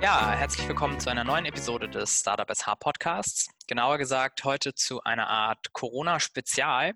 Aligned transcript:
Ja, 0.00 0.30
herzlich 0.30 0.68
willkommen 0.68 1.00
zu 1.00 1.10
einer 1.10 1.24
neuen 1.24 1.44
Episode 1.44 1.88
des 1.88 2.20
Startup 2.20 2.48
SH 2.48 2.76
Podcasts. 2.78 3.48
Genauer 3.66 3.98
gesagt 3.98 4.44
heute 4.44 4.72
zu 4.72 5.02
einer 5.02 5.26
Art 5.26 5.72
Corona-Spezial. 5.72 6.92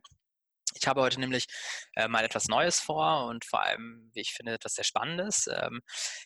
Ich 0.76 0.86
habe 0.86 1.00
heute 1.00 1.18
nämlich 1.18 1.46
äh, 1.96 2.06
mal 2.06 2.24
etwas 2.24 2.46
Neues 2.46 2.78
vor 2.78 3.26
und 3.26 3.44
vor 3.44 3.60
allem, 3.60 4.08
wie 4.14 4.20
ich 4.20 4.32
finde, 4.32 4.52
etwas 4.52 4.74
sehr 4.74 4.84
Spannendes. 4.84 5.48
Ähm, 5.52 5.80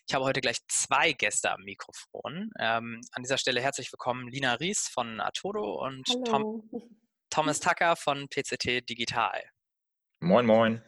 ich 0.07 0.15
habe 0.15 0.27
heute 0.27 0.43
gleich 0.43 0.59
zwei 0.69 1.12
Gäste 1.12 1.51
am 1.51 1.62
Mikrofon. 1.62 2.51
Ähm, 2.61 3.01
an 3.12 3.23
dieser 3.23 3.38
Stelle 3.38 3.62
herzlich 3.62 3.91
willkommen 3.91 4.29
Lina 4.29 4.52
Ries 4.55 4.87
von 4.87 5.19
Atodo 5.19 5.83
und 5.83 6.06
Tom, 6.27 6.70
Thomas 7.30 7.59
Tucker 7.59 7.97
von 7.97 8.29
PCT 8.29 8.87
Digital. 8.87 9.43
Moin, 10.20 10.45
moin. 10.45 10.83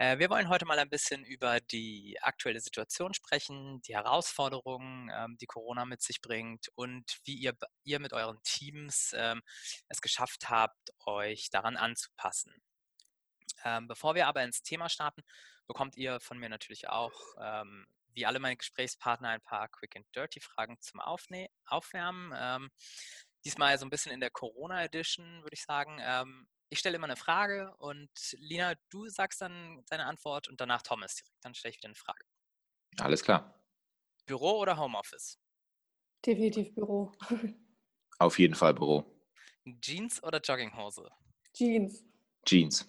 Äh, 0.00 0.18
wir 0.18 0.30
wollen 0.30 0.48
heute 0.48 0.64
mal 0.64 0.78
ein 0.78 0.88
bisschen 0.88 1.26
über 1.26 1.60
die 1.60 2.16
aktuelle 2.22 2.60
Situation 2.60 3.12
sprechen, 3.12 3.82
die 3.82 3.94
Herausforderungen, 3.94 5.10
ähm, 5.14 5.36
die 5.38 5.46
Corona 5.46 5.84
mit 5.84 6.00
sich 6.00 6.22
bringt 6.22 6.68
und 6.74 7.18
wie 7.24 7.34
ihr, 7.34 7.54
ihr 7.84 8.00
mit 8.00 8.14
euren 8.14 8.42
Teams 8.42 9.14
ähm, 9.14 9.42
es 9.88 10.00
geschafft 10.00 10.48
habt, 10.48 10.94
euch 11.04 11.50
daran 11.50 11.76
anzupassen. 11.76 12.54
Ähm, 13.62 13.88
bevor 13.88 14.14
wir 14.14 14.26
aber 14.26 14.42
ins 14.42 14.62
Thema 14.62 14.88
starten, 14.88 15.20
bekommt 15.66 15.98
ihr 15.98 16.18
von 16.20 16.38
mir 16.38 16.48
natürlich 16.48 16.88
auch, 16.88 17.12
wie 18.12 18.26
alle 18.26 18.40
meine 18.40 18.56
Gesprächspartner, 18.56 19.28
ein 19.28 19.40
paar 19.40 19.68
Quick 19.68 19.94
and 19.94 20.16
Dirty 20.16 20.40
Fragen 20.40 20.80
zum 20.80 20.98
Aufwärmen. 21.00 22.70
diesmal 23.44 23.78
so 23.78 23.86
ein 23.86 23.90
bisschen 23.90 24.10
in 24.10 24.18
der 24.18 24.30
Corona 24.30 24.82
Edition, 24.82 25.44
würde 25.44 25.54
ich 25.54 25.62
sagen 25.62 26.00
ich 26.70 26.78
stelle 26.78 26.96
immer 26.96 27.06
eine 27.06 27.16
Frage 27.16 27.74
und 27.78 28.10
Lina, 28.38 28.74
du 28.90 29.08
sagst 29.08 29.40
dann 29.40 29.84
deine 29.90 30.06
Antwort 30.06 30.48
und 30.48 30.60
danach 30.60 30.82
Thomas 30.82 31.16
direkt. 31.16 31.36
Dann 31.44 31.54
stelle 31.54 31.70
ich 31.70 31.78
wieder 31.78 31.88
eine 31.88 31.96
Frage. 31.96 32.24
Alles 32.98 33.22
klar. 33.22 33.60
Büro 34.24 34.60
oder 34.60 34.76
Homeoffice? 34.78 35.38
Definitiv 36.24 36.72
Büro. 36.74 37.12
Auf 38.18 38.38
jeden 38.38 38.54
Fall 38.54 38.74
Büro. 38.74 39.04
Jeans 39.80 40.22
oder 40.22 40.40
Jogginghose? 40.40 41.10
Jeans. 41.52 42.04
Jeans. 42.46 42.88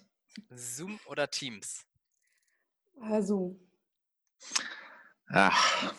Zoom 0.50 1.00
oder 1.06 1.28
Teams? 1.28 1.84
Äh, 3.02 3.20
Zoom. 3.20 3.58
Ach, 5.26 5.94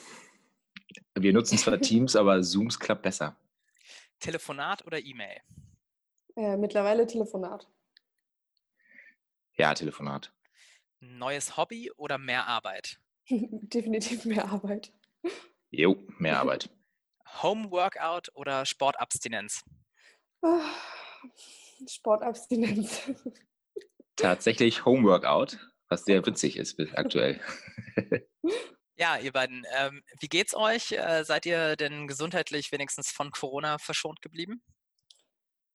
wir 1.15 1.33
nutzen 1.33 1.57
zwar 1.57 1.79
Teams, 1.81 2.15
aber 2.15 2.41
Zooms 2.41 2.79
klappt 2.79 3.03
besser. 3.03 3.35
Telefonat 4.19 4.85
oder 4.85 4.99
E-Mail? 4.99 5.41
Äh, 6.35 6.57
mittlerweile 6.57 7.05
Telefonat. 7.05 7.67
Ja, 9.55 9.73
Telefonat. 9.73 10.33
Neues 10.99 11.57
Hobby 11.57 11.91
oder 11.91 12.17
mehr 12.17 12.47
Arbeit? 12.47 12.99
Definitiv 13.29 14.25
mehr 14.25 14.45
Arbeit. 14.45 14.91
Jo, 15.69 15.95
mehr 16.17 16.39
Arbeit. 16.39 16.69
Home 17.43 17.71
Workout 17.71 18.29
oder 18.35 18.65
Sportabstinenz? 18.65 19.63
Ah, 20.41 20.69
Sportabstinenz. 21.87 23.01
Tatsächlich 24.15 24.85
Home 24.85 25.07
Workout, 25.07 25.57
was 25.89 26.05
sehr 26.05 26.25
witzig 26.25 26.57
ist 26.57 26.79
aktuell. 26.95 27.41
Ja, 28.95 29.17
ihr 29.17 29.31
beiden, 29.31 29.65
ähm, 29.75 30.03
wie 30.19 30.27
geht's 30.27 30.55
euch? 30.55 30.91
Äh, 30.91 31.23
seid 31.23 31.47
ihr 31.47 31.75
denn 31.75 32.07
gesundheitlich 32.07 32.71
wenigstens 32.71 33.09
von 33.09 33.31
Corona 33.31 33.79
verschont 33.79 34.21
geblieben? 34.21 34.61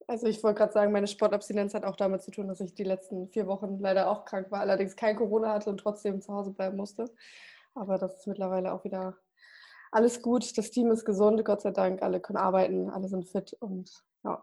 Also 0.09 0.27
ich 0.27 0.42
wollte 0.42 0.59
gerade 0.59 0.73
sagen, 0.73 0.91
meine 0.91 1.06
Sportabstinenz 1.06 1.75
hat 1.75 1.84
auch 1.84 1.95
damit 1.95 2.23
zu 2.23 2.31
tun, 2.31 2.48
dass 2.48 2.61
ich 2.61 2.75
die 2.75 2.83
letzten 2.83 3.28
vier 3.28 3.47
Wochen 3.47 3.78
leider 3.78 4.11
auch 4.11 4.25
krank 4.25 4.51
war, 4.51 4.61
allerdings 4.61 4.97
kein 4.97 5.17
Corona 5.17 5.53
hatte 5.53 5.69
und 5.69 5.78
trotzdem 5.78 6.23
zu 6.23 6.33
Hause 6.33 6.51
bleiben 6.51 6.78
musste. 6.78 7.14
Aber 7.75 7.98
das 7.98 8.20
ist 8.20 8.27
mittlerweile 8.27 8.73
auch 8.73 8.85
wieder 8.85 9.18
alles 9.92 10.23
gut. 10.23 10.57
Das 10.57 10.70
Team 10.70 10.91
ist 10.91 11.05
gesund, 11.05 11.45
Gott 11.45 11.61
sei 11.61 11.73
Dank. 11.73 12.02
Alle 12.02 12.20
können 12.20 12.39
arbeiten, 12.39 12.89
alle 12.89 13.08
sind 13.08 13.29
fit 13.29 13.52
und 13.61 14.02
ja, 14.24 14.42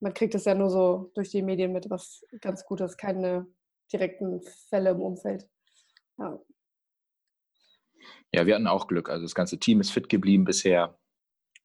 man 0.00 0.12
kriegt 0.12 0.34
es 0.34 0.44
ja 0.44 0.54
nur 0.54 0.68
so 0.68 1.10
durch 1.14 1.30
die 1.30 1.42
Medien 1.42 1.72
mit, 1.72 1.88
was 1.88 2.22
ganz 2.42 2.66
gut 2.66 2.82
ist. 2.82 2.98
Keine 2.98 3.46
direkten 3.90 4.42
Fälle 4.68 4.90
im 4.90 5.00
Umfeld. 5.00 5.48
Ja. 6.18 6.38
Ja, 8.32 8.44
wir 8.44 8.54
hatten 8.54 8.66
auch 8.66 8.86
Glück. 8.86 9.08
Also 9.08 9.24
das 9.24 9.34
ganze 9.34 9.58
Team 9.58 9.80
ist 9.80 9.92
fit 9.92 10.10
geblieben 10.10 10.44
bisher. 10.44 10.98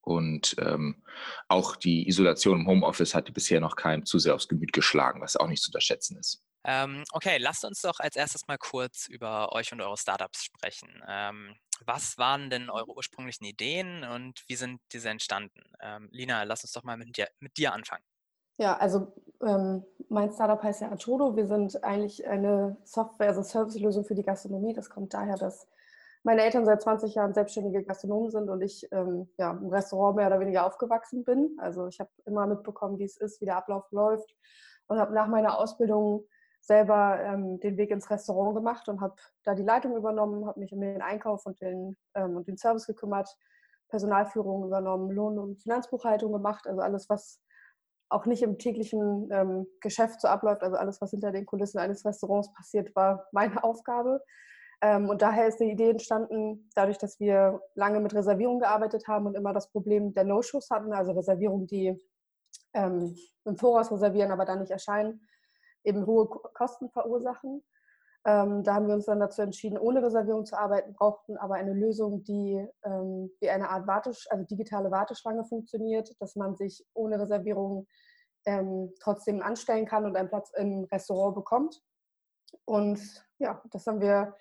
Und 0.02 0.56
ähm, 0.60 1.04
auch 1.48 1.76
die 1.76 2.08
Isolation 2.08 2.62
im 2.62 2.68
Homeoffice 2.68 3.14
hat 3.14 3.32
bisher 3.34 3.60
noch 3.60 3.76
keinem 3.76 4.06
zu 4.06 4.20
sehr 4.20 4.36
aufs 4.36 4.48
Gemüt 4.48 4.74
geschlagen, 4.74 5.22
was 5.22 5.38
auch 5.38 5.48
nicht 5.48 5.62
zu 5.62 5.70
unterschätzen 5.70 6.18
ist. 6.18 6.44
Ähm, 6.64 7.04
okay, 7.12 7.38
lasst 7.38 7.66
uns 7.66 7.82
doch 7.82 8.00
als 8.00 8.16
erstes 8.16 8.48
mal 8.48 8.58
kurz 8.58 9.08
über 9.08 9.52
euch 9.54 9.72
und 9.72 9.82
eure 9.82 9.98
Startups 9.98 10.44
sprechen. 10.44 10.90
Ähm, 11.08 11.56
was 11.86 12.18
waren 12.18 12.50
denn 12.50 12.70
eure 12.70 12.96
ursprünglichen 12.96 13.46
Ideen 13.46 14.04
und 14.04 14.44
wie 14.48 14.56
sind 14.56 14.80
diese 14.92 15.10
entstanden? 15.10 15.64
Ähm, 15.82 16.10
Lina, 16.12 16.44
lass 16.44 16.64
uns 16.64 16.72
doch 16.74 16.84
mal 16.84 16.98
mit 16.98 17.18
dir, 17.18 17.28
mit 17.40 17.58
dir 17.58 17.74
anfangen. 17.74 18.04
Ja, 18.58 18.78
also 18.78 19.12
ähm, 19.42 19.84
mein 20.10 20.32
Startup 20.32 20.62
heißt 20.62 20.82
ja 20.82 20.92
Atodo. 20.92 21.36
Wir 21.36 21.48
sind 21.48 21.84
eigentlich 21.84 22.28
eine 22.28 22.78
Software, 22.84 23.30
also 23.30 23.42
Servicelösung 23.42 24.06
für 24.06 24.14
die 24.14 24.24
Gastronomie. 24.24 24.74
Das 24.74 24.90
kommt 24.90 25.16
daher, 25.16 25.38
dass 25.38 25.68
meine 26.24 26.44
Eltern 26.44 26.66
seit 26.66 26.82
20 26.82 27.16
Jahren 27.16 27.34
selbstständige 27.34 27.84
Gastronomen 27.84 28.32
sind 28.32 28.50
und 28.50 28.62
ich 28.62 28.88
ähm, 28.92 29.30
ja, 29.38 29.52
im 29.52 29.70
Restaurant 29.70 30.16
mehr 30.16 30.28
oder 30.28 30.40
weniger 30.40 30.66
aufgewachsen 30.66 31.24
bin. 31.24 31.58
Also 31.60 31.88
ich 31.88 32.00
habe 32.00 32.10
immer 32.26 32.46
mitbekommen, 32.46 33.00
wie 33.00 33.06
es 33.06 33.18
ist, 33.18 33.42
wie 33.42 33.46
der 33.46 33.58
Ablauf 33.58 33.90
läuft 33.92 34.36
und 34.88 35.00
habe 35.00 35.14
nach 35.14 35.28
meiner 35.28 35.58
Ausbildung 35.58 36.26
selber 36.62 37.20
ähm, 37.20 37.60
den 37.60 37.78
Weg 37.78 37.90
ins 37.90 38.10
Restaurant 38.10 38.56
gemacht 38.56 38.88
und 38.88 39.02
habe 39.02 39.16
da 39.44 39.56
die 39.56 39.64
Leitung 39.64 39.96
übernommen, 39.96 40.46
habe 40.46 40.60
mich 40.60 40.72
um 40.74 40.82
den 40.82 41.02
Einkauf 41.02 41.46
und 41.46 41.60
den, 41.60 41.98
ähm, 42.14 42.38
und 42.38 42.48
den 42.48 42.58
Service 42.58 42.86
gekümmert, 42.86 43.36
Personalführung 43.90 44.66
übernommen, 44.66 45.12
Lohn- 45.12 45.40
und 45.40 45.62
Finanzbuchhaltung 45.62 46.32
gemacht, 46.32 46.68
also 46.68 46.82
alles, 46.82 47.10
was 47.10 47.42
auch 48.10 48.26
nicht 48.26 48.44
im 48.44 48.58
täglichen 48.58 49.30
ähm, 49.32 49.68
Geschäft 49.80 50.22
so 50.22 50.28
abläuft, 50.28 50.62
also 50.62 50.76
alles, 50.76 51.02
was 51.02 51.12
hinter 51.12 51.32
den 51.32 51.46
Kulissen 51.46 51.80
eines 51.80 52.06
Restaurants 52.06 52.54
passiert, 52.54 52.96
war 52.96 53.28
meine 53.32 53.64
Aufgabe. 53.64 54.22
Ähm, 54.82 55.10
und 55.10 55.22
daher 55.22 55.48
ist 55.48 55.60
die 55.60 55.72
Idee 55.72 55.92
entstanden, 55.92 56.70
dadurch, 56.76 56.98
dass 56.98 57.20
wir 57.20 57.62
lange 57.76 58.00
mit 58.00 58.16
Reservierungen 58.16 58.62
gearbeitet 58.62 59.08
haben 59.08 59.28
und 59.28 59.36
immer 59.36 59.54
das 59.54 59.70
Problem 59.70 60.14
der 60.14 60.24
No-Shows 60.24 60.70
hatten, 60.72 60.92
also 60.92 61.12
Reservierungen, 61.12 61.68
die 61.68 61.96
ähm, 62.74 63.16
im 63.46 63.58
Voraus 63.58 63.92
reservieren, 63.92 64.32
aber 64.32 64.46
dann 64.46 64.60
nicht 64.60 64.72
erscheinen, 64.72 65.22
eben 65.84 66.06
hohe 66.06 66.28
Kosten 66.28 66.90
verursachen. 66.90 67.64
Ähm, 68.26 68.64
da 68.64 68.76
haben 68.76 68.88
wir 68.88 68.94
uns 68.94 69.06
dann 69.06 69.20
dazu 69.20 69.42
entschieden, 69.42 69.80
ohne 69.80 70.04
Reservierung 70.04 70.46
zu 70.46 70.58
arbeiten, 70.58 70.94
brauchten 70.94 71.38
aber 71.38 71.56
eine 71.56 71.74
Lösung, 71.74 72.24
die 72.24 72.68
ähm, 72.84 73.32
wie 73.40 73.50
eine 73.50 73.70
Art 73.70 73.88
Wartesch 73.88 74.28
also 74.30 74.46
digitale 74.46 74.92
Warteschlange 74.92 75.44
funktioniert, 75.46 76.16
dass 76.20 76.36
man 76.36 76.56
sich 76.56 76.86
ohne 76.94 77.20
Reservierung 77.20 77.88
ähm, 78.46 78.94
trotzdem 79.00 79.42
anstellen 79.42 79.86
kann 79.86 80.06
und 80.06 80.16
einen 80.16 80.30
Platz 80.30 80.52
im 80.56 80.84
Restaurant 80.92 81.36
bekommt. 81.36 81.82
Und 82.66 83.00
ja, 83.40 83.62
das 83.72 83.88
haben 83.88 84.02
wir 84.02 84.36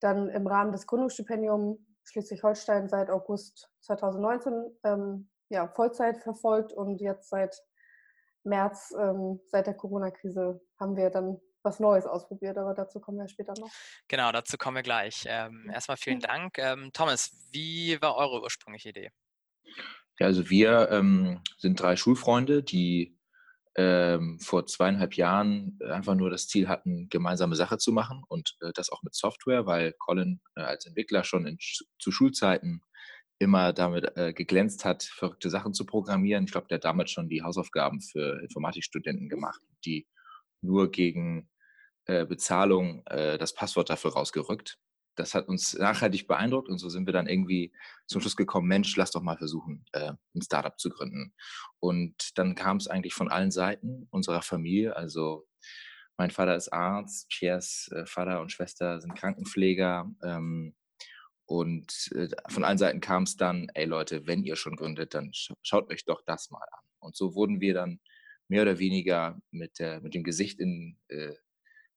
dann 0.00 0.28
im 0.28 0.46
Rahmen 0.46 0.72
des 0.72 0.86
Gründungsstipendiums 0.86 1.78
Schleswig-Holstein 2.04 2.88
seit 2.88 3.10
August 3.10 3.70
2019 3.80 4.78
ähm, 4.84 5.28
ja, 5.48 5.68
Vollzeit 5.68 6.22
verfolgt 6.22 6.72
und 6.72 7.00
jetzt 7.00 7.28
seit 7.28 7.56
März, 8.44 8.94
ähm, 8.98 9.40
seit 9.48 9.66
der 9.66 9.74
Corona-Krise, 9.74 10.60
haben 10.78 10.96
wir 10.96 11.10
dann 11.10 11.40
was 11.62 11.78
Neues 11.78 12.06
ausprobiert, 12.06 12.56
aber 12.56 12.72
dazu 12.72 13.00
kommen 13.00 13.18
wir 13.18 13.28
später 13.28 13.52
noch. 13.58 13.70
Genau, 14.08 14.32
dazu 14.32 14.56
kommen 14.56 14.76
wir 14.76 14.82
gleich. 14.82 15.24
Ähm, 15.26 15.70
erstmal 15.72 15.98
vielen 15.98 16.20
Dank. 16.20 16.56
Ähm, 16.58 16.90
Thomas, 16.92 17.32
wie 17.52 18.00
war 18.00 18.16
eure 18.16 18.40
ursprüngliche 18.40 18.88
Idee? 18.90 19.10
Ja, 20.18 20.26
also 20.26 20.48
wir 20.48 20.88
ähm, 20.90 21.42
sind 21.58 21.80
drei 21.80 21.96
Schulfreunde, 21.96 22.62
die 22.62 23.18
ähm, 23.76 24.38
vor 24.40 24.66
zweieinhalb 24.66 25.14
Jahren 25.14 25.78
äh, 25.80 25.90
einfach 25.90 26.14
nur 26.14 26.30
das 26.30 26.48
Ziel 26.48 26.68
hatten, 26.68 27.08
gemeinsame 27.08 27.56
Sache 27.56 27.78
zu 27.78 27.92
machen 27.92 28.22
und 28.28 28.56
äh, 28.60 28.72
das 28.74 28.90
auch 28.90 29.02
mit 29.02 29.14
Software, 29.14 29.66
weil 29.66 29.92
Colin 29.98 30.40
äh, 30.56 30.62
als 30.62 30.86
Entwickler 30.86 31.24
schon 31.24 31.46
in, 31.46 31.58
zu 31.60 32.10
Schulzeiten 32.10 32.82
immer 33.38 33.72
damit 33.72 34.16
äh, 34.16 34.32
geglänzt 34.32 34.84
hat, 34.84 35.04
verrückte 35.04 35.50
Sachen 35.50 35.72
zu 35.72 35.86
programmieren. 35.86 36.44
Ich 36.44 36.52
glaube, 36.52 36.66
der 36.68 36.76
hat 36.76 36.84
damals 36.84 37.10
schon 37.10 37.28
die 37.28 37.42
Hausaufgaben 37.42 38.00
für 38.00 38.42
Informatikstudenten 38.42 39.28
gemacht, 39.28 39.60
die 39.84 40.06
nur 40.60 40.90
gegen 40.90 41.48
äh, 42.06 42.26
Bezahlung 42.26 43.02
äh, 43.06 43.38
das 43.38 43.54
Passwort 43.54 43.88
dafür 43.88 44.12
rausgerückt 44.12 44.78
das 45.16 45.34
hat 45.34 45.48
uns 45.48 45.74
nachhaltig 45.74 46.26
beeindruckt 46.26 46.68
und 46.68 46.78
so 46.78 46.88
sind 46.88 47.06
wir 47.06 47.12
dann 47.12 47.26
irgendwie 47.26 47.72
zum 48.06 48.20
Schluss 48.20 48.36
gekommen, 48.36 48.68
Mensch, 48.68 48.96
lass 48.96 49.10
doch 49.10 49.22
mal 49.22 49.36
versuchen, 49.36 49.84
äh, 49.92 50.12
ein 50.34 50.42
Startup 50.42 50.78
zu 50.78 50.90
gründen. 50.90 51.34
Und 51.78 52.38
dann 52.38 52.54
kam 52.54 52.76
es 52.78 52.88
eigentlich 52.88 53.14
von 53.14 53.30
allen 53.30 53.50
Seiten 53.50 54.06
unserer 54.10 54.42
Familie, 54.42 54.96
also 54.96 55.46
mein 56.20 56.30
Vater 56.30 56.54
ist 56.54 56.70
Arzt, 56.70 57.30
Piers 57.30 57.88
äh, 57.94 58.04
Vater 58.04 58.42
und 58.42 58.52
Schwester 58.52 59.00
sind 59.00 59.14
Krankenpfleger. 59.14 60.10
Ähm, 60.22 60.74
und 61.46 62.10
äh, 62.14 62.28
von 62.48 62.62
allen 62.62 62.76
Seiten 62.76 63.00
kam 63.00 63.22
es 63.22 63.36
dann, 63.36 63.70
ey 63.72 63.86
Leute, 63.86 64.26
wenn 64.26 64.44
ihr 64.44 64.56
schon 64.56 64.76
gründet, 64.76 65.14
dann 65.14 65.30
schaut 65.62 65.90
euch 65.90 66.04
doch 66.04 66.20
das 66.26 66.50
mal 66.50 66.60
an. 66.60 66.84
Und 66.98 67.16
so 67.16 67.34
wurden 67.34 67.62
wir 67.62 67.72
dann 67.72 68.00
mehr 68.48 68.62
oder 68.62 68.78
weniger 68.78 69.40
mit, 69.50 69.78
der, 69.78 70.02
mit 70.02 70.12
dem 70.12 70.22
Gesicht 70.22 70.60
in, 70.60 70.98
äh, 71.08 71.36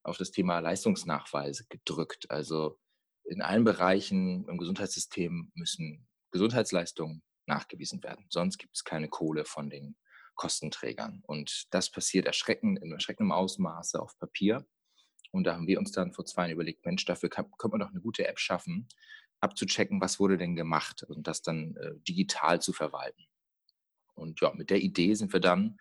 auf 0.04 0.18
das 0.18 0.32
Thema 0.32 0.60
Leistungsnachweise 0.60 1.66
gedrückt. 1.68 2.32
Also 2.32 2.80
in 3.26 3.42
allen 3.42 3.64
Bereichen 3.64 4.48
im 4.48 4.58
Gesundheitssystem 4.58 5.52
müssen 5.56 6.08
Gesundheitsleistungen 6.32 7.24
nachgewiesen 7.46 8.04
werden. 8.04 8.26
Sonst 8.30 8.58
gibt 8.58 8.76
es 8.76 8.84
keine 8.84 9.10
Kohle 9.10 9.46
von 9.46 9.70
den 9.70 9.96
Kostenträgern. 10.36 11.22
Und 11.26 11.66
das 11.72 11.92
passiert 11.92 12.26
erschreckend, 12.26 12.82
in 12.82 12.92
erschreckendem 12.92 13.32
Ausmaße 13.32 14.02
auf 14.02 14.18
Papier. 14.18 14.66
Und 15.32 15.46
da 15.46 15.54
haben 15.56 15.68
wir 15.68 15.80
uns 15.80 15.92
dann 15.92 16.14
vor 16.14 16.26
zwei 16.26 16.44
Jahren 16.44 16.54
überlegt, 16.54 16.86
Mensch, 16.86 17.06
dafür 17.06 17.30
kann, 17.30 17.50
könnte 17.58 17.78
man 17.78 17.88
doch 17.88 17.92
eine 17.92 18.02
gute 18.02 18.28
App 18.28 18.40
schaffen, 18.40 18.88
abzuchecken, 19.40 20.00
was 20.00 20.20
wurde 20.20 20.38
denn 20.38 20.56
gemacht 20.56 21.04
und 21.04 21.28
das 21.28 21.42
dann 21.42 21.76
äh, 21.78 21.92
digital 22.08 22.62
zu 22.62 22.72
verwalten. 22.72 23.26
Und 24.16 24.42
ja, 24.42 24.54
mit 24.54 24.70
der 24.70 24.82
Idee 24.82 25.14
sind 25.16 25.34
wir 25.34 25.40
dann 25.40 25.78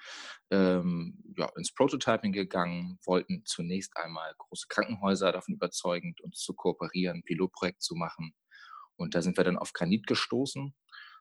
ähm, 0.51 1.23
ja, 1.37 1.51
ins 1.57 1.73
Prototyping 1.73 2.33
gegangen, 2.33 2.99
wollten 3.05 3.43
zunächst 3.45 3.97
einmal 3.97 4.35
große 4.39 4.67
Krankenhäuser 4.69 5.33
davon 5.33 5.55
überzeugen, 5.55 6.15
uns 6.23 6.41
zu 6.41 6.55
kooperieren, 6.55 7.19
ein 7.19 7.25
Pilotprojekt 7.25 7.83
zu 7.83 7.95
machen. 7.95 8.35
Und 8.97 9.15
da 9.15 9.23
sind 9.23 9.37
wir 9.37 9.45
dann 9.45 9.59
auf 9.59 9.73
Granit 9.73 10.07
gestoßen, 10.07 10.75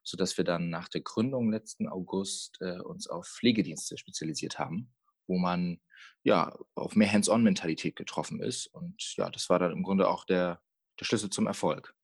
sodass 0.03 0.37
wir 0.37 0.43
dann 0.43 0.69
nach 0.69 0.89
der 0.89 1.01
Gründung 1.01 1.51
letzten 1.51 1.87
August 1.87 2.57
äh, 2.61 2.79
uns 2.79 3.07
auf 3.07 3.27
Pflegedienste 3.27 3.97
spezialisiert 3.97 4.59
haben, 4.59 4.93
wo 5.27 5.37
man 5.37 5.79
ja 6.23 6.57
auf 6.75 6.95
mehr 6.95 7.11
Hands-on-Mentalität 7.11 7.95
getroffen 7.95 8.41
ist. 8.41 8.67
Und 8.67 9.15
ja, 9.17 9.29
das 9.29 9.49
war 9.49 9.59
dann 9.59 9.71
im 9.71 9.83
Grunde 9.83 10.07
auch 10.07 10.25
der, 10.25 10.61
der 10.99 11.05
Schlüssel 11.05 11.29
zum 11.29 11.47
Erfolg. 11.47 11.95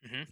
Mhm. 0.00 0.26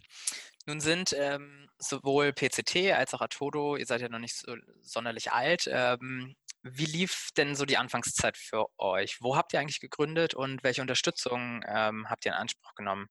Nun 0.65 0.79
sind 0.79 1.13
ähm, 1.17 1.69
sowohl 1.77 2.33
PCT 2.33 2.93
als 2.93 3.13
auch 3.13 3.21
Atodo, 3.21 3.75
ihr 3.75 3.85
seid 3.85 4.01
ja 4.01 4.09
noch 4.09 4.19
nicht 4.19 4.35
so 4.35 4.55
sonderlich 4.81 5.31
alt. 5.31 5.67
Ähm, 5.67 6.35
wie 6.63 6.85
lief 6.85 7.29
denn 7.35 7.55
so 7.55 7.65
die 7.65 7.77
Anfangszeit 7.77 8.37
für 8.37 8.67
euch? 8.77 9.17
Wo 9.19 9.35
habt 9.35 9.53
ihr 9.53 9.59
eigentlich 9.59 9.79
gegründet 9.79 10.35
und 10.35 10.63
welche 10.63 10.81
Unterstützung 10.81 11.63
ähm, 11.67 12.07
habt 12.07 12.25
ihr 12.25 12.33
in 12.33 12.37
Anspruch 12.37 12.75
genommen? 12.75 13.07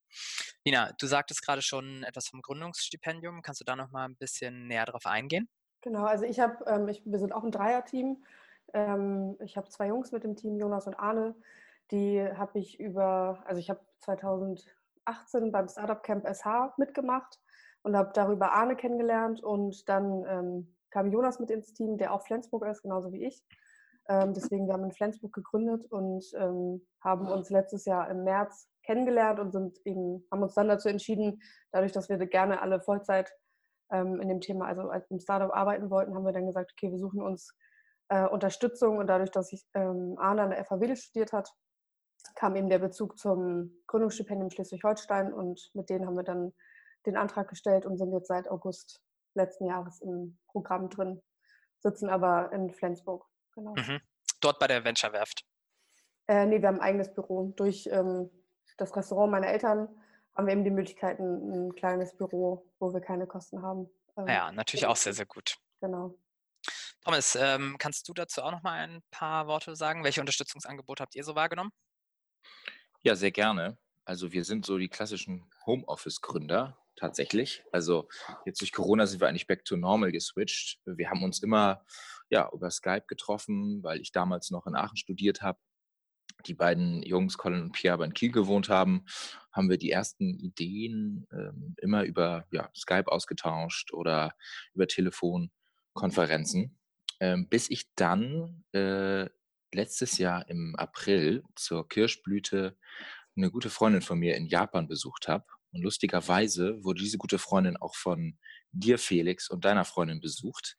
Nina, 0.65 0.93
du 1.01 1.07
sagtest 1.07 1.45
gerade 1.45 1.61
schon 1.61 2.05
etwas 2.05 2.29
vom 2.29 2.43
Gründungsstipendium. 2.43 3.43
Kannst 3.43 3.61
du 3.61 3.65
da 3.65 3.75
noch 3.75 3.91
mal 3.91 4.05
ein 4.05 4.17
bisschen 4.17 4.69
näher 4.69 4.87
drauf 4.87 5.05
eingehen? 5.05 5.49
Genau, 5.81 6.05
also 6.05 6.25
ich 6.25 6.39
habe, 6.39 6.65
ähm, 6.67 6.87
wir 6.87 7.19
sind 7.19 7.33
auch 7.33 7.43
ein 7.43 7.51
Dreierteam. 7.51 8.23
Ähm, 8.73 9.37
ich 9.41 9.57
habe 9.57 9.69
zwei 9.69 9.89
Jungs 9.89 10.13
mit 10.13 10.23
dem 10.23 10.37
Team, 10.37 10.57
Jonas 10.57 10.87
und 10.87 10.95
Arne. 10.95 11.35
Die 11.91 12.23
habe 12.23 12.61
ich 12.61 12.79
über, 12.79 13.43
also 13.47 13.59
ich 13.59 13.69
habe 13.69 13.81
2000 13.99 14.65
2018 15.07 15.53
beim 15.53 15.69
Startup 15.69 16.03
Camp 16.03 16.27
SH 16.27 16.75
mitgemacht 16.77 17.39
und 17.83 17.97
habe 17.97 18.11
darüber 18.15 18.53
Arne 18.53 18.77
kennengelernt 18.77 19.43
und 19.43 19.89
dann 19.89 20.25
ähm, 20.29 20.77
kam 20.91 21.11
Jonas 21.13 21.39
mit 21.39 21.51
ins 21.51 21.73
Team, 21.73 21.99
der 21.99 22.13
auch 22.13 22.23
Flensburg 22.23 22.67
ist, 22.67 22.83
genauso 22.83 23.13
wie 23.13 23.27
ich. 23.27 23.43
Ähm, 24.09 24.35
deswegen, 24.35 24.67
wir 24.67 24.75
haben 24.75 24.85
in 24.85 24.93
Flensburg 24.93 25.33
gegründet 25.33 25.87
und 25.91 26.25
ähm, 26.35 26.87
haben 27.01 27.29
uns 27.29 27.51
letztes 27.51 27.85
Jahr 27.85 28.11
im 28.11 28.25
März 28.25 28.69
kennengelernt 28.83 29.39
und 29.39 29.53
sind 29.53 29.79
eben, 29.85 30.27
haben 30.31 30.43
uns 30.43 30.55
dann 30.55 30.69
dazu 30.69 30.89
entschieden, 30.89 31.41
dadurch, 31.71 31.93
dass 31.93 32.09
wir 32.09 32.19
gerne 32.19 32.61
alle 32.61 32.81
Vollzeit 32.81 33.33
ähm, 33.93 34.21
in 34.21 34.29
dem 34.29 34.41
Thema, 34.41 34.67
also 34.67 34.91
im 35.11 35.21
Startup 35.21 35.55
arbeiten 35.55 35.91
wollten, 35.91 36.15
haben 36.15 36.25
wir 36.25 36.33
dann 36.33 36.47
gesagt, 36.47 36.73
okay, 36.73 36.91
wir 36.91 36.99
suchen 36.99 37.23
uns 37.23 37.55
äh, 38.09 38.27
Unterstützung 38.27 38.99
und 38.99 39.07
dadurch, 39.07 39.31
dass 39.31 39.53
ich 39.53 39.65
ähm, 39.75 40.17
Arne 40.19 40.43
an 40.43 40.51
der 40.51 40.65
FAW 40.65 40.97
studiert 40.97 41.33
hat, 41.33 41.53
kam 42.35 42.57
eben 42.57 42.69
der 42.69 42.79
Bezug 42.79 43.19
zum 43.19 43.73
Gründungsstipendium 43.87 44.51
Schleswig-Holstein 44.51 45.33
und 45.33 45.71
mit 45.75 45.91
denen 45.91 46.07
haben 46.07 46.17
wir 46.17 46.23
dann 46.23 46.53
den 47.07 47.17
Antrag 47.17 47.49
gestellt 47.49 47.87
und 47.87 47.99
sind 47.99 48.13
jetzt 48.13 48.29
seit 48.29 48.49
August 48.49 49.03
letzten 49.35 49.67
Jahres 49.67 50.01
im 50.01 50.39
Programm 50.49 50.91
drin, 50.91 51.23
sitzen 51.79 52.09
aber 52.09 52.53
in 52.53 52.73
Flensburg. 52.73 53.27
Genau. 53.55 53.75
Mhm. 53.75 54.01
Dort 54.41 54.59
bei 54.59 54.67
der 54.67 54.85
Venture 54.85 55.13
Werft? 55.13 55.45
Äh, 56.29 56.47
nee, 56.47 56.61
wir 56.61 56.69
haben 56.69 56.77
ein 56.77 56.83
eigenes 56.83 57.13
Büro. 57.13 57.53
Durch 57.57 57.89
ähm, 57.91 58.31
das 58.77 58.95
Restaurant 58.97 59.33
meiner 59.33 59.49
Eltern 59.49 59.89
haben 60.35 60.47
wir 60.47 60.53
eben 60.53 60.65
die 60.65 60.71
Möglichkeit, 60.71 61.19
ein, 61.19 61.69
ein 61.69 61.75
kleines 61.75 62.17
Büro, 62.17 62.71
wo 62.79 62.93
wir 62.93 63.01
keine 63.01 63.27
Kosten 63.27 63.63
haben. 63.63 63.91
Ähm, 64.17 64.29
ja, 64.29 64.53
natürlich 64.53 64.87
auch 64.87 64.97
sehr, 64.97 65.13
sehr 65.13 65.27
gut. 65.27 65.57
Genau. 65.81 66.15
Thomas, 67.03 67.35
ähm, 67.35 67.77
kannst 67.79 68.09
du 68.09 68.13
dazu 68.13 68.43
auch 68.43 68.53
noch 68.53 68.63
mal 68.63 68.79
ein 68.79 69.03
paar 69.11 69.47
Worte 69.47 69.75
sagen? 69.75 70.05
Welche 70.05 70.21
Unterstützungsangebote 70.21 71.03
habt 71.03 71.15
ihr 71.15 71.25
so 71.25 71.35
wahrgenommen? 71.35 71.71
Ja, 73.03 73.17
sehr 73.17 73.31
gerne. 73.31 73.79
Also 74.05 74.33
wir 74.33 74.45
sind 74.45 74.67
so 74.67 74.79
die 74.79 74.89
klassischen 74.89 75.51
Homeoffice-Gründer 75.67 76.77
tatsächlich. 76.97 77.65
Also 77.73 78.09
jetzt 78.45 78.61
durch 78.61 78.73
Corona 78.73 79.07
sind 79.07 79.21
wir 79.21 79.29
eigentlich 79.29 79.47
back 79.47 79.65
to 79.65 79.77
normal 79.77 80.13
geswitcht. 80.13 80.81
Wir 80.85 81.11
haben 81.11 81.23
uns 81.23 81.43
immer 81.43 81.85
ja, 82.29 82.51
über 82.53 82.71
Skype 82.71 83.05
getroffen, 83.09 83.83
weil 83.83 84.01
ich 84.01 84.13
damals 84.13 84.51
noch 84.51 84.67
in 84.67 84.77
Aachen 84.77 84.97
studiert 84.97 85.43
habe. 85.43 85.59
Die 86.47 86.55
beiden 86.55 87.03
Jungs, 87.03 87.37
Colin 87.37 87.63
und 87.63 87.73
Pierre, 87.73 87.95
aber 87.95 88.05
in 88.05 88.15
Kiel 88.15 88.33
gewohnt 88.33 88.69
haben, 88.69 89.05
haben 89.53 89.69
wir 89.69 89.79
die 89.79 89.91
ersten 89.91 90.39
Ideen 90.39 91.27
ähm, 91.33 91.75
immer 91.79 92.05
über 92.05 92.47
ja, 92.51 92.71
Skype 92.75 93.11
ausgetauscht 93.11 93.93
oder 93.93 94.35
über 94.75 94.87
Telefonkonferenzen. 94.87 96.79
Ähm, 97.19 97.49
bis 97.49 97.69
ich 97.69 97.95
dann 97.97 98.65
äh, 98.73 99.29
letztes 99.73 100.19
Jahr 100.19 100.49
im 100.49 100.75
April 100.77 101.43
zur 101.57 101.89
Kirschblüte 101.89 102.77
eine 103.37 103.51
gute 103.51 103.71
Freundin 103.71 104.03
von 104.03 104.19
mir 104.19 104.37
in 104.37 104.47
Japan 104.47 104.89
besucht 104.89 105.29
habe. 105.29 105.47
Und 105.73 105.83
lustigerweise 105.83 106.83
wurde 106.83 107.03
diese 107.03 107.19
gute 107.19 107.39
Freundin 107.39 107.77
auch 107.77 107.95
von 107.95 108.39
dir, 108.73 108.99
Felix, 108.99 109.49
und 109.49 109.65
deiner 109.65 109.85
Freundin 109.85 110.21
besucht. 110.21 110.77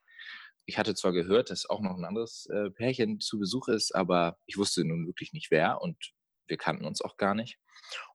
Ich 0.66 0.78
hatte 0.78 0.96
zwar 0.96 1.14
gehört, 1.14 1.50
dass 1.50 1.70
auch 1.70 1.82
noch 1.82 1.98
ein 1.98 2.06
anderes 2.06 2.46
äh, 2.48 2.70
Pärchen 2.70 3.20
zu 3.20 3.40
Besuch 3.40 3.68
ist, 3.68 3.96
aber 3.96 4.38
ich 4.46 4.58
wusste 4.58 4.86
nun 4.86 5.08
wirklich 5.08 5.34
nicht 5.34 5.50
wer 5.50 5.82
und 5.82 5.98
wir 6.48 6.58
kannten 6.58 6.86
uns 6.86 7.02
auch 7.02 7.18
gar 7.18 7.34
nicht. 7.34 7.58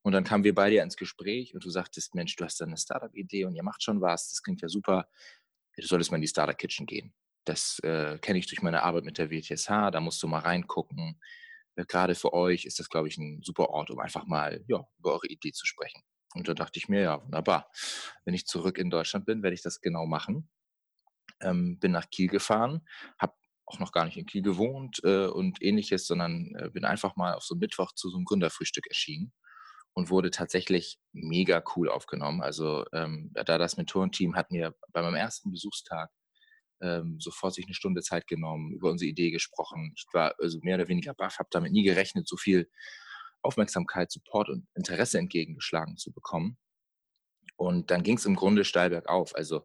Und 0.02 0.12
dann 0.12 0.24
kamen 0.24 0.44
wir 0.44 0.54
beide 0.54 0.76
ins 0.76 0.96
Gespräch 0.96 1.54
und 1.54 1.64
du 1.64 1.70
sagtest, 1.70 2.14
Mensch, 2.14 2.36
du 2.36 2.44
hast 2.44 2.60
da 2.60 2.66
eine 2.66 2.76
Startup-Idee 2.76 3.46
und 3.46 3.56
ihr 3.56 3.62
macht 3.62 3.82
schon 3.82 4.00
was, 4.00 4.28
das 4.28 4.42
klingt 4.42 4.60
ja 4.60 4.68
super. 4.68 5.08
Du 5.76 5.86
solltest 5.86 6.10
mal 6.10 6.16
in 6.16 6.22
die 6.22 6.28
Startup 6.28 6.56
Kitchen 6.56 6.86
gehen. 6.86 7.14
Das 7.46 7.78
äh, 7.80 8.18
kenne 8.18 8.38
ich 8.38 8.46
durch 8.46 8.60
meine 8.60 8.82
Arbeit 8.82 9.04
mit 9.04 9.18
der 9.18 9.30
WTSH. 9.30 9.90
Da 9.90 10.00
musst 10.00 10.22
du 10.22 10.28
mal 10.28 10.40
reingucken. 10.40 11.20
Äh, 11.76 11.84
Gerade 11.86 12.14
für 12.14 12.32
euch 12.34 12.64
ist 12.66 12.78
das, 12.78 12.90
glaube 12.90 13.08
ich, 13.08 13.16
ein 13.16 13.40
super 13.42 13.70
Ort, 13.70 13.90
um 13.90 14.00
einfach 14.00 14.26
mal 14.26 14.64
ja, 14.68 14.84
über 14.98 15.12
eure 15.12 15.28
Idee 15.28 15.52
zu 15.52 15.64
sprechen. 15.64 16.02
Und 16.34 16.48
da 16.48 16.54
dachte 16.54 16.78
ich 16.78 16.88
mir, 16.88 17.00
ja, 17.00 17.22
wunderbar. 17.22 17.70
Wenn 18.24 18.34
ich 18.34 18.46
zurück 18.46 18.78
in 18.78 18.90
Deutschland 18.90 19.24
bin, 19.26 19.42
werde 19.42 19.54
ich 19.54 19.62
das 19.62 19.80
genau 19.80 20.06
machen. 20.06 20.50
Ähm, 21.40 21.78
bin 21.78 21.92
nach 21.92 22.10
Kiel 22.10 22.28
gefahren, 22.28 22.86
habe 23.18 23.34
auch 23.66 23.78
noch 23.78 23.92
gar 23.92 24.04
nicht 24.04 24.16
in 24.16 24.26
Kiel 24.26 24.42
gewohnt 24.42 25.00
äh, 25.04 25.26
und 25.26 25.62
ähnliches, 25.62 26.06
sondern 26.06 26.54
äh, 26.56 26.70
bin 26.70 26.84
einfach 26.84 27.16
mal 27.16 27.34
auf 27.34 27.42
so 27.42 27.54
Mittwoch 27.56 27.92
zu 27.92 28.08
so 28.10 28.16
einem 28.16 28.24
Gründerfrühstück 28.24 28.86
erschienen 28.86 29.32
und 29.92 30.10
wurde 30.10 30.30
tatsächlich 30.30 30.98
mega 31.12 31.62
cool 31.74 31.88
aufgenommen. 31.90 32.42
Also 32.42 32.84
ähm, 32.92 33.32
da 33.34 33.58
das 33.58 33.76
Mentorenteam 33.76 34.36
hat 34.36 34.50
mir 34.50 34.74
bei 34.92 35.02
meinem 35.02 35.16
ersten 35.16 35.50
Besuchstag 35.50 36.10
ähm, 36.80 37.18
sofort 37.20 37.54
sich 37.54 37.66
eine 37.66 37.74
Stunde 37.74 38.02
Zeit 38.02 38.26
genommen, 38.26 38.72
über 38.72 38.90
unsere 38.90 39.08
Idee 39.08 39.30
gesprochen. 39.30 39.92
Ich 39.96 40.06
war 40.12 40.34
also 40.38 40.58
mehr 40.62 40.76
oder 40.76 40.88
weniger 40.88 41.14
baff, 41.14 41.38
habe 41.38 41.48
damit 41.50 41.72
nie 41.72 41.84
gerechnet, 41.84 42.28
so 42.28 42.36
viel 42.36 42.70
Aufmerksamkeit, 43.42 44.10
Support 44.10 44.50
und 44.50 44.66
Interesse 44.74 45.18
entgegengeschlagen 45.18 45.96
zu 45.96 46.12
bekommen. 46.12 46.58
Und 47.56 47.90
dann 47.90 48.02
ging 48.02 48.18
es 48.18 48.26
im 48.26 48.36
Grunde 48.36 48.64
steil 48.64 48.90
bergauf. 48.90 49.34
Also 49.34 49.64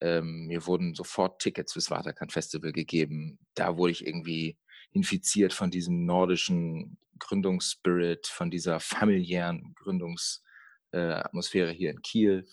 ähm, 0.00 0.46
mir 0.46 0.66
wurden 0.66 0.94
sofort 0.94 1.40
Tickets 1.40 1.72
fürs 1.72 1.90
Waterkant 1.90 2.32
Festival 2.32 2.72
gegeben. 2.72 3.38
Da 3.54 3.76
wurde 3.76 3.92
ich 3.92 4.06
irgendwie 4.06 4.58
infiziert 4.92 5.52
von 5.52 5.70
diesem 5.70 6.04
nordischen 6.04 6.98
Gründungsspirit, 7.18 8.26
von 8.26 8.50
dieser 8.50 8.80
familiären 8.80 9.74
Gründungsatmosphäre 9.76 11.70
äh, 11.72 11.74
hier 11.74 11.90
in 11.90 12.02
Kiel. 12.02 12.46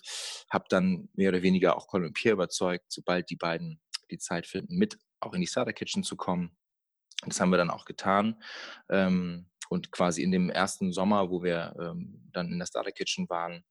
Habe 0.50 0.64
dann 0.68 1.08
mehr 1.14 1.28
oder 1.28 1.42
weniger 1.42 1.76
auch 1.76 1.88
Colin 1.88 2.12
Pierre 2.14 2.34
überzeugt, 2.34 2.86
sobald 2.88 3.30
die 3.30 3.36
beiden 3.36 3.81
die 4.12 4.18
Zeit 4.18 4.46
finden, 4.46 4.76
mit 4.76 4.98
auch 5.20 5.34
in 5.34 5.40
die 5.40 5.46
Starter 5.46 5.72
Kitchen 5.72 6.02
zu 6.04 6.16
kommen. 6.16 6.56
Das 7.26 7.40
haben 7.40 7.50
wir 7.50 7.56
dann 7.56 7.70
auch 7.70 7.84
getan. 7.84 8.42
Ähm, 8.90 9.48
und 9.68 9.90
quasi 9.90 10.22
in 10.22 10.32
dem 10.32 10.50
ersten 10.50 10.92
Sommer, 10.92 11.30
wo 11.30 11.42
wir 11.42 11.74
ähm, 11.80 12.28
dann 12.32 12.52
in 12.52 12.58
der 12.58 12.66
Starter 12.66 12.92
Kitchen 12.92 13.28
waren, 13.30 13.64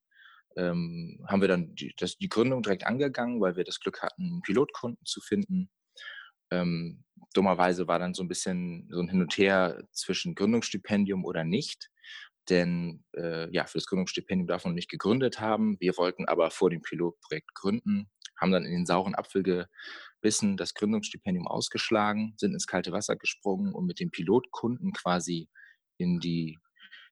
ähm, 0.57 1.23
haben 1.27 1.41
wir 1.41 1.47
dann 1.47 1.75
die, 1.75 1.93
das, 1.97 2.17
die, 2.17 2.29
Gründung 2.29 2.63
direkt 2.63 2.85
angegangen, 2.85 3.39
weil 3.39 3.55
wir 3.55 3.63
das 3.63 3.79
Glück 3.79 4.01
hatten, 4.01 4.23
einen 4.23 4.41
Pilotkunden 4.41 5.05
zu 5.05 5.21
finden. 5.21 5.69
Ähm, 6.51 7.03
dummerweise 7.33 7.87
war 7.87 7.99
dann 7.99 8.13
so 8.13 8.23
ein 8.23 8.27
bisschen 8.27 8.87
so 8.91 8.99
ein 8.99 9.09
Hin 9.09 9.21
und 9.21 9.37
Her 9.37 9.83
zwischen 9.91 10.35
Gründungsstipendium 10.35 11.23
oder 11.23 11.43
nicht. 11.43 11.89
Denn 12.49 13.03
äh, 13.15 13.53
ja, 13.53 13.65
für 13.65 13.77
das 13.77 13.85
Gründungsstipendium 13.85 14.47
darf 14.47 14.65
man 14.65 14.73
nicht 14.73 14.89
gegründet 14.89 15.39
haben. 15.39 15.77
Wir 15.79 15.95
wollten 15.97 16.25
aber 16.25 16.51
vor 16.51 16.69
dem 16.69 16.81
Pilotprojekt 16.81 17.53
gründen, 17.53 18.09
haben 18.41 18.51
dann 18.51 18.65
in 18.65 18.71
den 18.71 18.85
sauren 18.85 19.15
Apfel 19.15 19.43
gebissen, 19.43 20.57
das 20.57 20.73
Gründungsstipendium 20.73 21.47
ausgeschlagen, 21.47 22.33
sind 22.37 22.53
ins 22.53 22.67
kalte 22.67 22.91
Wasser 22.91 23.15
gesprungen 23.15 23.73
und 23.73 23.85
mit 23.85 23.99
dem 23.99 24.09
Pilotkunden 24.11 24.91
quasi 24.93 25.47
in 25.97 26.19
die, 26.19 26.57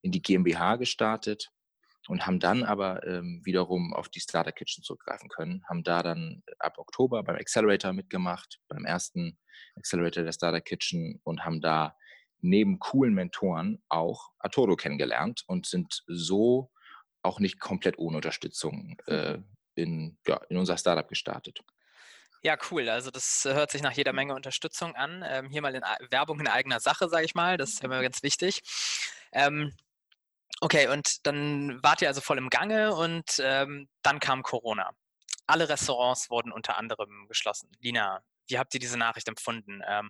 in 0.01 0.11
die 0.11 0.21
GmbH 0.21 0.77
gestartet 0.77 1.51
und 2.07 2.25
haben 2.25 2.39
dann 2.39 2.63
aber 2.63 3.05
ähm, 3.05 3.41
wiederum 3.43 3.93
auf 3.93 4.09
die 4.09 4.19
Starter 4.19 4.51
Kitchen 4.51 4.83
zurückgreifen 4.83 5.29
können, 5.29 5.63
haben 5.69 5.83
da 5.83 6.01
dann 6.01 6.41
ab 6.57 6.79
Oktober 6.79 7.23
beim 7.23 7.35
Accelerator 7.35 7.93
mitgemacht, 7.93 8.59
beim 8.67 8.85
ersten 8.85 9.37
Accelerator 9.75 10.23
der 10.23 10.31
Starter 10.31 10.61
Kitchen 10.61 11.21
und 11.23 11.45
haben 11.45 11.61
da 11.61 11.95
neben 12.41 12.79
coolen 12.79 13.13
Mentoren 13.13 13.83
auch 13.89 14.31
Arturo 14.39 14.75
kennengelernt 14.75 15.43
und 15.45 15.67
sind 15.67 16.03
so 16.07 16.71
auch 17.21 17.39
nicht 17.39 17.59
komplett 17.59 17.99
ohne 17.99 18.17
Unterstützung 18.17 18.97
äh, 19.07 19.39
in, 19.79 20.17
ja, 20.27 20.37
in 20.49 20.57
unser 20.57 20.77
Startup 20.77 21.07
gestartet. 21.07 21.61
Ja, 22.41 22.57
cool. 22.71 22.87
Also 22.87 23.11
das 23.11 23.43
hört 23.45 23.71
sich 23.71 23.81
nach 23.81 23.91
jeder 23.91 24.13
Menge 24.13 24.33
Unterstützung 24.33 24.95
an. 24.95 25.25
Ähm, 25.27 25.49
hier 25.49 25.61
mal 25.61 25.75
in 25.75 25.83
Werbung 26.09 26.39
in 26.39 26.47
eigener 26.47 26.79
Sache, 26.79 27.09
sage 27.09 27.25
ich 27.25 27.35
mal. 27.35 27.57
Das 27.57 27.71
ist 27.71 27.83
immer 27.83 28.01
ganz 28.01 28.23
wichtig. 28.23 28.61
Ähm, 29.33 29.75
okay, 30.61 30.87
und 30.87 31.25
dann 31.27 31.83
wart 31.83 32.01
ihr 32.01 32.07
also 32.07 32.21
voll 32.21 32.37
im 32.37 32.49
Gange 32.49 32.95
und 32.95 33.39
ähm, 33.39 33.89
dann 34.03 34.19
kam 34.19 34.41
Corona. 34.43 34.91
Alle 35.47 35.67
Restaurants 35.67 36.29
wurden 36.29 36.51
unter 36.51 36.77
anderem 36.77 37.25
geschlossen. 37.27 37.71
Lina, 37.79 38.21
wie 38.47 38.57
habt 38.57 38.73
ihr 38.73 38.79
diese 38.79 38.97
Nachricht 38.97 39.27
empfunden? 39.27 39.81
Ähm, 39.87 40.09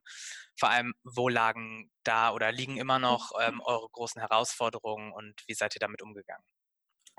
vor 0.57 0.69
allem, 0.69 0.93
wo 1.03 1.29
lagen 1.29 1.91
da 2.03 2.31
oder 2.31 2.51
liegen 2.51 2.77
immer 2.77 2.99
noch 2.99 3.31
ähm, 3.41 3.61
eure 3.61 3.89
großen 3.89 4.21
Herausforderungen 4.21 5.11
und 5.13 5.41
wie 5.47 5.53
seid 5.53 5.75
ihr 5.75 5.79
damit 5.79 6.01
umgegangen? 6.01 6.43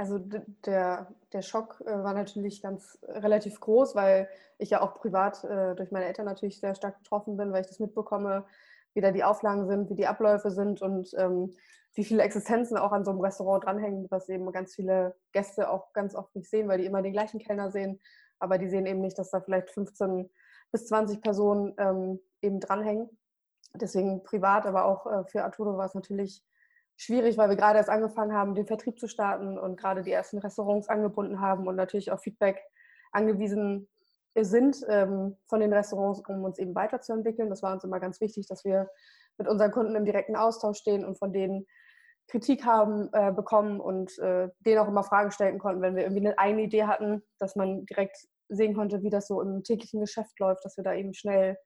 Also 0.01 0.19
der, 0.19 1.09
der 1.35 1.43
Schock 1.43 1.83
äh, 1.83 1.91
war 1.91 2.15
natürlich 2.15 2.63
ganz 2.63 2.99
äh, 3.03 3.19
relativ 3.19 3.61
groß, 3.61 3.95
weil 3.95 4.31
ich 4.57 4.71
ja 4.71 4.81
auch 4.81 4.95
privat 4.95 5.45
äh, 5.45 5.75
durch 5.75 5.91
meine 5.91 6.07
Eltern 6.07 6.25
natürlich 6.25 6.59
sehr 6.59 6.75
stark 6.75 7.01
betroffen 7.01 7.37
bin, 7.37 7.53
weil 7.53 7.61
ich 7.61 7.67
das 7.67 7.81
mitbekomme, 7.81 8.47
wie 8.95 9.03
da 9.03 9.11
die 9.11 9.25
Auflagen 9.25 9.67
sind, 9.67 9.91
wie 9.91 9.95
die 9.95 10.07
Abläufe 10.07 10.53
sind 10.53 10.81
und 10.81 11.13
ähm, 11.19 11.55
wie 11.93 12.05
viele 12.05 12.23
Existenzen 12.23 12.79
auch 12.79 12.93
an 12.93 13.05
so 13.05 13.11
einem 13.11 13.21
Restaurant 13.21 13.63
dranhängen, 13.63 14.07
was 14.09 14.31
eben 14.31 14.51
ganz 14.53 14.75
viele 14.75 15.15
Gäste 15.33 15.69
auch 15.69 15.93
ganz 15.93 16.15
oft 16.15 16.35
nicht 16.35 16.49
sehen, 16.49 16.67
weil 16.67 16.79
die 16.79 16.87
immer 16.87 17.03
den 17.03 17.13
gleichen 17.13 17.39
Kellner 17.39 17.71
sehen, 17.71 18.01
aber 18.39 18.57
die 18.57 18.71
sehen 18.71 18.87
eben 18.87 19.03
nicht, 19.03 19.19
dass 19.19 19.29
da 19.29 19.43
vielleicht 19.43 19.69
15 19.69 20.31
bis 20.73 20.87
20 20.87 21.21
Personen 21.21 21.75
ähm, 21.77 22.21
eben 22.41 22.59
dranhängen. 22.59 23.11
Deswegen 23.75 24.23
privat, 24.23 24.65
aber 24.65 24.87
auch 24.87 25.29
für 25.29 25.45
Arturo 25.45 25.77
war 25.77 25.85
es 25.85 25.95
natürlich 25.95 26.43
schwierig, 27.01 27.39
weil 27.39 27.49
wir 27.49 27.57
gerade 27.57 27.79
erst 27.79 27.89
angefangen 27.89 28.35
haben, 28.35 28.55
den 28.55 28.67
Vertrieb 28.67 28.99
zu 28.99 29.09
starten 29.09 29.59
und 29.59 29.81
gerade 29.81 30.03
die 30.03 30.13
ersten 30.13 30.39
Restaurants 30.39 30.89
angebunden 30.89 31.41
haben 31.41 31.67
und 31.67 31.75
natürlich 31.75 32.13
auf 32.13 32.21
Feedback 32.21 32.63
angewiesen 33.11 33.89
sind 34.39 34.85
ähm, 34.87 35.37
von 35.49 35.61
den 35.61 35.73
Restaurants, 35.73 36.23
um 36.29 36.45
uns 36.45 36.59
eben 36.59 36.75
weiterzuentwickeln. 36.75 37.49
Das 37.49 37.63
war 37.63 37.73
uns 37.73 37.85
immer 37.85 38.01
ganz 38.01 38.21
wichtig, 38.21 38.47
dass 38.49 38.67
wir 38.67 38.91
mit 39.39 39.49
unseren 39.49 39.71
Kunden 39.71 39.97
im 39.97 40.05
direkten 40.05 40.37
Austausch 40.37 40.77
stehen 40.77 41.07
und 41.07 41.19
von 41.19 41.33
denen 41.33 41.67
Kritik 42.29 42.67
haben 42.67 43.09
äh, 43.13 43.33
bekommen 43.33 43.81
und 43.81 44.17
äh, 44.19 44.49
denen 44.61 44.79
auch 44.79 44.89
immer 44.89 45.03
Fragen 45.03 45.31
stellen 45.31 45.59
konnten, 45.59 45.81
wenn 45.81 45.97
wir 45.97 46.03
irgendwie 46.03 46.27
eine 46.27 46.39
eigene 46.39 46.63
Idee 46.63 46.85
hatten, 46.85 47.23
dass 47.39 47.57
man 47.57 47.87
direkt 47.87 48.19
sehen 48.51 48.75
konnte, 48.75 49.03
wie 49.03 49.11
das 49.11 49.27
so 49.27 49.41
im 49.41 49.63
täglichen 49.65 50.01
Geschäft 50.01 50.39
läuft, 50.39 50.67
dass 50.67 50.77
wir 50.77 50.85
da 50.85 50.93
eben 50.93 51.15
schnell 51.15 51.57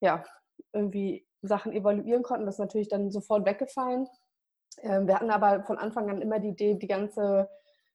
ja, 0.00 0.24
irgendwie 0.72 1.26
Sachen 1.42 1.72
evaluieren 1.72 2.22
konnten. 2.22 2.46
Das 2.46 2.54
ist 2.54 2.60
natürlich 2.60 2.88
dann 2.88 3.10
sofort 3.10 3.44
weggefallen. 3.44 4.08
Ähm, 4.82 5.06
wir 5.06 5.14
hatten 5.14 5.30
aber 5.30 5.64
von 5.64 5.78
Anfang 5.78 6.10
an 6.10 6.22
immer 6.22 6.38
die 6.38 6.50
Idee, 6.50 6.74
die 6.74 6.86
ganze, 6.86 7.48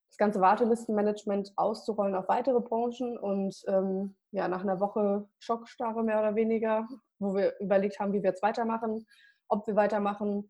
das 0.09 0.17
ganze 0.17 0.41
Wartelistenmanagement 0.41 1.53
auszurollen 1.55 2.15
auf 2.15 2.27
weitere 2.27 2.59
Branchen. 2.59 3.17
Und 3.17 3.55
ähm, 3.67 4.15
ja, 4.31 4.47
nach 4.47 4.61
einer 4.61 4.79
Woche 4.79 5.27
Schockstarre 5.39 6.03
mehr 6.03 6.19
oder 6.19 6.35
weniger, 6.35 6.87
wo 7.19 7.35
wir 7.35 7.59
überlegt 7.59 7.99
haben, 7.99 8.13
wie 8.13 8.21
wir 8.23 8.29
jetzt 8.29 8.43
weitermachen, 8.43 9.05
ob 9.47 9.65
wir 9.67 9.75
weitermachen, 9.75 10.49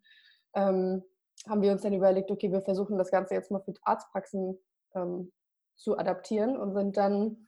ähm, 0.54 1.04
haben 1.48 1.62
wir 1.62 1.72
uns 1.72 1.82
dann 1.82 1.94
überlegt, 1.94 2.32
okay, 2.32 2.52
wir 2.52 2.62
versuchen 2.62 2.98
das 2.98 3.12
Ganze 3.12 3.36
jetzt 3.36 3.52
mal 3.52 3.62
für 3.62 3.74
Arztpraxen 3.84 4.58
ähm, 4.96 5.32
zu 5.76 5.98
adaptieren 5.98 6.58
und 6.58 6.74
sind 6.74 6.98
dann 6.98 7.48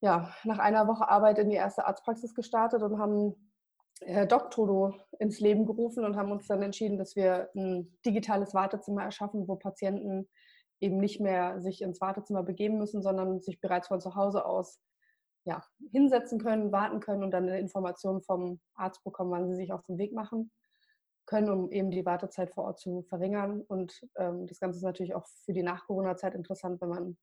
ja, 0.00 0.32
nach 0.44 0.58
einer 0.58 0.86
Woche 0.86 1.08
Arbeit 1.08 1.38
in 1.38 1.50
die 1.50 1.56
erste 1.56 1.86
Arztpraxis 1.86 2.34
gestartet 2.34 2.82
und 2.82 2.98
haben 2.98 3.45
äh, 4.00 4.26
Doctodo 4.26 4.94
ins 5.18 5.40
Leben 5.40 5.66
gerufen 5.66 6.04
und 6.04 6.16
haben 6.16 6.32
uns 6.32 6.46
dann 6.46 6.62
entschieden, 6.62 6.98
dass 6.98 7.16
wir 7.16 7.50
ein 7.54 7.96
digitales 8.04 8.54
Wartezimmer 8.54 9.02
erschaffen, 9.04 9.48
wo 9.48 9.56
Patienten 9.56 10.28
eben 10.80 10.98
nicht 10.98 11.20
mehr 11.20 11.60
sich 11.60 11.80
ins 11.80 12.00
Wartezimmer 12.00 12.42
begeben 12.42 12.78
müssen, 12.78 13.02
sondern 13.02 13.40
sich 13.40 13.60
bereits 13.60 13.88
von 13.88 14.00
zu 14.00 14.14
Hause 14.14 14.44
aus 14.44 14.78
ja, 15.44 15.62
hinsetzen 15.92 16.40
können, 16.40 16.72
warten 16.72 17.00
können 17.00 17.22
und 17.22 17.30
dann 17.30 17.44
eine 17.44 17.60
Information 17.60 18.20
vom 18.20 18.60
Arzt 18.74 19.02
bekommen, 19.04 19.30
wann 19.30 19.48
sie 19.48 19.54
sich 19.54 19.72
auf 19.72 19.82
den 19.84 19.96
Weg 19.96 20.12
machen 20.12 20.50
können, 21.24 21.50
um 21.50 21.70
eben 21.70 21.90
die 21.90 22.04
Wartezeit 22.04 22.52
vor 22.52 22.64
Ort 22.64 22.80
zu 22.80 23.02
verringern. 23.02 23.62
Und 23.62 24.00
ähm, 24.16 24.46
das 24.46 24.60
Ganze 24.60 24.78
ist 24.78 24.84
natürlich 24.84 25.14
auch 25.14 25.26
für 25.44 25.52
die 25.52 25.62
Nach-Corona-Zeit 25.62 26.34
interessant, 26.34 26.80
wenn 26.80 26.88
man 26.88 27.16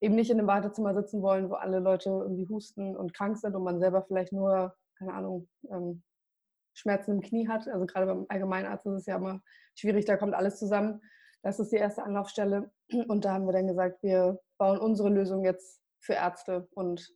eben 0.00 0.14
nicht 0.14 0.30
in 0.30 0.38
einem 0.38 0.48
Wartezimmer 0.48 0.94
sitzen 0.94 1.20
wollen, 1.20 1.50
wo 1.50 1.54
alle 1.54 1.80
Leute 1.80 2.10
irgendwie 2.10 2.48
husten 2.48 2.96
und 2.96 3.14
krank 3.14 3.38
sind 3.38 3.54
und 3.54 3.64
man 3.64 3.80
selber 3.80 4.02
vielleicht 4.02 4.32
nur 4.32 4.74
keine 4.98 5.14
Ahnung, 5.14 5.48
ähm, 5.70 6.02
Schmerzen 6.74 7.12
im 7.12 7.20
Knie 7.20 7.48
hat. 7.48 7.66
Also 7.68 7.86
gerade 7.86 8.06
beim 8.06 8.26
Allgemeinarzt 8.28 8.86
ist 8.86 8.94
es 8.94 9.06
ja 9.06 9.16
immer 9.16 9.42
schwierig, 9.74 10.04
da 10.04 10.16
kommt 10.16 10.34
alles 10.34 10.58
zusammen. 10.58 11.00
Das 11.42 11.58
ist 11.58 11.72
die 11.72 11.76
erste 11.76 12.02
Anlaufstelle. 12.02 12.70
Und 13.08 13.24
da 13.24 13.32
haben 13.32 13.46
wir 13.46 13.52
dann 13.52 13.66
gesagt, 13.66 14.02
wir 14.02 14.40
bauen 14.58 14.78
unsere 14.78 15.08
Lösung 15.08 15.44
jetzt 15.44 15.80
für 16.00 16.14
Ärzte 16.14 16.68
und 16.72 17.08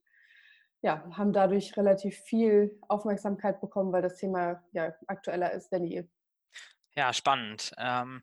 ja, 0.82 1.04
haben 1.16 1.32
dadurch 1.32 1.76
relativ 1.76 2.16
viel 2.16 2.78
Aufmerksamkeit 2.88 3.60
bekommen, 3.60 3.92
weil 3.92 4.02
das 4.02 4.16
Thema 4.16 4.64
ja 4.72 4.92
aktueller 5.06 5.52
ist 5.52 5.70
denn 5.70 5.84
je. 5.84 6.08
Ja, 6.94 7.12
spannend. 7.12 7.72
Ähm, 7.78 8.22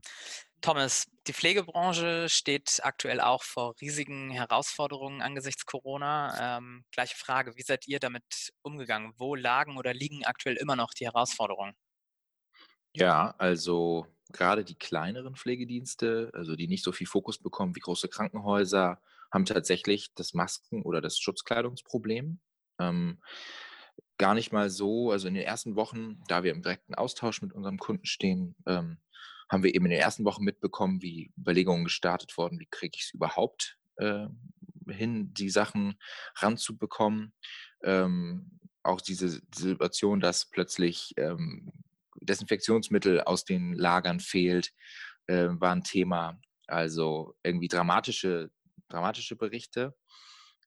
Thomas, 0.61 1.05
die 1.27 1.33
Pflegebranche 1.33 2.27
steht 2.29 2.79
aktuell 2.83 3.21
auch 3.21 3.43
vor 3.43 3.75
riesigen 3.81 4.29
Herausforderungen 4.31 5.21
angesichts 5.21 5.65
Corona. 5.65 6.57
Ähm, 6.57 6.83
gleiche 6.91 7.15
Frage, 7.15 7.55
wie 7.55 7.61
seid 7.61 7.87
ihr 7.87 7.99
damit 7.99 8.51
umgegangen? 8.61 9.13
Wo 9.17 9.35
lagen 9.35 9.77
oder 9.77 9.93
liegen 9.93 10.25
aktuell 10.25 10.55
immer 10.57 10.75
noch 10.75 10.91
die 10.93 11.05
Herausforderungen? 11.05 11.73
Ja, 12.93 13.35
also 13.37 14.07
gerade 14.31 14.63
die 14.63 14.75
kleineren 14.75 15.35
Pflegedienste, 15.35 16.31
also 16.33 16.55
die 16.55 16.67
nicht 16.67 16.83
so 16.83 16.91
viel 16.91 17.07
Fokus 17.07 17.37
bekommen 17.39 17.75
wie 17.75 17.79
große 17.79 18.09
Krankenhäuser, 18.09 19.01
haben 19.31 19.45
tatsächlich 19.45 20.13
das 20.15 20.33
Masken- 20.33 20.81
oder 20.83 21.01
das 21.01 21.17
Schutzkleidungsproblem. 21.19 22.39
Ähm, 22.79 23.21
gar 24.17 24.33
nicht 24.33 24.51
mal 24.51 24.69
so, 24.69 25.11
also 25.11 25.27
in 25.27 25.33
den 25.35 25.43
ersten 25.43 25.75
Wochen, 25.75 26.21
da 26.27 26.43
wir 26.43 26.51
im 26.51 26.61
direkten 26.61 26.95
Austausch 26.95 27.41
mit 27.41 27.53
unserem 27.53 27.77
Kunden 27.79 28.05
stehen, 28.05 28.55
ähm, 28.67 28.99
haben 29.49 29.63
wir 29.63 29.73
eben 29.73 29.85
in 29.85 29.91
den 29.91 29.99
ersten 29.99 30.25
Wochen 30.25 30.43
mitbekommen, 30.43 31.01
wie 31.01 31.31
Überlegungen 31.37 31.85
gestartet 31.85 32.37
wurden, 32.37 32.59
wie 32.59 32.67
kriege 32.69 32.95
ich 32.95 33.05
es 33.05 33.13
überhaupt 33.13 33.77
äh, 33.97 34.27
hin, 34.87 35.33
die 35.33 35.49
Sachen 35.49 35.99
ranzubekommen. 36.35 37.33
Ähm, 37.83 38.59
auch 38.83 39.01
diese, 39.01 39.41
Situation, 39.53 40.19
dass 40.19 40.45
plötzlich 40.45 41.13
ähm, 41.17 41.71
Desinfektionsmittel 42.21 43.21
aus 43.21 43.45
den 43.45 43.73
Lagern 43.73 44.19
fehlt, 44.19 44.73
äh, 45.27 45.47
war 45.49 45.71
ein 45.75 45.83
Thema. 45.83 46.39
Also 46.67 47.35
irgendwie 47.43 47.67
dramatische, 47.67 48.51
dramatische 48.87 49.35
Berichte. 49.35 49.95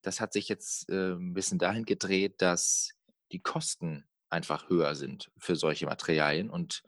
Das 0.02 0.20
hat 0.20 0.32
sich 0.32 0.48
jetzt 0.48 0.88
äh, 0.90 1.12
ein 1.12 1.34
bisschen 1.34 1.58
dahin 1.58 1.84
gedreht, 1.84 2.42
dass 2.42 2.90
die 3.30 3.40
Kosten 3.40 4.04
einfach 4.28 4.68
höher 4.68 4.94
sind 4.94 5.30
für 5.38 5.56
solche 5.56 5.86
Materialien 5.86 6.50
und 6.50 6.82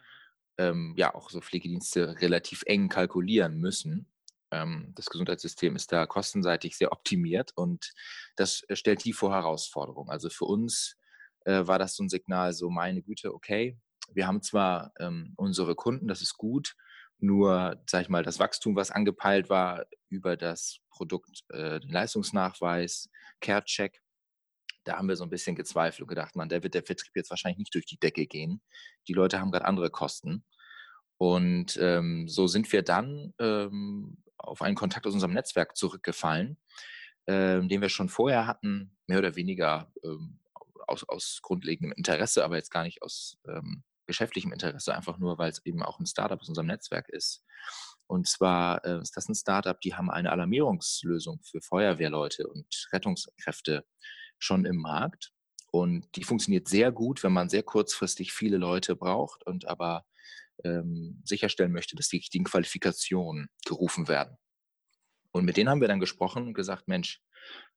ähm, 0.58 0.94
ja 0.96 1.14
auch 1.14 1.30
so 1.30 1.40
Pflegedienste 1.40 2.20
relativ 2.20 2.62
eng 2.66 2.88
kalkulieren 2.88 3.58
müssen. 3.58 4.06
Ähm, 4.50 4.92
das 4.94 5.06
Gesundheitssystem 5.06 5.76
ist 5.76 5.92
da 5.92 6.06
kostenseitig 6.06 6.76
sehr 6.76 6.92
optimiert 6.92 7.52
und 7.56 7.92
das 8.36 8.62
äh, 8.68 8.76
stellt 8.76 9.04
die 9.04 9.12
vor 9.12 9.32
Herausforderungen. 9.32 10.10
Also 10.10 10.30
für 10.30 10.44
uns 10.44 10.96
äh, 11.44 11.66
war 11.66 11.78
das 11.78 11.96
so 11.96 12.04
ein 12.04 12.08
Signal, 12.08 12.52
so 12.52 12.70
meine 12.70 13.02
Güte, 13.02 13.34
okay, 13.34 13.78
wir 14.12 14.26
haben 14.26 14.42
zwar 14.42 14.92
ähm, 15.00 15.32
unsere 15.36 15.74
Kunden, 15.74 16.08
das 16.08 16.22
ist 16.22 16.36
gut, 16.36 16.76
nur, 17.18 17.82
sag 17.88 18.02
ich 18.02 18.08
mal, 18.08 18.22
das 18.22 18.38
Wachstum, 18.38 18.76
was 18.76 18.90
angepeilt 18.90 19.48
war 19.48 19.86
über 20.08 20.36
das 20.36 20.78
Produkt, 20.90 21.42
äh, 21.48 21.80
den 21.80 21.90
Leistungsnachweis, 21.90 23.08
Care-Check, 23.40 24.02
da 24.84 24.96
haben 24.98 25.08
wir 25.08 25.16
so 25.16 25.24
ein 25.24 25.30
bisschen 25.30 25.56
gezweifelt 25.56 26.02
und 26.02 26.08
gedacht, 26.08 26.36
man, 26.36 26.48
der 26.48 26.62
wird 26.62 26.74
der 26.74 26.82
Vertrieb 26.82 27.16
jetzt 27.16 27.30
wahrscheinlich 27.30 27.58
nicht 27.58 27.74
durch 27.74 27.86
die 27.86 27.98
Decke 27.98 28.26
gehen. 28.26 28.60
Die 29.08 29.12
Leute 29.12 29.40
haben 29.40 29.50
gerade 29.50 29.64
andere 29.64 29.90
Kosten. 29.90 30.44
Und 31.16 31.78
ähm, 31.80 32.28
so 32.28 32.46
sind 32.46 32.70
wir 32.72 32.82
dann 32.82 33.32
ähm, 33.38 34.18
auf 34.36 34.62
einen 34.62 34.76
Kontakt 34.76 35.06
aus 35.06 35.14
unserem 35.14 35.32
Netzwerk 35.32 35.76
zurückgefallen, 35.76 36.58
ähm, 37.26 37.68
den 37.68 37.80
wir 37.80 37.88
schon 37.88 38.08
vorher 38.08 38.46
hatten, 38.46 38.96
mehr 39.06 39.18
oder 39.18 39.36
weniger 39.36 39.92
ähm, 40.02 40.40
aus, 40.86 41.04
aus, 41.08 41.40
grundlegendem 41.42 41.92
Interesse, 41.96 42.44
aber 42.44 42.56
jetzt 42.56 42.70
gar 42.70 42.82
nicht 42.82 43.02
aus 43.02 43.38
ähm, 43.48 43.84
geschäftlichem 44.06 44.52
Interesse, 44.52 44.94
einfach 44.94 45.18
nur, 45.18 45.38
weil 45.38 45.50
es 45.50 45.64
eben 45.64 45.82
auch 45.82 45.98
ein 45.98 46.06
Startup 46.06 46.40
aus 46.40 46.48
unserem 46.48 46.66
Netzwerk 46.66 47.08
ist. 47.08 47.42
Und 48.06 48.28
zwar 48.28 48.84
äh, 48.84 49.00
ist 49.00 49.16
das 49.16 49.28
ein 49.28 49.34
Startup, 49.34 49.80
die 49.80 49.94
haben 49.94 50.10
eine 50.10 50.30
Alarmierungslösung 50.30 51.40
für 51.42 51.62
Feuerwehrleute 51.62 52.46
und 52.46 52.66
Rettungskräfte 52.92 53.86
schon 54.44 54.64
im 54.64 54.76
Markt. 54.76 55.32
Und 55.72 56.06
die 56.16 56.24
funktioniert 56.24 56.68
sehr 56.68 56.92
gut, 56.92 57.22
wenn 57.24 57.32
man 57.32 57.48
sehr 57.48 57.62
kurzfristig 57.64 58.32
viele 58.32 58.58
Leute 58.58 58.94
braucht 58.94 59.44
und 59.46 59.66
aber 59.66 60.04
ähm, 60.62 61.20
sicherstellen 61.24 61.72
möchte, 61.72 61.96
dass 61.96 62.08
die 62.08 62.18
richtigen 62.18 62.44
Qualifikationen 62.44 63.48
gerufen 63.66 64.06
werden. 64.06 64.36
Und 65.32 65.44
mit 65.44 65.56
denen 65.56 65.68
haben 65.68 65.80
wir 65.80 65.88
dann 65.88 65.98
gesprochen 65.98 66.46
und 66.46 66.54
gesagt, 66.54 66.86
Mensch, 66.86 67.20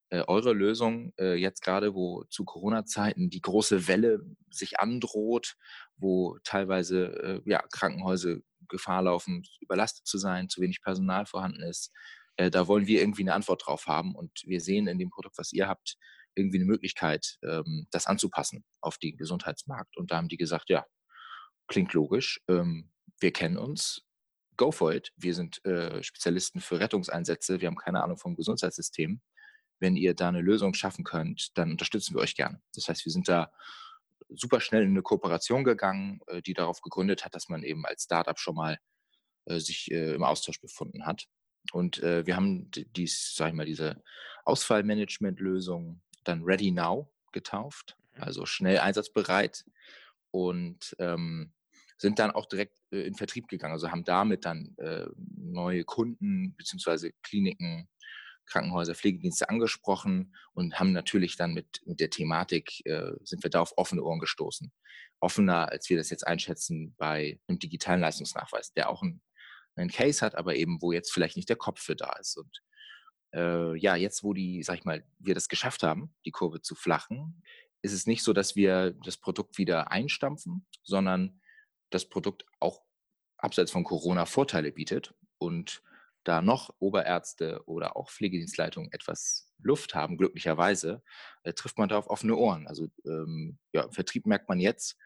äh, 0.09 0.24
eure 0.27 0.53
Lösung 0.53 1.12
äh, 1.17 1.33
jetzt 1.36 1.62
gerade, 1.63 1.95
wo 1.95 2.24
zu 2.29 2.45
Corona-Zeiten 2.45 3.29
die 3.29 3.41
große 3.41 3.88
Welle 3.88 4.19
sich 4.51 4.79
androht, 4.79 5.55
wo 5.97 6.38
teilweise 6.43 7.07
äh, 7.24 7.41
ja, 7.50 7.63
Krankenhäuser 7.71 8.38
Gefahr 8.69 9.01
laufen, 9.03 9.43
überlastet 9.59 10.05
zu 10.05 10.17
sein, 10.17 10.50
zu 10.50 10.62
wenig 10.62 10.81
Personal 10.81 11.25
vorhanden 11.25 11.63
ist, 11.63 11.91
Äh, 12.38 12.51
da 12.51 12.67
wollen 12.67 12.88
wir 12.88 13.01
irgendwie 13.01 13.24
eine 13.24 13.33
Antwort 13.33 13.63
drauf 13.65 13.88
haben 13.88 14.15
und 14.15 14.43
wir 14.45 14.62
sehen 14.62 14.88
in 14.88 15.00
dem 15.00 15.09
Produkt, 15.09 15.38
was 15.39 15.51
ihr 15.53 15.67
habt, 15.67 15.97
irgendwie 16.38 16.58
eine 16.58 16.65
Möglichkeit, 16.65 17.38
ähm, 17.44 17.88
das 17.91 18.08
anzupassen 18.08 18.63
auf 18.82 18.98
den 18.98 19.17
Gesundheitsmarkt. 19.17 19.98
Und 19.98 20.12
da 20.12 20.17
haben 20.17 20.27
die 20.27 20.38
gesagt, 20.38 20.70
ja, 20.70 20.86
klingt 21.67 21.94
logisch, 21.94 22.41
ähm, 22.48 22.91
wir 23.20 23.32
kennen 23.32 23.58
uns, 23.58 24.06
go 24.56 24.72
for 24.72 24.94
it. 24.94 25.12
Wir 25.15 25.34
sind 25.34 25.63
äh, 25.65 26.03
Spezialisten 26.03 26.62
für 26.62 26.79
Rettungseinsätze, 26.79 27.62
wir 27.62 27.67
haben 27.67 27.75
keine 27.75 28.03
Ahnung 28.03 28.17
vom 28.17 28.36
Gesundheitssystem. 28.36 29.22
Wenn 29.79 29.96
ihr 29.96 30.15
da 30.15 30.29
eine 30.29 30.41
Lösung 30.41 30.74
schaffen 30.74 31.03
könnt, 31.03 31.58
dann 31.58 31.72
unterstützen 31.72 32.15
wir 32.15 32.22
euch 32.22 32.36
gerne. 32.36 32.62
Das 32.74 32.88
heißt, 32.88 33.06
wir 33.06 33.12
sind 33.12 33.27
da 33.27 33.51
super 34.29 34.60
schnell 34.60 34.84
in 34.84 34.89
eine 34.89 35.03
Kooperation 35.03 35.63
gegangen, 35.63 36.20
äh, 36.27 36.41
die 36.41 36.53
darauf 36.53 36.82
gegründet 36.82 37.25
hat, 37.25 37.36
dass 37.36 37.50
man 37.50 37.63
eben 37.63 37.86
als 37.86 38.03
Startup 38.03 38.39
schon 38.39 38.56
mal 38.56 38.79
äh, 39.46 39.60
sich 39.60 39.91
äh, 39.91 40.13
im 40.13 40.24
Austausch 40.24 40.60
befunden 40.60 41.06
hat. 41.06 41.27
Und 41.72 42.01
äh, 42.01 42.25
wir 42.25 42.36
haben 42.36 42.72
dies, 42.72 43.34
sag 43.36 43.50
ich 43.50 43.53
mal, 43.53 43.65
diese 43.65 44.01
Ausfallmanagement-Lösung 44.46 46.01
dann 46.27 46.43
Ready 46.43 46.72
Now 46.72 47.12
getauft, 47.31 47.98
mhm. 48.15 48.24
also 48.24 48.46
schnell 48.46 48.79
einsatzbereit 48.79 49.65
und 50.31 50.96
ähm, 51.00 51.53
sind 51.98 52.19
dann 52.19 52.31
auch 52.31 52.46
direkt 52.46 52.74
äh, 52.91 53.01
in 53.01 53.15
Vertrieb 53.15 53.48
gegangen. 53.48 53.74
Also 53.74 53.91
haben 53.91 54.03
damit 54.03 54.46
dann 54.46 54.75
äh, 54.77 55.07
neue 55.15 55.84
Kunden 55.84 56.55
beziehungsweise 56.55 57.12
Kliniken, 57.24 57.89
Krankenhäuser, 58.46 58.96
Pflegedienste 58.96 59.50
angesprochen 59.50 60.36
und 60.53 60.79
haben 60.79 60.93
natürlich 60.93 61.36
dann 61.36 61.53
mit, 61.53 61.81
mit 61.86 62.00
der 62.00 62.10
Thematik, 62.10 62.86
äh, 62.86 63.12
sind 63.24 63.43
wir 63.43 63.50
da 63.50 63.62
auf 63.62 63.74
offene 63.77 64.03
Ohren 64.03 64.19
gestoßen. 64.19 64.72
Offener, 65.19 65.69
als 65.69 65.89
wir 65.89 65.98
das 65.98 66.10
jetzt 66.10 66.25
einschätzen 66.25 66.96
bei 66.98 67.39
einem 67.48 67.60
digitalen 67.60 68.00
Leistungsnachweis, 68.00 68.72
der 68.74 68.89
auch 68.89 69.01
ein 69.01 69.22
einen 69.77 69.89
Case 69.89 70.25
hat, 70.25 70.36
aber 70.36 70.55
eben, 70.55 70.81
wo 70.81 70.91
jetzt 70.91 71.12
vielleicht 71.12 71.38
nicht 71.38 71.50
der 71.50 71.55
Kopf 71.55 71.81
für 71.81 71.96
da 71.96 72.13
ist. 72.19 72.38
Und 72.38 72.62
äh, 73.34 73.75
ja, 73.77 73.96
jetzt, 73.96 74.24
wo 74.24 74.34
die, 74.34 74.63
sag 74.63 74.79
ich 74.79 74.86
mal, 74.86 75.03
wir 75.19 75.36
das 75.36 75.50
geschafft 75.50 75.84
haben, 75.84 76.13
die 76.25 76.31
Kurve 76.31 76.62
zu 76.62 76.75
flachen, 76.75 77.43
ist 77.81 77.93
es 77.93 78.07
nicht 78.07 78.24
so, 78.24 78.34
dass 78.34 78.55
wir 78.55 78.91
das 79.03 79.17
Produkt 79.17 79.57
wieder 79.57 79.91
einstampfen, 79.91 80.65
sondern 80.84 81.41
das 81.89 82.10
Produkt 82.10 82.46
auch 82.60 82.81
abseits 83.38 83.72
von 83.72 83.84
Corona 83.84 84.25
Vorteile 84.25 84.72
bietet 84.72 85.13
und 85.38 85.81
da 86.24 86.41
noch 86.41 86.75
Oberärzte 86.79 87.62
oder 87.65 87.96
auch 87.96 88.10
Pflegedienstleitungen 88.10 88.91
etwas 88.91 89.53
Luft 89.62 89.96
haben, 89.96 90.17
glücklicherweise, 90.17 91.01
äh, 91.43 91.53
trifft 91.53 91.77
man 91.77 91.88
da 91.88 91.98
auf 91.98 92.10
offene 92.10 92.36
Ohren. 92.36 92.67
Also 92.67 92.88
ähm, 93.05 93.57
ja, 93.72 93.84
im 93.84 93.91
Vertrieb 93.91 94.25
merkt 94.25 94.50
man 94.50 94.60
jetzt 94.60 94.98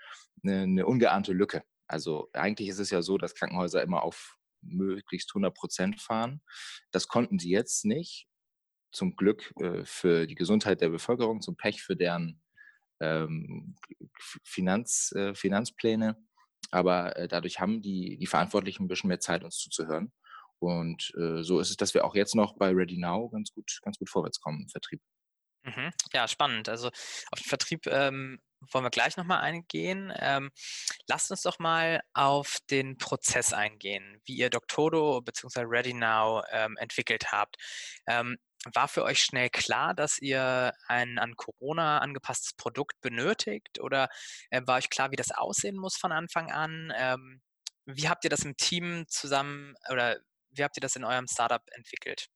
eine, 0.44 0.64
eine 0.64 0.86
ungeahnte 0.86 1.34
Lücke. 1.34 1.64
Also 1.88 2.30
eigentlich 2.34 2.70
ist 2.70 2.80
es 2.80 2.90
ja 2.90 3.02
so, 3.02 3.18
dass 3.18 3.36
Krankenhäuser 3.36 3.84
immer 3.84 4.04
auf 4.04 4.40
möglichst 4.62 5.32
100 5.32 5.54
Prozent 5.54 6.02
fahren. 6.02 6.42
Das 6.92 7.08
konnten 7.08 7.40
sie 7.40 7.50
jetzt 7.50 7.86
nicht. 7.86 8.28
Zum 8.92 9.16
Glück 9.16 9.54
äh, 9.60 9.86
für 9.86 10.28
die 10.28 10.36
Gesundheit 10.36 10.82
der 10.82 10.90
Bevölkerung, 10.90 11.42
zum 11.42 11.56
Pech 11.56 11.82
für 11.82 11.96
deren 11.96 12.42
ähm, 13.00 13.76
Finanz, 14.44 15.12
äh, 15.14 15.34
Finanzpläne. 15.34 16.18
Aber 16.72 17.16
äh, 17.18 17.28
dadurch 17.28 17.60
haben 17.60 17.82
die, 17.82 18.18
die 18.18 18.28
Verantwortlichen 18.28 18.84
ein 18.84 18.88
bisschen 18.88 19.08
mehr 19.08 19.20
Zeit, 19.20 19.44
uns 19.44 19.58
zuzuhören. 19.58 20.12
Und 20.60 21.12
äh, 21.18 21.42
so 21.42 21.60
ist 21.60 21.72
es, 21.72 21.78
dass 21.78 21.94
wir 21.94 22.06
auch 22.06 22.16
jetzt 22.16 22.36
noch 22.36 22.56
bei 22.56 22.70
Ready 22.70 22.98
Now 22.98 23.30
ganz 23.30 23.52
gut, 23.52 23.80
ganz 23.82 23.98
gut 23.98 24.10
vorwärts 24.10 24.40
kommen 24.40 24.62
im 24.62 24.70
Vertrieb. 24.70 25.02
Mhm. 25.64 25.92
Ja, 26.14 26.28
spannend. 26.28 26.70
Also 26.70 26.88
auf 26.88 27.40
den 27.40 27.50
Vertrieb 27.50 27.88
ähm, 27.88 28.40
wollen 28.72 28.86
wir 28.86 28.90
gleich 28.92 29.18
nochmal 29.18 29.42
eingehen. 29.42 30.14
Ähm, 30.18 30.52
lasst 31.08 31.32
uns 31.32 31.42
doch 31.42 31.60
mal 31.60 32.02
auf 32.14 32.58
den 32.70 32.98
Prozess 32.98 33.54
eingehen, 33.54 34.22
wie 34.26 34.36
ihr 34.36 34.50
Doctodo 34.50 35.22
bzw. 35.22 35.64
Ready 35.66 35.94
Now 35.94 36.44
ähm, 36.52 36.78
entwickelt 36.78 37.32
habt. 37.32 37.58
Ähm, 38.08 38.38
war 38.74 38.88
für 38.88 39.04
euch 39.04 39.20
schnell 39.20 39.50
klar, 39.50 39.96
dass 39.96 40.20
ihr 40.20 40.74
ein 40.88 41.18
an 41.18 41.36
Corona 41.36 42.00
angepasstes 42.00 42.54
Produkt 42.54 43.02
benötigt 43.02 43.80
oder 43.80 44.08
äh, 44.52 44.62
war 44.66 44.78
euch 44.78 44.90
klar, 44.90 45.12
wie 45.12 45.16
das 45.16 45.32
aussehen 45.32 45.78
muss 45.78 45.98
von 45.98 46.12
Anfang 46.12 46.52
an? 46.52 46.94
Ähm, 46.96 47.42
wie 47.86 48.08
habt 48.08 48.24
ihr 48.24 48.30
das 48.30 48.46
im 48.46 48.56
Team 48.58 49.06
zusammen 49.08 49.74
oder 49.90 50.20
wie 50.52 50.64
habt 50.64 50.78
ihr 50.78 50.82
das 50.82 50.96
in 50.96 51.04
eurem 51.04 51.28
Startup 51.28 51.64
entwickelt? 51.72 52.28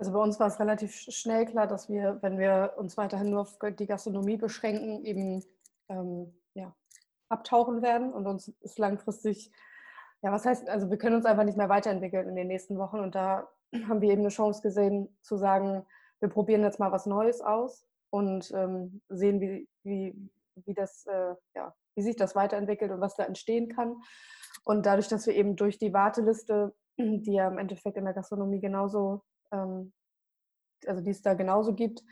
Also 0.00 0.12
bei 0.12 0.18
uns 0.18 0.40
war 0.40 0.46
es 0.46 0.58
relativ 0.58 0.94
schnell 0.94 1.44
klar, 1.44 1.66
dass 1.66 1.90
wir, 1.90 2.16
wenn 2.22 2.38
wir 2.38 2.72
uns 2.78 2.96
weiterhin 2.96 3.28
nur 3.28 3.42
auf 3.42 3.58
die 3.78 3.84
Gastronomie 3.84 4.38
beschränken, 4.38 5.04
eben 5.04 5.44
ähm, 5.90 6.32
ja, 6.54 6.74
abtauchen 7.28 7.82
werden 7.82 8.10
und 8.10 8.26
uns 8.26 8.48
ist 8.62 8.78
langfristig, 8.78 9.52
ja, 10.22 10.32
was 10.32 10.46
heißt, 10.46 10.70
also 10.70 10.88
wir 10.88 10.96
können 10.96 11.16
uns 11.16 11.26
einfach 11.26 11.44
nicht 11.44 11.58
mehr 11.58 11.68
weiterentwickeln 11.68 12.30
in 12.30 12.34
den 12.34 12.46
nächsten 12.46 12.78
Wochen 12.78 12.98
und 12.98 13.14
da 13.14 13.46
haben 13.88 14.00
wir 14.00 14.10
eben 14.10 14.22
eine 14.22 14.30
Chance 14.30 14.62
gesehen 14.62 15.14
zu 15.20 15.36
sagen, 15.36 15.84
wir 16.20 16.30
probieren 16.30 16.62
jetzt 16.62 16.80
mal 16.80 16.92
was 16.92 17.04
Neues 17.04 17.42
aus 17.42 17.86
und 18.08 18.50
ähm, 18.52 19.02
sehen, 19.10 19.38
wie, 19.42 19.68
wie, 19.82 20.30
wie, 20.64 20.72
das, 20.72 21.04
äh, 21.08 21.34
ja, 21.54 21.74
wie 21.94 22.02
sich 22.02 22.16
das 22.16 22.34
weiterentwickelt 22.34 22.90
und 22.90 23.02
was 23.02 23.16
da 23.16 23.24
entstehen 23.24 23.68
kann. 23.68 24.00
Und 24.64 24.86
dadurch, 24.86 25.08
dass 25.08 25.26
wir 25.26 25.34
eben 25.34 25.56
durch 25.56 25.78
die 25.78 25.92
Warteliste, 25.92 26.74
die 26.98 27.34
ja 27.34 27.48
im 27.48 27.58
Endeffekt 27.58 27.98
in 27.98 28.06
der 28.06 28.14
Gastronomie 28.14 28.60
genauso 28.60 29.24
also 29.50 31.00
die 31.02 31.10
es 31.10 31.22
da 31.22 31.34
genauso 31.34 31.74
gibt, 31.74 32.02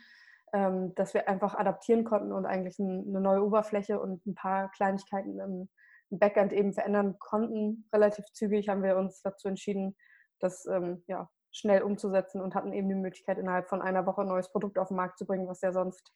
ähm, 0.53 0.93
dass 0.95 1.13
wir 1.13 1.27
einfach 1.27 1.55
adaptieren 1.55 2.03
konnten 2.03 2.31
und 2.31 2.45
eigentlich 2.45 2.79
ein, 2.79 3.07
eine 3.07 3.21
neue 3.21 3.43
Oberfläche 3.43 3.99
und 3.99 4.25
ein 4.25 4.35
paar 4.35 4.71
Kleinigkeiten 4.71 5.39
im, 5.39 5.69
Backend 6.11 6.53
eben 6.53 6.73
verändern 6.73 7.19
konnten. 7.19 7.87
Relativ 7.93 8.25
zügig 8.33 8.67
haben 8.67 8.81
wir 8.81 8.97
uns 8.97 9.21
dazu 9.21 9.47
entschieden, 9.47 9.95
das 10.39 10.65
ähm, 10.65 11.03
ja, 11.05 11.29
schnell 11.51 11.83
umzusetzen 11.83 12.41
und 12.41 12.55
hatten 12.55 12.73
eben 12.73 12.89
die 12.89 12.95
Möglichkeit, 12.95 13.37
innerhalb 13.37 13.69
von 13.69 13.83
einer 13.83 14.07
Woche 14.07 14.21
ein 14.21 14.27
neues 14.27 14.51
Produkt 14.51 14.79
auf 14.79 14.87
den 14.87 14.97
Markt 14.97 15.19
zu 15.19 15.27
bringen, 15.27 15.47
was 15.47 15.61
ja 15.61 15.71
sonst 15.71 16.11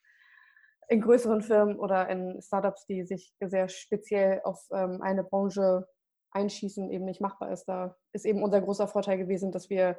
in 0.90 1.02
größeren 1.02 1.42
Firmen 1.42 1.80
oder 1.80 2.10
in 2.10 2.42
Startups, 2.42 2.86
die 2.88 3.04
sich 3.04 3.34
sehr 3.40 3.70
speziell 3.70 4.42
auf 4.44 4.66
ähm, 4.72 5.02
eine 5.02 5.24
Branche 5.24 5.88
einschießen, 6.32 6.90
eben 6.90 7.06
nicht 7.06 7.22
machbar 7.22 7.52
ist. 7.52 7.66
Da 7.66 7.96
ist 8.12 8.26
eben 8.26 8.44
unser 8.44 8.62
großer 8.62 8.88
Vorteil 8.88 9.18
gewesen, 9.18 9.52
dass 9.52 9.70
wir 9.70 9.98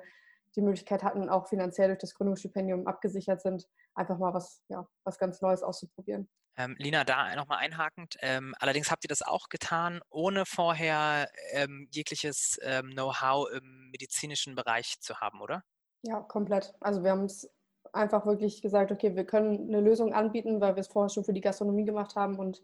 die 0.57 0.63
Möglichkeit 0.63 1.03
hatten, 1.03 1.29
auch 1.29 1.49
finanziell 1.49 1.89
durch 1.89 1.99
das 1.99 2.15
Gründungsstipendium 2.15 2.87
abgesichert 2.87 3.43
sind, 3.43 3.69
einfach 3.95 4.19
mal 4.19 4.35
was, 4.35 4.63
ja, 4.69 4.87
was 5.05 5.19
ganz 5.19 5.41
Neues 5.41 5.63
auszuprobieren. 5.63 6.29
Ähm, 6.57 6.77
Lina, 6.79 7.05
da 7.05 7.35
nochmal 7.35 7.59
einhakend. 7.59 8.17
Ähm, 8.21 8.55
allerdings 8.61 8.91
habt 8.91 9.05
ihr 9.05 9.09
das 9.09 9.23
auch 9.23 9.49
getan, 9.49 10.01
ohne 10.09 10.47
vorher 10.47 11.29
ähm, 11.51 11.89
jegliches 11.91 12.59
ähm, 12.63 12.91
Know-how 12.91 13.51
im 13.51 13.91
medizinischen 13.91 14.55
Bereich 14.55 15.01
zu 15.01 15.21
haben, 15.21 15.41
oder? 15.41 15.65
Ja, 16.03 16.21
komplett. 16.21 16.73
Also 16.81 17.03
wir 17.03 17.11
haben 17.11 17.25
es 17.25 17.51
einfach 17.93 18.27
wirklich 18.27 18.63
gesagt, 18.63 18.93
okay, 18.93 19.17
wir 19.17 19.25
können 19.25 19.69
eine 19.69 19.81
Lösung 19.81 20.13
anbieten, 20.13 20.61
weil 20.61 20.77
wir 20.77 20.81
es 20.81 20.89
vorher 20.89 21.09
schon 21.09 21.25
für 21.25 21.33
die 21.33 21.41
Gastronomie 21.41 21.85
gemacht 21.85 22.15
haben 22.15 22.39
und 22.39 22.63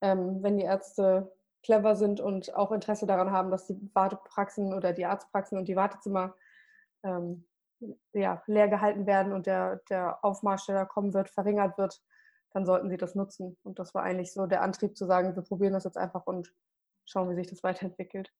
ähm, 0.00 0.42
wenn 0.42 0.56
die 0.56 0.64
Ärzte 0.64 1.32
clever 1.62 1.96
sind 1.96 2.20
und 2.20 2.54
auch 2.54 2.70
Interesse 2.72 3.06
daran 3.06 3.32
haben, 3.32 3.50
dass 3.50 3.66
die 3.66 3.76
Wartepraxen 3.94 4.72
oder 4.72 4.92
die 4.92 5.06
Arztpraxen 5.06 5.58
und 5.58 5.66
die 5.66 5.76
Wartezimmer 5.76 6.34
ähm, 7.04 7.46
ja, 8.12 8.42
leer 8.46 8.68
gehalten 8.68 9.06
werden 9.06 9.32
und 9.32 9.46
der, 9.46 9.80
der 9.88 10.24
Aufmarsch, 10.24 10.66
der 10.66 10.74
da 10.74 10.84
kommen 10.84 11.14
wird, 11.14 11.30
verringert 11.30 11.78
wird, 11.78 12.00
dann 12.50 12.66
sollten 12.66 12.90
sie 12.90 12.96
das 12.96 13.14
nutzen. 13.14 13.56
Und 13.62 13.78
das 13.78 13.94
war 13.94 14.02
eigentlich 14.02 14.32
so 14.32 14.46
der 14.46 14.62
Antrieb 14.62 14.96
zu 14.96 15.06
sagen, 15.06 15.36
wir 15.36 15.42
probieren 15.42 15.74
das 15.74 15.84
jetzt 15.84 15.98
einfach 15.98 16.26
und 16.26 16.52
schauen, 17.04 17.30
wie 17.30 17.34
sich 17.34 17.48
das 17.48 17.62
weiterentwickelt. 17.62 18.32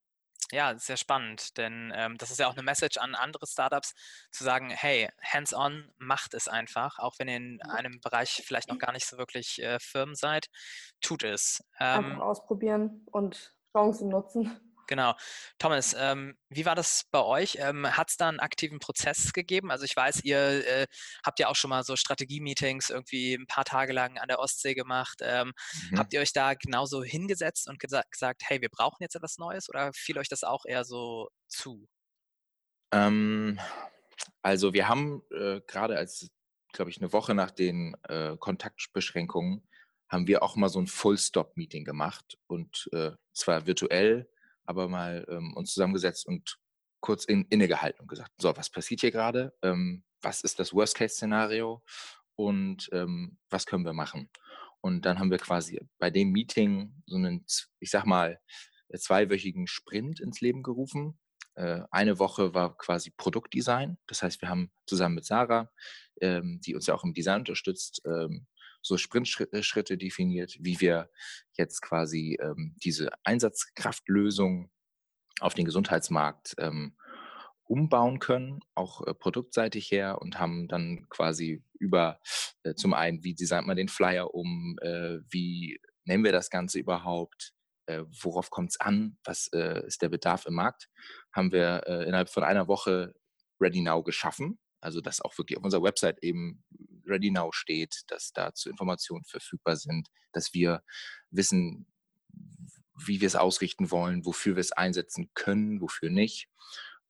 Ja, 0.51 0.79
sehr 0.79 0.97
spannend, 0.97 1.59
denn 1.59 1.93
ähm, 1.95 2.17
das 2.17 2.31
ist 2.31 2.39
ja 2.39 2.49
auch 2.49 2.55
eine 2.55 2.63
Message 2.63 2.97
an 2.97 3.15
andere 3.15 3.47
Startups, 3.47 3.93
zu 4.31 4.45
sagen, 4.45 4.71
hey, 4.71 5.09
hands-on, 5.23 5.93
macht 5.99 6.33
es 6.33 6.49
einfach, 6.49 6.99
auch 6.99 7.19
wenn 7.19 7.29
ihr 7.29 7.37
in 7.37 7.63
einem 7.63 8.01
Bereich 8.01 8.43
vielleicht 8.47 8.71
noch 8.71 8.79
gar 8.79 8.93
nicht 8.93 9.07
so 9.07 9.19
wirklich 9.19 9.63
äh, 9.63 9.79
Firmen 9.79 10.15
seid, 10.15 10.49
tut 11.03 11.23
es. 11.23 11.63
Ähm, 11.79 12.13
einfach 12.13 12.21
ausprobieren 12.21 13.07
und 13.13 13.55
Chancen 13.73 14.09
nutzen. 14.09 14.59
Genau. 14.89 15.15
Thomas, 15.59 15.95
ähm, 15.97 16.37
wie 16.49 16.65
war 16.65 16.75
das 16.75 17.05
bei 17.11 17.23
euch? 17.23 17.59
Ähm, 17.61 17.87
Hat 17.87 18.09
es 18.09 18.17
da 18.17 18.29
einen 18.29 18.41
aktiven 18.41 18.79
Prozess 18.79 19.35
gegeben? 19.35 19.71
Also 19.71 19.85
ich 19.85 19.95
weiß, 19.95 20.25
ihr 20.25 20.67
äh, 20.67 20.87
habt 21.25 21.39
ja 21.39 21.49
auch 21.49 21.57
schon 21.57 21.69
mal 21.69 21.85
so 21.85 21.95
Strategie-Meetings 21.95 22.89
irgendwie 22.89 23.35
ein 23.35 23.47
paar 23.47 23.67
Tage 23.67 23.93
lang 23.93 24.19
an 24.19 24.29
der 24.29 24.39
Ostsee 24.39 24.75
gemacht. 24.75 25.19
Ähm, 25.21 25.53
mhm. 25.91 25.99
Habt 25.99 26.15
ihr 26.15 26.21
euch 26.21 26.33
da 26.33 26.55
genauso 26.55 27.05
hingesetzt 27.05 27.69
und 27.69 27.79
gesa 27.79 28.03
gesagt, 28.11 28.43
hey, 28.47 28.63
wir 28.63 28.71
brauchen 28.71 29.03
jetzt 29.03 29.15
etwas 29.15 29.37
Neues 29.37 29.69
oder 29.69 29.93
fiel 29.93 30.19
euch 30.19 30.29
das 30.29 30.43
auch 30.43 30.65
eher 30.65 30.85
so 30.85 31.29
zu? 31.49 31.87
Ähm, 32.91 33.61
also 34.41 34.73
wir 34.73 34.89
haben 34.89 35.23
äh, 35.31 35.61
gerade 35.67 35.99
als, 35.99 36.31
glaube 36.73 36.91
ich, 36.91 36.97
eine 36.97 37.13
Woche 37.13 37.35
nach 37.35 37.51
den 37.51 37.95
äh, 38.09 38.39
Kontaktbeschränkungen 38.39 39.69
haben 40.09 40.27
wir 40.27 40.43
auch 40.43 40.57
mal 40.57 40.71
so 40.71 40.81
ein 40.81 40.87
Full-Stop-Meeting 40.87 41.85
gemacht 41.85 42.39
und 42.47 42.89
äh, 42.93 43.11
zwar 43.35 43.67
virtuell 43.67 44.27
aber 44.69 44.89
mal 44.89 45.25
ähm, 45.29 45.55
uns 45.55 45.73
zusammengesetzt 45.73 46.27
und 46.27 46.59
kurz 47.01 47.25
in, 47.25 47.45
innegehalten 47.47 48.01
und 48.01 48.09
gesagt, 48.09 48.33
so, 48.39 48.57
was 48.57 48.71
passiert 48.71 49.01
hier 49.01 49.11
gerade? 49.11 49.57
Ähm, 49.63 50.05
was 50.21 50.43
ist 50.43 50.59
das 50.59 50.75
Worst-Case-Szenario? 50.75 51.83
Und 52.37 52.89
ähm, 52.93 53.39
was 53.51 53.67
können 53.67 53.85
wir 53.85 53.93
machen? 53.93 54.31
Und 54.81 55.07
dann 55.07 55.19
haben 55.19 55.31
wir 55.31 55.39
quasi 55.39 55.81
bei 55.99 56.11
dem 56.11 56.31
Meeting 56.31 57.03
so 57.07 57.17
einen, 57.17 57.45
ich 57.81 57.91
sag 57.91 58.05
mal, 58.05 58.41
zweiwöchigen 58.95 59.67
Sprint 59.67 60.21
ins 60.21 60.41
Leben 60.41 60.63
gerufen, 60.63 61.19
äh, 61.59 61.83
eine 61.91 62.21
Woche 62.21 62.55
war 62.55 62.77
quasi 62.79 63.11
Produktdesign. 63.11 63.99
Das 64.07 64.23
heißt, 64.23 64.41
wir 64.41 64.49
haben 64.49 64.71
zusammen 64.87 65.17
mit 65.17 65.25
Sarah, 65.25 65.71
ähm, 66.21 66.61
die 66.65 66.75
uns 66.77 66.87
ja 66.87 66.95
auch 66.95 67.03
im 67.03 67.15
Design 67.15 67.41
unterstützt, 67.41 68.01
ähm, 68.07 68.47
so 68.89 68.97
Sprintschritte 68.97 69.97
definiert, 69.97 70.57
wie 70.61 70.81
wir 70.81 71.11
jetzt 71.53 71.81
quasi 71.83 72.39
ähm, 72.43 72.75
diese 72.83 73.11
Einsatzkraftlösung 73.25 74.71
auf 75.41 75.55
den 75.55 75.65
Gesundheitsmarkt 75.65 76.55
ähm, 76.59 76.97
umbauen 77.65 78.19
können, 78.19 78.61
auch 78.75 79.07
äh, 79.07 79.15
produktseitig 79.15 79.91
her 79.91 80.21
und 80.21 80.39
haben 80.39 80.69
dann 80.69 81.07
quasi 81.11 81.63
über 81.79 82.19
äh, 82.63 82.75
zum 82.75 82.95
einen, 82.95 83.23
wie 83.23 83.35
designt 83.35 83.67
man 83.67 83.77
den 83.77 83.89
Flyer 83.89 84.35
um, 84.35 84.77
äh, 84.81 85.19
wie 85.31 85.79
nennen 86.05 86.25
wir 86.25 86.33
das 86.33 86.51
Ganze 86.51 86.79
überhaupt, 86.79 87.53
äh, 87.87 88.05
worauf 88.23 88.51
kommt 88.51 88.71
es 88.71 88.81
an, 88.81 89.19
was 89.25 89.49
äh, 89.53 89.87
ist 89.87 90.03
der 90.03 90.09
Bedarf 90.09 90.47
im 90.47 90.55
Markt, 90.55 90.89
haben 91.33 91.53
wir 91.53 91.83
äh, 91.87 92.05
innerhalb 92.05 92.31
von 92.31 92.43
einer 92.43 92.69
Woche 92.69 93.15
Ready 93.61 93.83
Now 93.83 94.03
geschaffen. 94.03 94.59
Also 94.81 95.01
dass 95.01 95.21
auch 95.21 95.37
wirklich 95.37 95.59
auf 95.59 95.65
unserer 95.65 95.83
Website 95.83 96.23
eben 96.23 96.63
Ready 97.09 97.31
Now 97.31 97.51
steht, 97.53 98.03
dass 98.09 98.33
dazu 98.33 98.71
Informationen 98.71 99.25
verfügbar 99.25 99.77
sind, 99.77 100.09
dass 100.33 100.55
wir 100.55 100.83
wissen, 101.31 101.87
wie 103.07 103.21
wir 103.21 103.27
es 103.27 103.37
ausrichten 103.37 103.91
wollen, 103.91 104.25
wofür 104.25 104.57
wir 104.57 104.61
es 104.61 104.73
einsetzen 104.73 105.31
können, 105.35 105.81
wofür 105.81 106.11
nicht. 106.11 106.49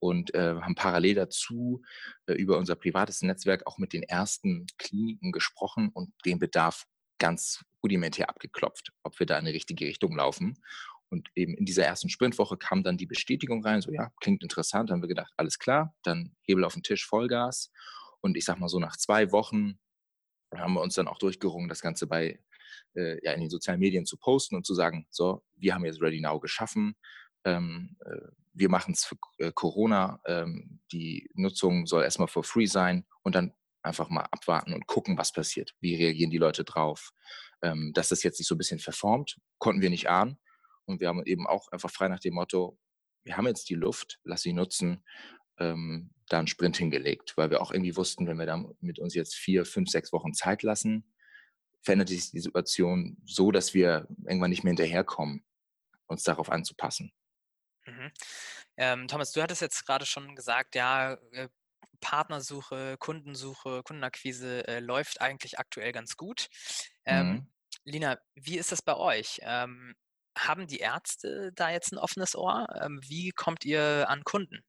Und 0.01 0.33
äh, 0.35 0.55
haben 0.61 0.77
parallel 0.77 1.15
dazu 1.15 1.83
äh, 2.27 2.35
über 2.35 2.59
unser 2.59 2.77
privates 2.77 3.23
Netzwerk 3.23 3.67
auch 3.67 3.79
mit 3.79 3.93
den 3.93 4.05
ersten 4.05 4.67
Kliniken 4.79 5.33
gesprochen 5.33 5.91
und 5.93 6.13
den 6.25 6.39
Bedarf 6.39 6.87
ganz 7.19 7.65
rudimentär 7.83 8.29
abgeklopft, 8.29 8.93
ob 9.03 9.19
wir 9.19 9.27
da 9.27 9.39
in 9.39 9.47
die 9.47 9.51
richtige 9.51 9.87
Richtung 9.87 10.17
laufen. 10.17 10.59
Und 11.11 11.31
eben 11.35 11.55
in 11.55 11.65
dieser 11.65 11.85
ersten 11.85 12.11
Sprintwoche 12.11 12.57
kam 12.59 12.83
dann 12.83 12.99
die 12.99 13.07
Bestätigung 13.07 13.65
rein, 13.65 13.81
so 13.81 13.91
ja, 13.91 14.13
klingt 14.21 14.43
interessant, 14.43 14.91
haben 14.91 15.03
wir 15.03 15.09
gedacht, 15.09 15.33
alles 15.37 15.59
klar, 15.59 15.95
dann 16.03 16.37
Hebel 16.43 16.65
auf 16.65 16.75
den 16.75 16.83
Tisch, 16.83 17.07
Vollgas. 17.07 17.73
Und 18.21 18.37
ich 18.37 18.45
sag 18.45 18.59
mal 18.59 18.69
so 18.69 18.79
nach 18.79 18.97
zwei 18.97 19.33
Wochen 19.33 19.79
haben 20.55 20.75
wir 20.75 20.83
uns 20.83 20.95
dann 20.95 21.09
auch 21.09 21.19
durchgerungen, 21.19 21.69
das 21.69 21.81
Ganze 21.81 22.07
bei 22.07 22.41
äh, 22.95 23.19
ja, 23.25 23.33
in 23.33 23.41
den 23.41 23.51
sozialen 23.51 23.81
Medien 23.81 24.07
zu 24.07 24.17
posten 24.17 24.57
und 24.57 24.67
zu 24.67 24.75
sagen, 24.75 25.07
so, 25.11 25.43
wir 25.57 25.75
haben 25.75 25.85
jetzt 25.85 26.01
Ready 26.01 26.21
Now 26.21 26.41
geschaffen, 26.41 26.97
ähm, 27.45 27.97
äh, 28.05 28.29
wir 28.53 28.69
machen 28.69 28.93
es 28.93 29.05
für 29.05 29.17
äh, 29.39 29.53
Corona, 29.53 30.21
ähm, 30.27 30.81
die 30.93 31.31
Nutzung 31.35 31.87
soll 31.87 32.03
erstmal 32.03 32.29
for 32.29 32.45
free 32.45 32.67
sein 32.67 33.07
und 33.23 33.35
dann 33.35 33.55
einfach 33.83 34.11
mal 34.11 34.27
abwarten 34.31 34.75
und 34.75 34.87
gucken, 34.87 35.17
was 35.17 35.33
passiert. 35.33 35.75
Wie 35.81 35.95
reagieren 35.95 36.31
die 36.31 36.39
Leute 36.39 36.65
drauf? 36.65 37.13
Ähm, 37.63 37.93
dass 37.95 38.09
das 38.09 38.23
jetzt 38.23 38.39
sich 38.39 38.47
so 38.47 38.55
ein 38.55 38.59
bisschen 38.59 38.81
verformt, 38.81 39.39
konnten 39.59 39.81
wir 39.81 39.91
nicht 39.91 40.09
ahnen. 40.09 40.39
Und 40.85 41.01
wir 41.01 41.09
haben 41.09 41.25
eben 41.25 41.47
auch 41.47 41.69
einfach 41.69 41.91
frei 41.91 42.09
nach 42.09 42.21
dem 42.21 42.35
Motto, 42.35 42.79
wir 43.25 43.37
haben 43.37 43.47
jetzt 43.47 43.69
die 43.69 43.75
Luft, 43.75 44.19
lass 44.25 44.43
sie 44.43 44.53
nutzen, 44.53 45.05
ähm, 45.59 46.11
da 46.29 46.39
einen 46.39 46.47
Sprint 46.47 46.77
hingelegt, 46.77 47.37
weil 47.37 47.51
wir 47.51 47.61
auch 47.61 47.73
irgendwie 47.73 47.97
wussten, 47.97 48.27
wenn 48.27 48.39
wir 48.39 48.47
da 48.47 48.65
mit 48.81 48.99
uns 48.99 49.15
jetzt 49.15 49.35
vier, 49.35 49.65
fünf, 49.65 49.91
sechs 49.91 50.13
Wochen 50.13 50.35
Zeit 50.35 50.63
lassen, 50.63 51.15
verändert 51.83 52.09
sich 52.09 52.31
die 52.31 52.41
Situation 52.41 53.17
so, 53.25 53.51
dass 53.51 53.75
wir 53.75 54.09
irgendwann 54.27 54.51
nicht 54.51 54.65
mehr 54.65 54.73
hinterherkommen, 54.73 55.45
uns 56.07 56.23
darauf 56.23 56.51
anzupassen. 56.51 57.13
Mhm. 57.87 58.13
Ähm, 58.77 59.09
Thomas, 59.09 59.33
du 59.33 59.43
hattest 59.43 59.63
jetzt 59.63 59.87
gerade 59.87 60.07
schon 60.07 60.37
gesagt, 60.37 60.75
ja, 60.75 61.15
äh, 61.33 61.49
Partnersuche, 62.01 62.97
Kundensuche, 62.99 63.83
Kundenakquise 63.83 64.67
äh, 64.69 64.81
läuft 64.81 65.21
eigentlich 65.21 65.59
aktuell 65.59 65.93
ganz 65.93 66.17
gut. 66.17 66.49
Ähm, 67.05 67.29
mhm. 67.29 67.53
Lina, 67.85 68.19
wie 68.35 68.59
ist 68.59 68.71
das 68.73 68.83
bei 68.83 68.97
euch? 68.97 69.41
Ähm, 69.43 69.95
haben 70.37 70.67
die 70.67 70.79
Ärzte 70.79 71.53
da 71.55 71.71
jetzt 71.71 71.93
ein 71.93 71.99
offenes 71.99 72.37
Ohr? 72.37 72.67
Ähm, 72.81 73.01
wie 73.03 73.31
kommt 73.31 73.65
ihr 73.65 74.09
an 74.09 74.23
Kunden? 74.25 74.63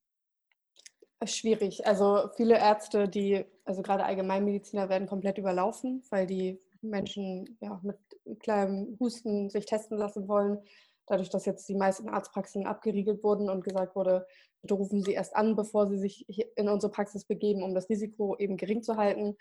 Äh, 1.20 1.28
schwierig. 1.28 1.86
Also 1.86 2.30
viele 2.36 2.58
Ärzte, 2.58 3.08
die, 3.08 3.46
also 3.66 3.82
gerade 3.82 4.06
Allgemeinmediziner 4.06 4.90
werden 4.90 5.08
komplett 5.08 5.38
überlaufen, 5.38 6.04
weil 6.10 6.28
die 6.28 6.62
Menschen 6.82 7.58
ja, 7.62 7.80
mit 7.84 7.98
kleinem 8.40 8.98
Husten 9.00 9.50
sich 9.50 9.66
testen 9.66 9.98
lassen 9.98 10.28
wollen. 10.28 10.60
Dadurch, 11.08 11.30
dass 11.30 11.46
jetzt 11.46 11.68
die 11.68 11.76
meisten 11.76 12.08
Arztpraxen 12.08 12.66
abgeriegelt 12.68 13.24
wurden 13.24 13.50
und 13.50 13.64
gesagt 13.64 13.96
wurde, 13.96 14.28
bitte 14.62 14.76
rufen 14.76 15.04
Sie 15.04 15.14
erst 15.14 15.36
an, 15.36 15.56
bevor 15.56 15.88
Sie 15.88 15.98
sich 15.98 16.26
in 16.56 16.70
unsere 16.70 16.92
Praxis 16.92 17.26
begeben, 17.26 17.64
um 17.64 17.74
das 17.74 17.90
Risiko 17.90 18.38
eben 18.38 18.58
gering 18.58 18.84
zu 18.84 18.96
halten, 18.96 19.36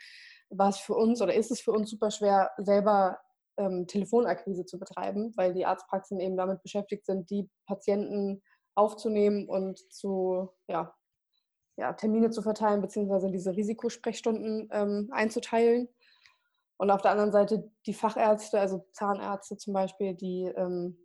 war 0.48 0.70
es 0.70 0.78
für 0.78 0.94
uns 0.94 1.20
oder 1.20 1.34
ist 1.34 1.50
es 1.50 1.60
für 1.60 1.72
uns 1.72 1.90
super 1.90 2.10
schwer, 2.10 2.50
selber 2.56 3.18
ähm, 3.58 3.86
Telefonakquise 3.86 4.64
zu 4.64 4.78
betreiben, 4.78 5.32
weil 5.36 5.52
die 5.52 5.66
Arztpraxen 5.66 6.20
eben 6.20 6.36
damit 6.36 6.62
beschäftigt 6.62 7.04
sind, 7.04 7.28
die 7.30 7.48
Patienten 7.66 8.42
aufzunehmen 8.74 9.48
und 9.48 9.78
zu, 9.92 10.48
ja, 10.68 10.94
ja, 11.78 11.92
Termine 11.92 12.30
zu 12.30 12.42
verteilen, 12.42 12.80
beziehungsweise 12.80 13.30
diese 13.30 13.56
Risikosprechstunden 13.56 14.68
ähm, 14.72 15.08
einzuteilen. 15.12 15.88
Und 16.76 16.90
auf 16.90 17.02
der 17.02 17.12
anderen 17.12 17.32
Seite 17.32 17.70
die 17.86 17.94
Fachärzte, 17.94 18.58
also 18.58 18.84
Zahnärzte 18.92 19.56
zum 19.56 19.74
Beispiel, 19.74 20.14
die 20.14 20.42
ähm, 20.56 20.98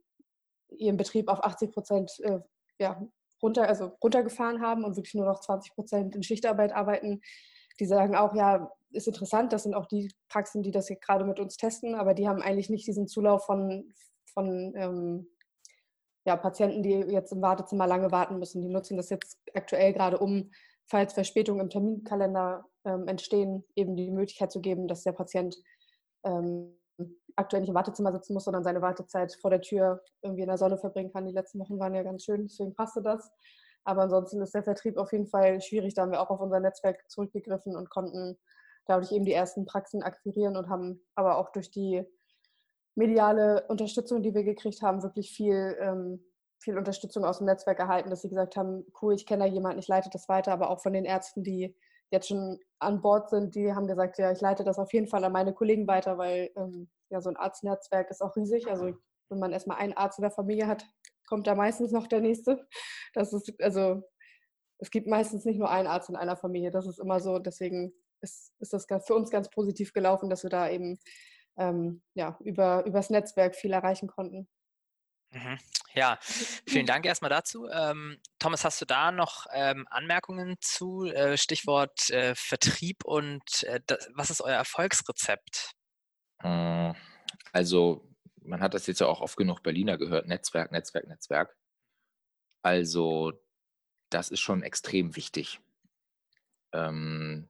ihren 0.69 0.97
Betrieb 0.97 1.29
auf 1.29 1.43
80 1.43 1.71
Prozent 1.71 2.19
äh, 2.21 2.39
ja, 2.79 3.01
runter, 3.41 3.67
also 3.67 3.91
runtergefahren 4.03 4.61
haben 4.61 4.83
und 4.83 4.95
wirklich 4.95 5.13
nur 5.13 5.25
noch 5.25 5.41
20 5.41 5.75
Prozent 5.75 6.15
in 6.15 6.23
Schichtarbeit 6.23 6.73
arbeiten, 6.73 7.21
die 7.79 7.85
sagen 7.85 8.15
auch, 8.15 8.33
ja, 8.33 8.71
ist 8.91 9.07
interessant, 9.07 9.53
das 9.53 9.63
sind 9.63 9.75
auch 9.75 9.85
die 9.85 10.11
Praxen, 10.27 10.63
die 10.63 10.71
das 10.71 10.89
jetzt 10.89 11.03
gerade 11.03 11.25
mit 11.25 11.39
uns 11.39 11.57
testen, 11.57 11.93
aber 11.93 12.15
die 12.15 12.27
haben 12.27 12.41
eigentlich 12.41 12.69
nicht 12.69 12.87
diesen 12.87 13.07
Zulauf 13.07 13.45
von, 13.45 13.93
von 14.25 14.73
ähm, 14.75 15.27
ja, 16.25 16.37
Patienten, 16.37 16.83
die 16.83 16.91
jetzt 16.91 17.31
im 17.31 17.41
Wartezimmer 17.41 17.87
lange 17.87 18.11
warten 18.11 18.39
müssen. 18.39 18.61
Die 18.61 18.69
nutzen 18.69 18.97
das 18.97 19.09
jetzt 19.09 19.39
aktuell 19.53 19.93
gerade 19.93 20.17
um, 20.17 20.51
falls 20.87 21.13
Verspätungen 21.13 21.61
im 21.61 21.69
Terminkalender 21.69 22.65
ähm, 22.85 23.07
entstehen, 23.07 23.63
eben 23.75 23.95
die 23.95 24.11
Möglichkeit 24.11 24.51
zu 24.51 24.61
geben, 24.61 24.87
dass 24.87 25.03
der 25.03 25.11
Patient 25.13 25.55
ähm, 26.23 26.77
aktuell 27.35 27.61
nicht 27.61 27.69
im 27.69 27.75
Wartezimmer 27.75 28.11
sitzen 28.11 28.33
muss, 28.33 28.45
sondern 28.45 28.63
seine 28.63 28.81
Wartezeit 28.81 29.33
vor 29.41 29.49
der 29.49 29.61
Tür 29.61 30.01
irgendwie 30.21 30.43
in 30.43 30.49
der 30.49 30.57
Sonne 30.57 30.77
verbringen 30.77 31.11
kann. 31.11 31.25
Die 31.25 31.33
letzten 31.33 31.59
Wochen 31.59 31.79
waren 31.79 31.95
ja 31.95 32.03
ganz 32.03 32.23
schön, 32.23 32.43
deswegen 32.43 32.75
passte 32.75 33.01
das. 33.01 33.31
Aber 33.85 34.03
ansonsten 34.03 34.41
ist 34.41 34.53
der 34.53 34.63
Vertrieb 34.63 34.97
auf 34.97 35.11
jeden 35.11 35.27
Fall 35.27 35.59
schwierig. 35.61 35.93
Da 35.93 36.03
haben 36.03 36.11
wir 36.11 36.21
auch 36.21 36.29
auf 36.29 36.39
unser 36.39 36.59
Netzwerk 36.59 37.03
zurückgegriffen 37.09 37.75
und 37.75 37.89
konnten 37.89 38.37
dadurch 38.85 39.11
eben 39.11 39.25
die 39.25 39.33
ersten 39.33 39.65
Praxen 39.65 40.03
akquirieren 40.03 40.55
und 40.55 40.69
haben 40.69 41.01
aber 41.15 41.37
auch 41.37 41.51
durch 41.51 41.71
die 41.71 42.05
mediale 42.95 43.65
Unterstützung, 43.67 44.21
die 44.21 44.33
wir 44.33 44.43
gekriegt 44.43 44.81
haben, 44.81 45.03
wirklich 45.03 45.31
viel, 45.31 45.77
ähm, 45.79 46.23
viel 46.59 46.77
Unterstützung 46.77 47.25
aus 47.25 47.39
dem 47.39 47.47
Netzwerk 47.47 47.79
erhalten, 47.79 48.09
dass 48.09 48.21
sie 48.21 48.29
gesagt 48.29 48.55
haben, 48.55 48.85
cool, 49.01 49.13
ich 49.13 49.25
kenne 49.25 49.45
da 49.45 49.49
jemanden, 49.49 49.79
ich 49.79 49.87
leite 49.87 50.09
das 50.11 50.29
weiter, 50.29 50.53
aber 50.53 50.69
auch 50.69 50.81
von 50.81 50.93
den 50.93 51.05
Ärzten, 51.05 51.43
die 51.43 51.75
jetzt 52.11 52.27
schon 52.27 52.59
an 52.79 53.01
Bord 53.01 53.29
sind, 53.29 53.55
die 53.55 53.73
haben 53.73 53.87
gesagt, 53.87 54.19
ja, 54.19 54.31
ich 54.31 54.39
leite 54.39 54.63
das 54.63 54.77
auf 54.77 54.93
jeden 54.93 55.07
Fall 55.07 55.23
an 55.23 55.31
meine 55.31 55.53
Kollegen 55.53 55.87
weiter, 55.87 56.17
weil 56.17 56.51
ähm, 56.55 56.89
ja, 57.09 57.21
so 57.21 57.29
ein 57.29 57.37
Arztnetzwerk 57.37 58.09
ist 58.09 58.21
auch 58.21 58.35
riesig. 58.35 58.67
Also 58.67 58.93
wenn 59.29 59.39
man 59.39 59.51
erstmal 59.51 59.77
einen 59.77 59.93
Arzt 59.93 60.19
in 60.19 60.23
der 60.23 60.31
Familie 60.31 60.67
hat, 60.67 60.85
kommt 61.27 61.47
da 61.47 61.55
meistens 61.55 61.91
noch 61.91 62.07
der 62.07 62.21
nächste. 62.21 62.67
Das 63.13 63.33
ist, 63.33 63.51
also 63.61 64.01
es 64.77 64.91
gibt 64.91 65.07
meistens 65.07 65.45
nicht 65.45 65.57
nur 65.57 65.69
einen 65.69 65.87
Arzt 65.87 66.09
in 66.09 66.15
einer 66.15 66.35
Familie. 66.35 66.71
Das 66.71 66.85
ist 66.85 66.99
immer 66.99 67.19
so. 67.19 67.39
Deswegen 67.39 67.93
ist, 68.21 68.53
ist 68.59 68.73
das 68.73 68.85
für 69.05 69.15
uns 69.15 69.29
ganz 69.29 69.49
positiv 69.49 69.93
gelaufen, 69.93 70.29
dass 70.29 70.43
wir 70.43 70.49
da 70.49 70.69
eben 70.69 70.99
ähm, 71.57 72.01
ja, 72.13 72.37
über, 72.41 72.85
übers 72.85 73.09
Netzwerk 73.09 73.55
viel 73.55 73.73
erreichen 73.73 74.07
konnten. 74.07 74.47
Mhm. 75.31 75.57
Ja, 75.95 76.19
vielen 76.21 76.85
Dank 76.85 77.05
erstmal 77.05 77.29
dazu. 77.29 77.67
Ähm, 77.67 78.19
Thomas, 78.39 78.63
hast 78.65 78.81
du 78.81 78.85
da 78.85 79.11
noch 79.11 79.45
ähm, 79.51 79.87
Anmerkungen 79.89 80.57
zu? 80.59 81.05
Äh, 81.05 81.37
Stichwort 81.37 82.09
äh, 82.11 82.33
Vertrieb 82.35 83.03
und 83.03 83.63
äh, 83.63 83.79
das, 83.85 84.09
was 84.13 84.29
ist 84.29 84.41
euer 84.41 84.55
Erfolgsrezept? 84.55 85.71
Hm, 86.41 86.95
also, 87.51 88.07
man 88.41 88.61
hat 88.61 88.73
das 88.73 88.87
jetzt 88.87 89.01
ja 89.01 89.07
auch 89.07 89.21
oft 89.21 89.37
genug 89.37 89.63
Berliner 89.63 89.97
gehört: 89.97 90.27
Netzwerk, 90.27 90.71
Netzwerk, 90.71 91.07
Netzwerk. 91.07 91.55
Also, 92.63 93.33
das 94.09 94.29
ist 94.29 94.39
schon 94.39 94.63
extrem 94.63 95.15
wichtig. 95.15 95.59
Ähm, 96.73 97.49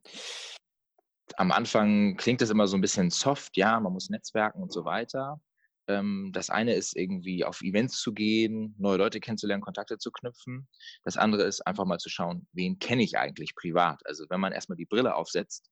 am 1.37 1.51
Anfang 1.51 2.17
klingt 2.17 2.41
es 2.41 2.49
immer 2.49 2.67
so 2.67 2.77
ein 2.77 2.81
bisschen 2.81 3.09
soft, 3.09 3.57
ja, 3.57 3.79
man 3.79 3.93
muss 3.93 4.09
netzwerken 4.09 4.61
und 4.61 4.71
so 4.71 4.85
weiter. 4.85 5.41
Ähm, 5.87 6.31
das 6.33 6.49
eine 6.49 6.73
ist 6.73 6.95
irgendwie 6.95 7.43
auf 7.43 7.61
Events 7.61 7.99
zu 7.99 8.13
gehen, 8.13 8.75
neue 8.77 8.97
Leute 8.97 9.19
kennenzulernen, 9.19 9.63
Kontakte 9.63 9.97
zu 9.97 10.11
knüpfen. 10.11 10.67
Das 11.03 11.17
andere 11.17 11.43
ist 11.43 11.61
einfach 11.61 11.85
mal 11.85 11.97
zu 11.99 12.09
schauen, 12.09 12.47
wen 12.53 12.79
kenne 12.79 13.03
ich 13.03 13.17
eigentlich 13.17 13.55
privat. 13.55 14.01
Also 14.05 14.25
wenn 14.29 14.39
man 14.39 14.53
erstmal 14.53 14.77
die 14.77 14.85
Brille 14.85 15.15
aufsetzt, 15.15 15.69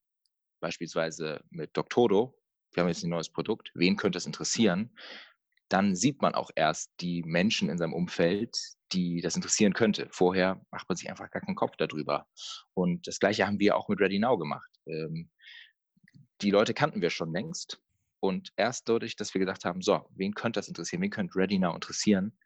beispielsweise 0.59 1.41
mit 1.49 1.75
Doctodo, 1.75 2.37
wir 2.73 2.83
haben 2.83 2.89
jetzt 2.89 3.03
ein 3.03 3.09
neues 3.09 3.29
Produkt, 3.29 3.71
wen 3.73 3.97
könnte 3.97 4.17
es 4.17 4.25
interessieren, 4.25 4.95
dann 5.71 5.95
sieht 5.95 6.21
man 6.21 6.35
auch 6.35 6.51
erst 6.55 6.91
die 6.99 7.23
Menschen 7.23 7.69
in 7.69 7.77
seinem 7.77 7.93
Umfeld, 7.93 8.57
die 8.91 9.21
das 9.21 9.37
interessieren 9.37 9.73
könnte. 9.73 10.07
Vorher 10.11 10.61
macht 10.69 10.89
man 10.89 10.97
sich 10.97 11.09
einfach 11.09 11.31
gar 11.31 11.41
keinen 11.41 11.55
Kopf 11.55 11.77
darüber. 11.77 12.27
Und 12.73 13.07
das 13.07 13.19
Gleiche 13.19 13.47
haben 13.47 13.59
wir 13.59 13.77
auch 13.77 13.87
mit 13.87 14.01
Ready 14.01 14.19
Now 14.19 14.37
gemacht. 14.37 14.69
Ähm, 14.85 15.29
die 16.41 16.51
Leute 16.51 16.73
kannten 16.73 17.01
wir 17.01 17.09
schon 17.09 17.31
längst. 17.31 17.81
Und 18.19 18.51
erst 18.57 18.89
dadurch, 18.89 19.15
dass 19.15 19.33
wir 19.33 19.39
gedacht 19.39 19.63
haben, 19.63 19.81
so, 19.81 20.05
wen 20.11 20.33
könnte 20.33 20.59
das 20.59 20.67
interessieren, 20.67 21.01
wen 21.01 21.09
könnte 21.09 21.35
Ready 21.35 21.57
Now 21.57 21.73
interessieren, 21.73 22.37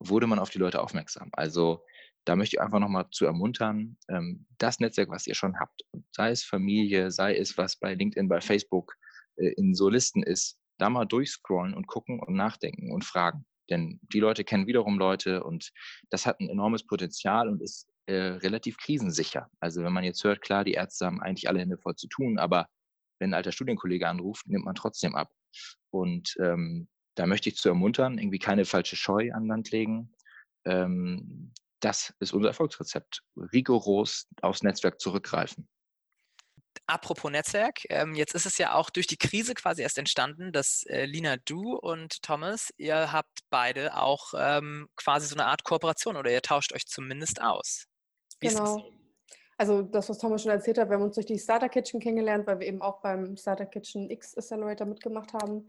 wurde 0.00 0.26
man 0.26 0.40
auf 0.40 0.50
die 0.50 0.58
Leute 0.58 0.82
aufmerksam. 0.82 1.30
Also 1.32 1.84
da 2.24 2.34
möchte 2.34 2.56
ich 2.56 2.60
einfach 2.60 2.80
nochmal 2.80 3.06
zu 3.12 3.24
ermuntern, 3.24 3.96
ähm, 4.08 4.46
das 4.58 4.80
Netzwerk, 4.80 5.10
was 5.10 5.26
ihr 5.28 5.34
schon 5.34 5.60
habt, 5.60 5.82
sei 6.10 6.30
es 6.30 6.42
Familie, 6.42 7.12
sei 7.12 7.36
es 7.36 7.56
was 7.56 7.76
bei 7.76 7.94
LinkedIn, 7.94 8.28
bei 8.28 8.40
Facebook 8.40 8.94
äh, 9.36 9.52
in 9.56 9.74
so 9.74 9.88
Listen 9.88 10.22
ist, 10.24 10.58
da 10.78 10.90
mal 10.90 11.04
durchscrollen 11.04 11.74
und 11.74 11.86
gucken 11.86 12.20
und 12.20 12.34
nachdenken 12.34 12.92
und 12.92 13.04
fragen. 13.04 13.44
Denn 13.70 14.00
die 14.02 14.20
Leute 14.20 14.44
kennen 14.44 14.66
wiederum 14.66 14.98
Leute 14.98 15.44
und 15.44 15.70
das 16.10 16.26
hat 16.26 16.40
ein 16.40 16.48
enormes 16.48 16.86
Potenzial 16.86 17.48
und 17.48 17.60
ist 17.60 17.86
äh, 18.06 18.14
relativ 18.14 18.78
krisensicher. 18.78 19.50
Also 19.60 19.82
wenn 19.82 19.92
man 19.92 20.04
jetzt 20.04 20.24
hört, 20.24 20.40
klar, 20.40 20.64
die 20.64 20.72
Ärzte 20.72 21.06
haben 21.06 21.20
eigentlich 21.20 21.48
alle 21.48 21.60
Hände 21.60 21.76
voll 21.76 21.94
zu 21.94 22.08
tun, 22.08 22.38
aber 22.38 22.68
wenn 23.18 23.30
ein 23.30 23.34
alter 23.34 23.52
Studienkollege 23.52 24.08
anruft, 24.08 24.46
nimmt 24.48 24.64
man 24.64 24.74
trotzdem 24.74 25.14
ab. 25.14 25.30
Und 25.90 26.34
ähm, 26.40 26.88
da 27.16 27.26
möchte 27.26 27.48
ich 27.48 27.56
zu 27.56 27.68
ermuntern, 27.68 28.18
irgendwie 28.18 28.38
keine 28.38 28.64
falsche 28.64 28.96
Scheu 28.96 29.32
an 29.32 29.46
Land 29.46 29.70
legen. 29.70 30.14
Ähm, 30.64 31.52
das 31.80 32.14
ist 32.20 32.32
unser 32.32 32.48
Erfolgsrezept. 32.48 33.22
Rigoros 33.52 34.28
aufs 34.40 34.62
Netzwerk 34.62 35.00
zurückgreifen. 35.00 35.68
Apropos 36.86 37.30
Netzwerk, 37.30 37.80
ähm, 37.90 38.14
jetzt 38.14 38.34
ist 38.34 38.46
es 38.46 38.56
ja 38.58 38.74
auch 38.74 38.90
durch 38.90 39.06
die 39.06 39.16
Krise 39.16 39.54
quasi 39.54 39.82
erst 39.82 39.98
entstanden, 39.98 40.52
dass 40.52 40.84
äh, 40.84 41.04
Lina, 41.04 41.36
du 41.44 41.76
und 41.76 42.22
Thomas, 42.22 42.72
ihr 42.76 43.12
habt 43.12 43.40
beide 43.50 43.96
auch 43.96 44.32
ähm, 44.36 44.88
quasi 44.96 45.26
so 45.26 45.34
eine 45.34 45.46
Art 45.46 45.64
Kooperation 45.64 46.16
oder 46.16 46.30
ihr 46.30 46.40
tauscht 46.40 46.72
euch 46.72 46.86
zumindest 46.86 47.42
aus. 47.42 47.84
Wie 48.40 48.48
genau. 48.48 48.90
Also 49.58 49.82
das, 49.82 50.08
was 50.08 50.18
Thomas 50.18 50.42
schon 50.42 50.52
erzählt 50.52 50.78
hat, 50.78 50.88
wir 50.88 50.94
haben 50.94 51.02
uns 51.02 51.16
durch 51.16 51.26
die 51.26 51.38
Starter 51.38 51.68
Kitchen 51.68 52.00
kennengelernt, 52.00 52.46
weil 52.46 52.60
wir 52.60 52.66
eben 52.68 52.80
auch 52.80 53.00
beim 53.00 53.36
Starter 53.36 53.66
Kitchen 53.66 54.08
X 54.08 54.36
Accelerator 54.36 54.86
mitgemacht 54.86 55.32
haben. 55.32 55.68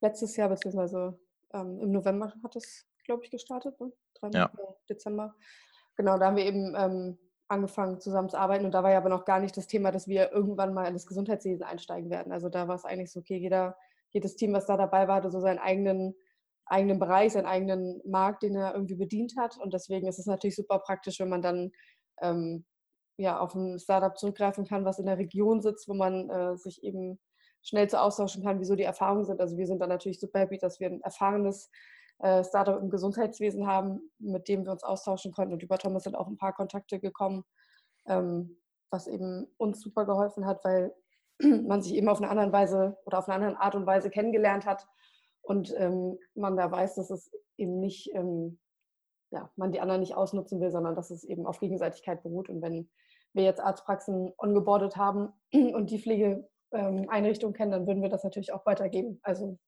Letztes 0.00 0.36
Jahr, 0.36 0.50
beziehungsweise 0.50 1.18
ähm, 1.54 1.80
im 1.80 1.90
November 1.90 2.34
hat 2.42 2.54
es, 2.56 2.86
glaube 3.04 3.24
ich, 3.24 3.30
gestartet, 3.30 3.80
ne? 3.80 3.90
3. 4.20 4.28
Ja. 4.38 4.52
Dezember. 4.88 5.34
Genau, 5.96 6.18
da 6.18 6.26
haben 6.26 6.36
wir 6.36 6.44
eben 6.44 6.74
ähm, 6.76 7.18
angefangen 7.54 8.00
zusammen 8.00 8.28
zu 8.28 8.38
arbeiten 8.38 8.64
und 8.64 8.72
da 8.72 8.82
war 8.82 8.90
ja 8.90 8.98
aber 8.98 9.08
noch 9.08 9.24
gar 9.24 9.40
nicht 9.40 9.56
das 9.56 9.66
Thema, 9.66 9.90
dass 9.90 10.08
wir 10.08 10.32
irgendwann 10.32 10.74
mal 10.74 10.86
in 10.86 10.94
das 10.94 11.06
Gesundheitswesen 11.06 11.64
einsteigen 11.64 12.10
werden. 12.10 12.32
Also 12.32 12.48
da 12.48 12.68
war 12.68 12.74
es 12.74 12.84
eigentlich 12.84 13.12
so, 13.12 13.20
okay, 13.20 13.36
jeder, 13.36 13.76
jedes 14.10 14.36
Team, 14.36 14.52
was 14.52 14.66
da 14.66 14.76
dabei 14.76 15.08
war, 15.08 15.16
hatte 15.16 15.30
so 15.30 15.40
seinen 15.40 15.58
eigenen, 15.58 16.14
eigenen 16.66 16.98
Bereich, 16.98 17.32
seinen 17.32 17.46
eigenen 17.46 18.00
Markt, 18.04 18.42
den 18.42 18.56
er 18.56 18.74
irgendwie 18.74 18.96
bedient 18.96 19.34
hat 19.38 19.56
und 19.58 19.74
deswegen 19.74 20.06
ist 20.06 20.18
es 20.18 20.26
natürlich 20.26 20.56
super 20.56 20.78
praktisch, 20.78 21.20
wenn 21.20 21.28
man 21.28 21.42
dann 21.42 21.72
ähm, 22.20 22.64
ja, 23.16 23.38
auf 23.38 23.54
ein 23.54 23.78
Startup 23.78 24.16
zurückgreifen 24.16 24.66
kann, 24.66 24.84
was 24.84 24.98
in 24.98 25.06
der 25.06 25.18
Region 25.18 25.60
sitzt, 25.60 25.88
wo 25.88 25.94
man 25.94 26.28
äh, 26.30 26.56
sich 26.56 26.82
eben 26.82 27.20
schnell 27.62 27.88
zu 27.88 28.00
austauschen 28.00 28.42
kann, 28.42 28.60
wieso 28.60 28.74
die 28.74 28.82
Erfahrungen 28.82 29.24
sind. 29.24 29.40
Also 29.40 29.56
wir 29.56 29.66
sind 29.66 29.80
dann 29.80 29.88
natürlich 29.88 30.20
super 30.20 30.40
happy, 30.40 30.58
dass 30.58 30.80
wir 30.80 30.88
ein 30.88 31.00
erfahrenes 31.00 31.70
äh, 32.18 32.44
Startup 32.44 32.80
im 32.80 32.90
Gesundheitswesen 32.90 33.66
haben, 33.66 34.10
mit 34.18 34.48
dem 34.48 34.64
wir 34.64 34.72
uns 34.72 34.84
austauschen 34.84 35.32
konnten. 35.32 35.52
Und 35.54 35.62
über 35.62 35.78
Thomas 35.78 36.04
sind 36.04 36.16
auch 36.16 36.28
ein 36.28 36.36
paar 36.36 36.52
Kontakte 36.52 37.00
gekommen, 37.00 37.44
ähm, 38.06 38.58
was 38.90 39.06
eben 39.06 39.46
uns 39.56 39.80
super 39.80 40.06
geholfen 40.06 40.46
hat, 40.46 40.64
weil 40.64 40.94
man 41.40 41.82
sich 41.82 41.94
eben 41.94 42.08
auf 42.08 42.18
eine 42.18 42.30
andere 42.30 42.52
Weise 42.52 42.96
oder 43.04 43.18
auf 43.18 43.28
eine 43.28 43.46
andere 43.46 43.60
Art 43.60 43.74
und 43.74 43.86
Weise 43.86 44.10
kennengelernt 44.10 44.66
hat 44.66 44.86
und 45.44 45.74
ähm, 45.76 46.18
man 46.34 46.56
da 46.56 46.70
weiß, 46.70 46.94
dass 46.94 47.10
es 47.10 47.30
eben 47.58 47.78
nicht, 47.78 48.10
ähm, 48.14 48.58
ja, 49.30 49.50
man 49.56 49.72
die 49.72 49.80
anderen 49.80 50.00
nicht 50.00 50.14
ausnutzen 50.14 50.60
will, 50.60 50.70
sondern 50.70 50.94
dass 50.94 51.10
es 51.10 51.24
eben 51.24 51.46
auf 51.46 51.60
Gegenseitigkeit 51.60 52.22
beruht. 52.22 52.48
Und 52.48 52.62
wenn 52.62 52.88
wir 53.34 53.44
jetzt 53.44 53.60
Arztpraxen 53.60 54.32
ongeboardet 54.38 54.96
haben 54.96 55.32
und 55.52 55.90
die 55.90 55.98
Pflegeeinrichtung 55.98 57.52
kennen, 57.52 57.72
dann 57.72 57.86
würden 57.86 58.02
wir 58.02 58.08
das 58.08 58.24
natürlich 58.24 58.52
auch 58.52 58.64
weitergeben. 58.64 59.20
Also 59.22 59.58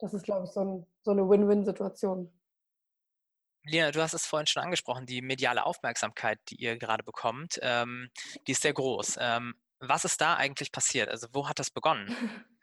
das 0.00 0.14
ist, 0.14 0.24
glaube 0.24 0.46
ich, 0.46 0.50
so, 0.50 0.60
ein, 0.60 0.86
so 1.02 1.10
eine 1.10 1.28
Win-Win-Situation. 1.28 2.32
Lina, 3.64 3.90
du 3.90 4.00
hast 4.00 4.14
es 4.14 4.26
vorhin 4.26 4.46
schon 4.46 4.62
angesprochen, 4.62 5.06
die 5.06 5.20
mediale 5.20 5.66
Aufmerksamkeit, 5.66 6.38
die 6.48 6.56
ihr 6.56 6.78
gerade 6.78 7.04
bekommt, 7.04 7.58
ähm, 7.62 8.08
die 8.46 8.52
ist 8.52 8.62
sehr 8.62 8.72
groß. 8.72 9.18
Ähm, 9.20 9.54
was 9.80 10.04
ist 10.04 10.20
da 10.20 10.34
eigentlich 10.36 10.72
passiert? 10.72 11.08
Also 11.08 11.28
wo 11.32 11.48
hat 11.48 11.58
das 11.58 11.70
begonnen? 11.70 12.08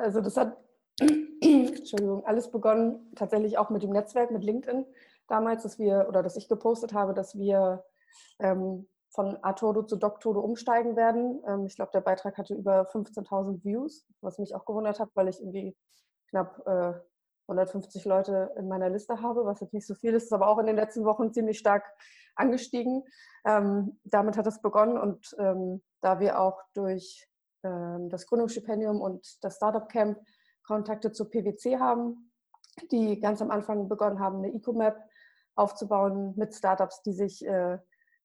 Also 0.00 0.20
das 0.20 0.36
hat, 0.36 0.56
Entschuldigung, 1.00 2.24
alles 2.24 2.52
begonnen 2.52 3.12
tatsächlich 3.16 3.58
auch 3.58 3.68
mit 3.68 3.82
dem 3.82 3.90
Netzwerk, 3.90 4.30
mit 4.30 4.44
LinkedIn 4.44 4.86
damals, 5.26 5.64
dass 5.64 5.80
wir, 5.80 6.06
oder 6.08 6.22
dass 6.22 6.36
ich 6.36 6.48
gepostet 6.48 6.92
habe, 6.92 7.14
dass 7.14 7.36
wir 7.36 7.84
ähm, 8.38 8.86
von 9.10 9.36
Atodo 9.42 9.82
zu 9.82 9.96
Doktodo 9.96 10.38
umsteigen 10.38 10.94
werden. 10.94 11.42
Ähm, 11.48 11.66
ich 11.66 11.74
glaube, 11.74 11.90
der 11.92 12.00
Beitrag 12.00 12.38
hatte 12.38 12.54
über 12.54 12.82
15.000 12.82 13.64
Views, 13.64 14.06
was 14.20 14.38
mich 14.38 14.54
auch 14.54 14.64
gewundert 14.64 15.00
hat, 15.00 15.10
weil 15.14 15.26
ich 15.26 15.40
irgendwie 15.40 15.76
knapp 16.30 16.62
äh, 16.66 16.94
150 17.48 18.04
Leute 18.04 18.52
in 18.56 18.68
meiner 18.68 18.90
Liste 18.90 19.22
habe, 19.22 19.44
was 19.44 19.60
jetzt 19.60 19.72
nicht 19.72 19.86
so 19.86 19.94
viel 19.94 20.14
ist, 20.14 20.24
ist 20.24 20.32
aber 20.32 20.48
auch 20.48 20.58
in 20.58 20.66
den 20.66 20.76
letzten 20.76 21.04
Wochen 21.04 21.32
ziemlich 21.32 21.58
stark 21.58 21.84
angestiegen. 22.36 23.04
Ähm, 23.44 23.98
damit 24.04 24.36
hat 24.36 24.46
es 24.46 24.60
begonnen 24.60 24.98
und 24.98 25.34
ähm, 25.38 25.82
da 26.00 26.20
wir 26.20 26.40
auch 26.40 26.60
durch 26.74 27.26
ähm, 27.64 28.10
das 28.10 28.26
Gründungsstipendium 28.26 29.00
und 29.00 29.42
das 29.42 29.56
Startup 29.56 29.88
Camp 29.88 30.18
Kontakte 30.62 31.12
zur 31.12 31.30
PwC 31.30 31.78
haben, 31.78 32.30
die 32.92 33.18
ganz 33.20 33.40
am 33.40 33.50
Anfang 33.50 33.88
begonnen 33.88 34.20
haben, 34.20 34.38
eine 34.38 34.54
Eco-Map 34.54 34.96
aufzubauen 35.54 36.34
mit 36.36 36.54
Startups, 36.54 37.02
die 37.02 37.12
sich 37.12 37.44
äh, 37.46 37.78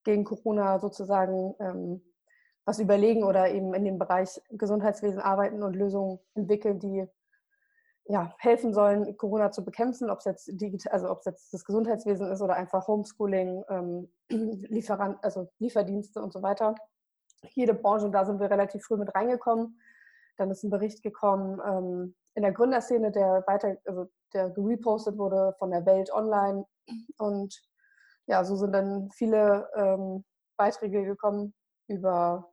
gegen 0.04 0.26
Corona 0.26 0.80
sozusagen 0.80 1.56
ähm, 1.60 2.14
was 2.66 2.80
überlegen 2.80 3.24
oder 3.24 3.50
eben 3.50 3.74
in 3.74 3.86
dem 3.86 3.98
Bereich 3.98 4.42
Gesundheitswesen 4.52 5.20
arbeiten 5.20 5.64
und 5.64 5.76
Lösungen 5.76 6.20
entwickeln, 6.36 6.80
die 6.80 7.08
ja, 8.06 8.34
helfen 8.38 8.74
sollen, 8.74 9.16
Corona 9.18 9.52
zu 9.52 9.64
bekämpfen, 9.64 10.10
ob 10.10 10.20
es 10.20 10.26
jetzt 10.26 10.48
digital, 10.62 10.94
also 10.94 11.10
ob 11.10 11.20
es 11.20 11.26
jetzt 11.26 11.54
das 11.54 11.64
Gesundheitswesen 11.64 12.30
ist 12.32 12.42
oder 12.42 12.56
einfach 12.56 12.88
Homeschooling, 12.88 13.64
ähm, 13.70 14.10
Lieferant, 14.30 15.24
also 15.24 15.50
Lieferdienste 15.60 16.22
und 16.22 16.34
so 16.34 16.42
weiter. 16.42 16.76
Jede 17.52 17.74
Branche, 17.74 18.10
da 18.10 18.26
sind 18.26 18.40
wir 18.40 18.50
relativ 18.50 18.84
früh 18.84 18.98
mit 18.98 19.14
reingekommen. 19.16 19.80
Dann 20.38 20.52
ist 20.52 20.64
ein 20.64 20.70
Bericht 20.70 21.04
gekommen 21.04 21.62
ähm, 21.66 22.16
in 22.36 22.44
der 22.44 22.52
Gründerszene, 22.52 23.12
der 23.12 23.44
weiter, 23.48 23.78
also 23.86 24.08
der 24.34 24.50
gerepostet 24.50 25.18
wurde 25.18 25.56
von 25.60 25.72
der 25.72 25.86
Welt 25.86 26.12
online. 26.12 26.66
Und 27.18 27.62
ja, 28.26 28.44
so 28.44 28.56
sind 28.56 28.74
dann 28.74 29.12
viele 29.12 29.70
ähm, 29.76 30.26
Beiträge 30.58 31.04
gekommen 31.04 31.54
über 31.88 32.50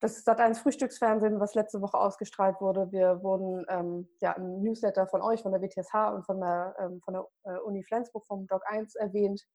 das 0.00 0.26
Sat1 0.26 0.62
Frühstücksfernsehen, 0.62 1.40
was 1.40 1.54
letzte 1.54 1.82
Woche 1.82 1.98
ausgestrahlt 1.98 2.60
wurde. 2.60 2.90
Wir 2.90 3.22
wurden 3.22 3.66
ähm, 3.68 4.08
ja 4.20 4.32
im 4.32 4.62
Newsletter 4.62 5.06
von 5.06 5.20
euch, 5.20 5.42
von 5.42 5.52
der 5.52 5.60
WTSH 5.60 6.14
und 6.14 6.24
von 6.24 6.40
der, 6.40 6.74
ähm, 6.78 7.00
von 7.02 7.14
der 7.14 7.26
äh, 7.44 7.58
Uni 7.60 7.84
Flensburg 7.84 8.24
vom 8.26 8.46
Doc 8.46 8.62
1 8.66 8.94
erwähnt. 8.94 9.46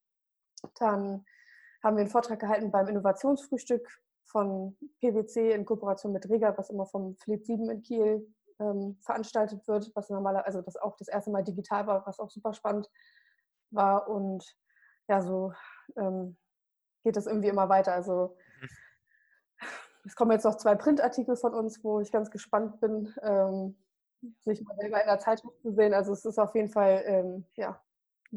Dann 0.79 1.25
haben 1.84 1.97
wir 1.97 2.01
einen 2.01 2.10
Vortrag 2.10 2.39
gehalten 2.39 2.71
beim 2.71 2.88
Innovationsfrühstück 2.88 3.88
von 4.25 4.77
PwC 5.01 5.51
in 5.51 5.65
Kooperation 5.65 6.12
mit 6.12 6.29
Rega, 6.29 6.55
was 6.58 6.69
immer 6.69 6.86
vom 6.86 7.15
Fleet 7.17 7.45
7 7.45 7.69
in 7.69 7.81
Kiel 7.81 8.34
ähm, 8.60 8.97
veranstaltet 9.01 9.67
wird, 9.67 9.91
was 9.95 10.10
normaler, 10.10 10.45
also 10.45 10.62
das 10.62 10.77
auch 10.77 10.95
das 10.97 11.08
erste 11.08 11.31
Mal 11.31 11.43
digital 11.43 11.88
war, 11.88 12.05
was 12.05 12.19
auch 12.19 12.29
super 12.29 12.53
spannend 12.53 12.88
war. 13.71 14.08
Und 14.08 14.45
ja, 15.08 15.21
so 15.21 15.53
ähm, 15.97 16.38
geht 17.03 17.17
es 17.17 17.25
irgendwie 17.25 17.49
immer 17.49 17.69
weiter. 17.69 17.93
Also 17.93 18.36
es 20.05 20.15
kommen 20.15 20.31
jetzt 20.31 20.43
noch 20.43 20.57
zwei 20.57 20.75
Printartikel 20.75 21.35
von 21.35 21.53
uns, 21.53 21.83
wo 21.83 21.99
ich 21.99 22.11
ganz 22.11 22.31
gespannt 22.31 22.79
bin, 22.79 23.13
ähm, 23.21 23.75
sich 24.41 24.61
mal 24.61 24.75
selber 24.77 25.01
in 25.01 25.07
der 25.07 25.19
Zeitschrift 25.19 25.61
zu 25.61 25.73
sehen. 25.73 25.93
Also 25.93 26.13
es 26.13 26.25
ist 26.25 26.39
auf 26.39 26.55
jeden 26.55 26.69
Fall, 26.69 27.03
ähm, 27.05 27.45
ja. 27.55 27.81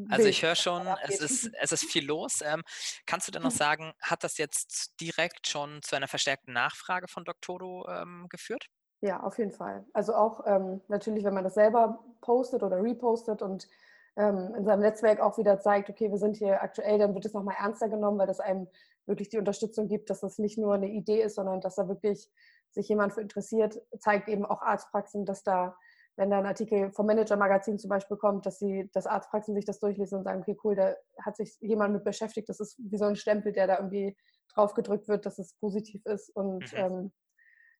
Also 0.09 0.27
ich 0.27 0.43
höre 0.43 0.55
schon, 0.55 0.87
es 1.03 1.19
ist, 1.19 1.51
es 1.59 1.71
ist 1.71 1.85
viel 1.85 2.05
los. 2.05 2.41
Ähm, 2.41 2.63
kannst 3.05 3.27
du 3.27 3.31
denn 3.31 3.41
noch 3.41 3.51
sagen, 3.51 3.93
hat 4.01 4.23
das 4.23 4.37
jetzt 4.37 4.99
direkt 5.01 5.47
schon 5.47 5.81
zu 5.81 5.95
einer 5.95 6.07
verstärkten 6.07 6.53
Nachfrage 6.53 7.07
von 7.07 7.25
Doctoro 7.25 7.87
ähm, 7.89 8.27
geführt? 8.29 8.67
Ja, 9.01 9.21
auf 9.21 9.37
jeden 9.37 9.51
Fall. 9.51 9.85
Also 9.93 10.13
auch 10.13 10.45
ähm, 10.45 10.81
natürlich, 10.87 11.23
wenn 11.23 11.33
man 11.33 11.43
das 11.43 11.53
selber 11.53 12.03
postet 12.21 12.63
oder 12.63 12.81
repostet 12.81 13.41
und 13.41 13.67
in 14.15 14.65
seinem 14.65 14.81
Netzwerk 14.81 15.19
auch 15.19 15.37
wieder 15.37 15.59
zeigt, 15.59 15.89
okay, 15.89 16.11
wir 16.11 16.17
sind 16.17 16.35
hier 16.37 16.61
aktuell, 16.61 16.97
dann 16.97 17.13
wird 17.13 17.25
es 17.25 17.33
nochmal 17.33 17.55
ernster 17.59 17.89
genommen, 17.89 18.17
weil 18.17 18.27
das 18.27 18.39
einem 18.39 18.67
wirklich 19.05 19.29
die 19.29 19.37
Unterstützung 19.37 19.87
gibt, 19.87 20.09
dass 20.09 20.21
das 20.21 20.37
nicht 20.37 20.57
nur 20.57 20.73
eine 20.73 20.89
Idee 20.89 21.21
ist, 21.21 21.35
sondern 21.35 21.61
dass 21.61 21.75
da 21.75 21.87
wirklich 21.87 22.29
sich 22.71 22.87
jemand 22.87 23.13
für 23.13 23.21
interessiert, 23.21 23.81
zeigt 23.99 24.27
eben 24.27 24.45
auch 24.45 24.61
Arztpraxen, 24.61 25.25
dass 25.25 25.43
da, 25.43 25.75
wenn 26.15 26.29
da 26.29 26.39
ein 26.39 26.45
Artikel 26.45 26.91
vom 26.91 27.07
Manager-Magazin 27.07 27.79
zum 27.79 27.89
Beispiel 27.89 28.17
kommt, 28.17 28.45
dass 28.45 28.59
sie, 28.59 28.89
dass 28.93 29.07
Arztpraxen 29.07 29.55
sich 29.55 29.65
das 29.65 29.79
durchlesen 29.79 30.19
und 30.19 30.23
sagen, 30.23 30.41
okay, 30.41 30.57
cool, 30.63 30.75
da 30.75 30.95
hat 31.23 31.37
sich 31.37 31.57
jemand 31.61 31.93
mit 31.93 32.03
beschäftigt, 32.03 32.49
das 32.49 32.59
ist 32.59 32.77
wie 32.79 32.97
so 32.97 33.05
ein 33.05 33.15
Stempel, 33.15 33.51
der 33.51 33.67
da 33.67 33.77
irgendwie 33.77 34.15
drauf 34.53 34.73
gedrückt 34.73 35.07
wird, 35.07 35.25
dass 35.25 35.39
es 35.39 35.53
positiv 35.55 36.05
ist 36.05 36.29
und 36.35 36.71
mhm. 36.73 36.77
ähm, 36.77 37.11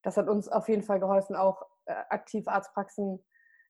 das 0.01 0.17
hat 0.17 0.29
uns 0.29 0.47
auf 0.47 0.69
jeden 0.69 0.83
Fall 0.83 0.99
geholfen, 0.99 1.35
auch 1.35 1.63
äh, 1.85 1.93
aktiv 2.09 2.47
Arztpraxen 2.47 3.23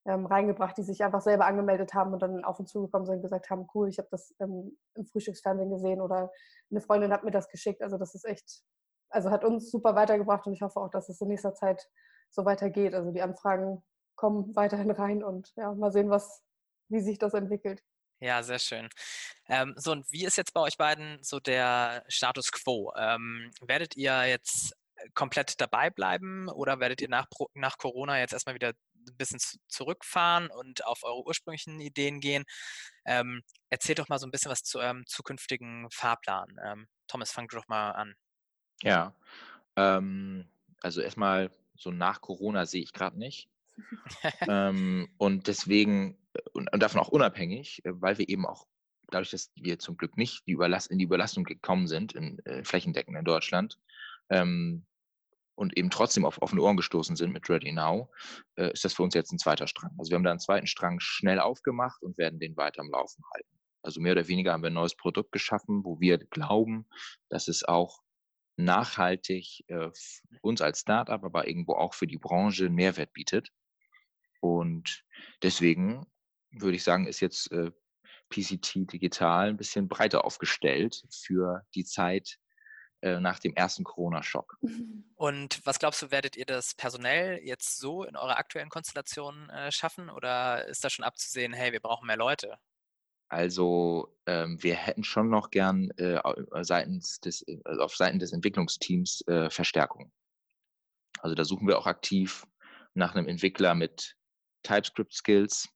ähm, 0.06 0.26
reingebracht, 0.26 0.76
die 0.76 0.82
sich 0.82 1.04
einfach 1.04 1.20
selber 1.20 1.46
angemeldet 1.46 1.94
haben 1.94 2.12
und 2.12 2.20
dann 2.22 2.44
auf 2.44 2.58
uns 2.58 2.70
zugekommen 2.70 3.06
sind 3.06 3.16
und 3.16 3.22
gesagt 3.22 3.50
haben, 3.50 3.68
cool, 3.74 3.88
ich 3.88 3.98
habe 3.98 4.08
das 4.10 4.34
ähm, 4.40 4.76
im 4.94 5.06
Frühstücksfernsehen 5.06 5.70
gesehen 5.70 6.00
oder 6.00 6.30
eine 6.70 6.80
Freundin 6.80 7.12
hat 7.12 7.24
mir 7.24 7.30
das 7.30 7.48
geschickt. 7.48 7.82
Also 7.82 7.98
das 7.98 8.14
ist 8.14 8.24
echt, 8.24 8.62
also 9.10 9.30
hat 9.30 9.44
uns 9.44 9.70
super 9.70 9.94
weitergebracht 9.94 10.46
und 10.46 10.54
ich 10.54 10.62
hoffe 10.62 10.80
auch, 10.80 10.90
dass 10.90 11.08
es 11.08 11.20
in 11.20 11.28
nächster 11.28 11.54
Zeit 11.54 11.86
so 12.30 12.44
weitergeht. 12.44 12.94
Also 12.94 13.10
die 13.10 13.22
Anfragen 13.22 13.82
kommen 14.16 14.54
weiterhin 14.56 14.90
rein 14.90 15.22
und 15.22 15.52
ja, 15.56 15.72
mal 15.74 15.92
sehen, 15.92 16.10
was, 16.10 16.42
wie 16.88 17.00
sich 17.00 17.18
das 17.18 17.34
entwickelt. 17.34 17.82
Ja, 18.22 18.42
sehr 18.42 18.58
schön. 18.58 18.88
Ähm, 19.48 19.72
so, 19.76 19.92
und 19.92 20.10
wie 20.12 20.26
ist 20.26 20.36
jetzt 20.36 20.52
bei 20.52 20.60
euch 20.60 20.76
beiden 20.76 21.18
so 21.22 21.40
der 21.40 22.04
Status 22.06 22.52
quo? 22.52 22.92
Ähm, 22.94 23.50
werdet 23.62 23.96
ihr 23.96 24.26
jetzt 24.26 24.74
komplett 25.14 25.60
dabei 25.60 25.90
bleiben 25.90 26.48
oder 26.48 26.80
werdet 26.80 27.00
ihr 27.00 27.08
nach, 27.08 27.26
nach 27.54 27.78
Corona 27.78 28.18
jetzt 28.18 28.32
erstmal 28.32 28.54
wieder 28.54 28.72
ein 29.10 29.16
bisschen 29.16 29.40
zurückfahren 29.68 30.50
und 30.50 30.84
auf 30.86 31.02
eure 31.02 31.24
ursprünglichen 31.24 31.80
Ideen 31.80 32.20
gehen? 32.20 32.44
Ähm, 33.04 33.42
erzählt 33.68 33.98
doch 33.98 34.08
mal 34.08 34.18
so 34.18 34.26
ein 34.26 34.30
bisschen 34.30 34.50
was 34.50 34.62
zu 34.62 34.78
eurem 34.78 35.04
zukünftigen 35.06 35.88
Fahrplan. 35.90 36.56
Ähm, 36.64 36.88
Thomas, 37.06 37.32
fang 37.32 37.48
du 37.48 37.56
doch 37.56 37.68
mal 37.68 37.92
an. 37.92 38.14
Ja, 38.82 39.14
ähm, 39.76 40.48
also 40.80 41.00
erstmal 41.00 41.50
so 41.76 41.90
nach 41.90 42.20
Corona 42.20 42.66
sehe 42.66 42.82
ich 42.82 42.92
gerade 42.92 43.18
nicht. 43.18 43.48
ähm, 44.48 45.08
und 45.16 45.46
deswegen, 45.46 46.18
und, 46.52 46.72
und, 46.72 46.82
davon 46.82 47.00
auch 47.00 47.08
unabhängig, 47.08 47.84
äh, 47.84 47.92
weil 48.00 48.18
wir 48.18 48.28
eben 48.28 48.46
auch 48.46 48.66
dadurch, 49.10 49.30
dass 49.30 49.50
wir 49.56 49.78
zum 49.78 49.96
Glück 49.96 50.16
nicht 50.16 50.46
die 50.46 50.56
in 50.90 50.98
die 50.98 51.04
Überlastung 51.04 51.44
gekommen 51.44 51.86
sind, 51.86 52.12
in 52.12 52.38
äh, 52.44 52.64
flächendeckend 52.64 53.16
in 53.16 53.24
Deutschland, 53.24 53.78
ähm, 54.28 54.84
und 55.60 55.76
eben 55.76 55.90
trotzdem 55.90 56.24
auf 56.24 56.40
offene 56.40 56.62
Ohren 56.62 56.78
gestoßen 56.78 57.16
sind 57.16 57.34
mit 57.34 57.50
Ready 57.50 57.70
Now, 57.70 58.10
äh, 58.56 58.72
ist 58.72 58.82
das 58.82 58.94
für 58.94 59.02
uns 59.02 59.12
jetzt 59.12 59.30
ein 59.30 59.38
zweiter 59.38 59.66
Strang. 59.66 59.90
Also 59.98 60.08
wir 60.10 60.16
haben 60.16 60.24
da 60.24 60.30
einen 60.30 60.40
zweiten 60.40 60.66
Strang 60.66 61.00
schnell 61.00 61.38
aufgemacht 61.38 62.02
und 62.02 62.16
werden 62.16 62.40
den 62.40 62.56
weiter 62.56 62.80
am 62.80 62.90
Laufen 62.90 63.22
halten. 63.34 63.60
Also 63.82 64.00
mehr 64.00 64.12
oder 64.12 64.26
weniger 64.26 64.52
haben 64.52 64.62
wir 64.62 64.70
ein 64.70 64.74
neues 64.74 64.96
Produkt 64.96 65.32
geschaffen, 65.32 65.84
wo 65.84 66.00
wir 66.00 66.16
glauben, 66.16 66.86
dass 67.28 67.46
es 67.46 67.62
auch 67.62 68.00
nachhaltig 68.56 69.64
äh, 69.66 69.90
uns 70.40 70.62
als 70.62 70.80
Startup, 70.80 71.22
aber 71.22 71.46
irgendwo 71.46 71.74
auch 71.74 71.92
für 71.92 72.06
die 72.06 72.18
Branche 72.18 72.64
einen 72.64 72.74
Mehrwert 72.74 73.12
bietet. 73.12 73.50
Und 74.40 75.04
deswegen 75.42 76.06
würde 76.52 76.76
ich 76.76 76.84
sagen, 76.84 77.06
ist 77.06 77.20
jetzt 77.20 77.52
äh, 77.52 77.70
PCT 78.30 78.90
digital 78.90 79.50
ein 79.50 79.58
bisschen 79.58 79.88
breiter 79.88 80.24
aufgestellt 80.24 81.02
für 81.10 81.66
die 81.74 81.84
Zeit 81.84 82.38
äh, 83.02 83.20
nach 83.20 83.38
dem 83.38 83.54
ersten 83.54 83.84
Corona-Schock. 83.84 84.58
Und 85.14 85.60
was 85.64 85.78
glaubst 85.78 86.02
du, 86.02 86.10
werdet 86.10 86.36
ihr 86.36 86.46
das 86.46 86.74
personell 86.74 87.40
jetzt 87.42 87.78
so 87.78 88.04
in 88.04 88.16
eurer 88.16 88.38
aktuellen 88.38 88.68
Konstellation 88.68 89.48
äh, 89.50 89.72
schaffen 89.72 90.10
oder 90.10 90.66
ist 90.66 90.84
da 90.84 90.90
schon 90.90 91.04
abzusehen, 91.04 91.52
hey, 91.52 91.72
wir 91.72 91.80
brauchen 91.80 92.06
mehr 92.06 92.16
Leute? 92.16 92.58
Also 93.30 94.16
ähm, 94.26 94.60
wir 94.60 94.74
hätten 94.74 95.04
schon 95.04 95.30
noch 95.30 95.50
gern 95.50 95.90
äh, 95.92 96.20
seitens 96.62 97.20
des, 97.20 97.44
also 97.64 97.82
auf 97.82 97.94
Seiten 97.94 98.18
des 98.18 98.32
Entwicklungsteams 98.32 99.22
äh, 99.28 99.50
Verstärkung. 99.50 100.12
Also 101.20 101.36
da 101.36 101.44
suchen 101.44 101.68
wir 101.68 101.78
auch 101.78 101.86
aktiv 101.86 102.44
nach 102.94 103.14
einem 103.14 103.28
Entwickler 103.28 103.74
mit 103.74 104.16
TypeScript 104.64 105.14
Skills. 105.14 105.68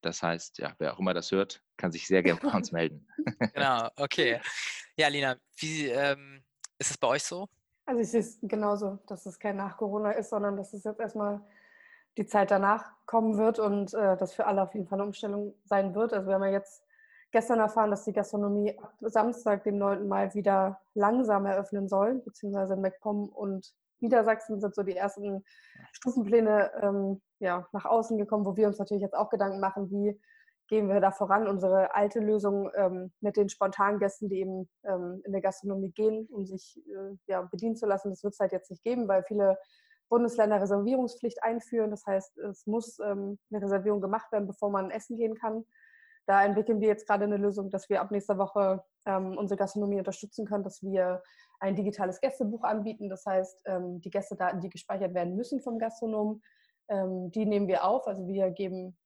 Das 0.00 0.22
heißt, 0.22 0.58
ja, 0.58 0.74
wer 0.78 0.94
auch 0.94 0.98
immer 0.98 1.14
das 1.14 1.30
hört, 1.30 1.62
kann 1.76 1.92
sich 1.92 2.06
sehr 2.06 2.22
gerne 2.22 2.40
bei 2.40 2.48
uns 2.56 2.72
melden. 2.72 3.06
genau, 3.54 3.88
okay. 3.96 4.40
Ja, 4.96 5.06
Lina, 5.06 5.36
wie 5.58 5.86
ähm, 5.86 6.42
ist 6.78 6.90
es 6.90 6.98
bei 6.98 7.08
euch 7.08 7.24
so? 7.24 7.48
Also 7.86 8.00
ich 8.00 8.10
sehe 8.10 8.20
es 8.20 8.38
genauso, 8.42 8.98
dass 9.06 9.26
es 9.26 9.38
kein 9.38 9.56
Nach-Corona 9.56 10.12
ist, 10.12 10.30
sondern 10.30 10.56
dass 10.56 10.74
es 10.74 10.84
jetzt 10.84 11.00
erstmal 11.00 11.40
die 12.16 12.26
Zeit 12.26 12.50
danach 12.50 12.92
kommen 13.06 13.38
wird 13.38 13.58
und 13.58 13.94
äh, 13.94 14.16
das 14.16 14.34
für 14.34 14.46
alle 14.46 14.62
auf 14.62 14.74
jeden 14.74 14.86
Fall 14.86 14.98
eine 14.98 15.06
Umstellung 15.06 15.54
sein 15.64 15.94
wird. 15.94 16.12
Also 16.12 16.26
wir 16.26 16.34
haben 16.34 16.44
ja 16.44 16.50
jetzt 16.50 16.84
gestern 17.30 17.60
erfahren, 17.60 17.90
dass 17.90 18.04
die 18.04 18.12
Gastronomie 18.12 18.76
ab 18.78 18.92
Samstag, 19.00 19.64
dem 19.64 19.78
9. 19.78 20.06
Mai, 20.06 20.34
wieder 20.34 20.80
langsam 20.94 21.46
eröffnen 21.46 21.88
soll, 21.88 22.16
beziehungsweise 22.16 22.74
in 22.74 22.80
MacPom 22.80 23.28
und 23.28 23.72
Niedersachsen 24.00 24.60
sind 24.60 24.74
so 24.74 24.82
die 24.82 24.96
ersten 24.96 25.44
Stufenpläne 25.92 26.70
ähm, 26.82 27.20
ja, 27.40 27.66
nach 27.72 27.84
außen 27.84 28.18
gekommen, 28.18 28.44
wo 28.44 28.56
wir 28.56 28.68
uns 28.68 28.78
natürlich 28.78 29.02
jetzt 29.02 29.16
auch 29.16 29.30
Gedanken 29.30 29.60
machen, 29.60 29.90
wie 29.90 30.20
gehen 30.68 30.88
wir 30.88 31.00
da 31.00 31.10
voran. 31.10 31.48
Unsere 31.48 31.94
alte 31.94 32.20
Lösung 32.20 32.70
ähm, 32.76 33.12
mit 33.20 33.36
den 33.36 33.48
spontanen 33.48 33.98
Gästen, 33.98 34.28
die 34.28 34.40
eben 34.40 34.68
ähm, 34.84 35.22
in 35.24 35.32
der 35.32 35.40
Gastronomie 35.40 35.90
gehen, 35.90 36.28
um 36.30 36.46
sich 36.46 36.80
äh, 36.86 37.16
ja, 37.26 37.42
bedienen 37.42 37.76
zu 37.76 37.86
lassen, 37.86 38.10
das 38.10 38.22
wird 38.22 38.34
es 38.34 38.40
halt 38.40 38.52
jetzt 38.52 38.70
nicht 38.70 38.84
geben, 38.84 39.08
weil 39.08 39.24
viele 39.24 39.58
Bundesländer 40.08 40.60
Reservierungspflicht 40.60 41.42
einführen. 41.42 41.90
Das 41.90 42.06
heißt, 42.06 42.38
es 42.38 42.66
muss 42.66 42.98
ähm, 43.00 43.38
eine 43.50 43.62
Reservierung 43.62 44.00
gemacht 44.00 44.30
werden, 44.32 44.46
bevor 44.46 44.70
man 44.70 44.90
essen 44.90 45.16
gehen 45.16 45.34
kann. 45.34 45.64
Da 46.26 46.44
entwickeln 46.44 46.80
wir 46.80 46.88
jetzt 46.88 47.06
gerade 47.06 47.24
eine 47.24 47.38
Lösung, 47.38 47.70
dass 47.70 47.88
wir 47.88 48.00
ab 48.02 48.10
nächster 48.10 48.36
Woche 48.36 48.84
ähm, 49.06 49.38
unsere 49.38 49.56
Gastronomie 49.58 49.98
unterstützen 49.98 50.46
können, 50.46 50.64
dass 50.64 50.82
wir 50.82 51.22
ein 51.58 51.74
digitales 51.74 52.20
Gästebuch 52.20 52.64
anbieten. 52.64 53.08
Das 53.08 53.24
heißt, 53.24 53.62
ähm, 53.64 54.00
die 54.00 54.10
Gästedaten, 54.10 54.60
die 54.60 54.68
gespeichert 54.68 55.14
werden 55.14 55.36
müssen 55.36 55.60
vom 55.60 55.78
Gastronom, 55.78 56.42
ähm, 56.88 57.30
die 57.30 57.46
nehmen 57.46 57.66
wir 57.66 57.84
auf. 57.84 58.06
Also 58.06 58.26
wir 58.26 58.50
geben 58.50 58.98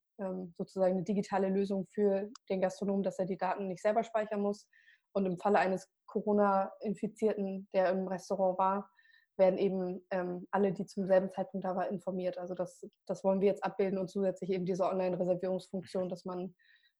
sozusagen 0.57 0.94
eine 0.94 1.05
digitale 1.05 1.48
Lösung 1.48 1.87
für 1.87 2.31
den 2.48 2.61
Gastronom, 2.61 3.03
dass 3.03 3.18
er 3.18 3.27
die 3.27 3.38
Daten 3.38 3.68
nicht 3.68 3.83
selber 3.83 4.05
speichern 4.05 4.40
muss. 4.40 4.68
Und 5.12 5.27
im 5.27 5.38
Falle 5.38 5.59
eines 5.59 5.90
Corona-Infizierten, 6.07 7.68
der 7.75 7.90
im 7.90 8.09
Restaurant 8.09 8.59
war, 8.59 8.90
werden 9.37 9.59
eben 9.59 10.05
ähm, 10.11 10.46
alle, 10.51 10.72
die 10.72 10.87
zum 10.87 11.07
selben 11.07 11.31
Zeitpunkt 11.31 11.64
da 11.64 11.75
waren, 11.75 11.92
informiert. 11.92 12.38
Also 12.38 12.55
das, 12.55 12.87
das 13.07 13.25
wollen 13.25 13.40
wir 13.40 13.48
jetzt 13.48 13.64
abbilden 13.64 13.98
und 13.98 14.09
zusätzlich 14.09 14.51
eben 14.51 14.66
diese 14.66 14.85
Online-Reservierungsfunktion, 14.85 16.09
dass 16.09 16.25
man 16.25 16.55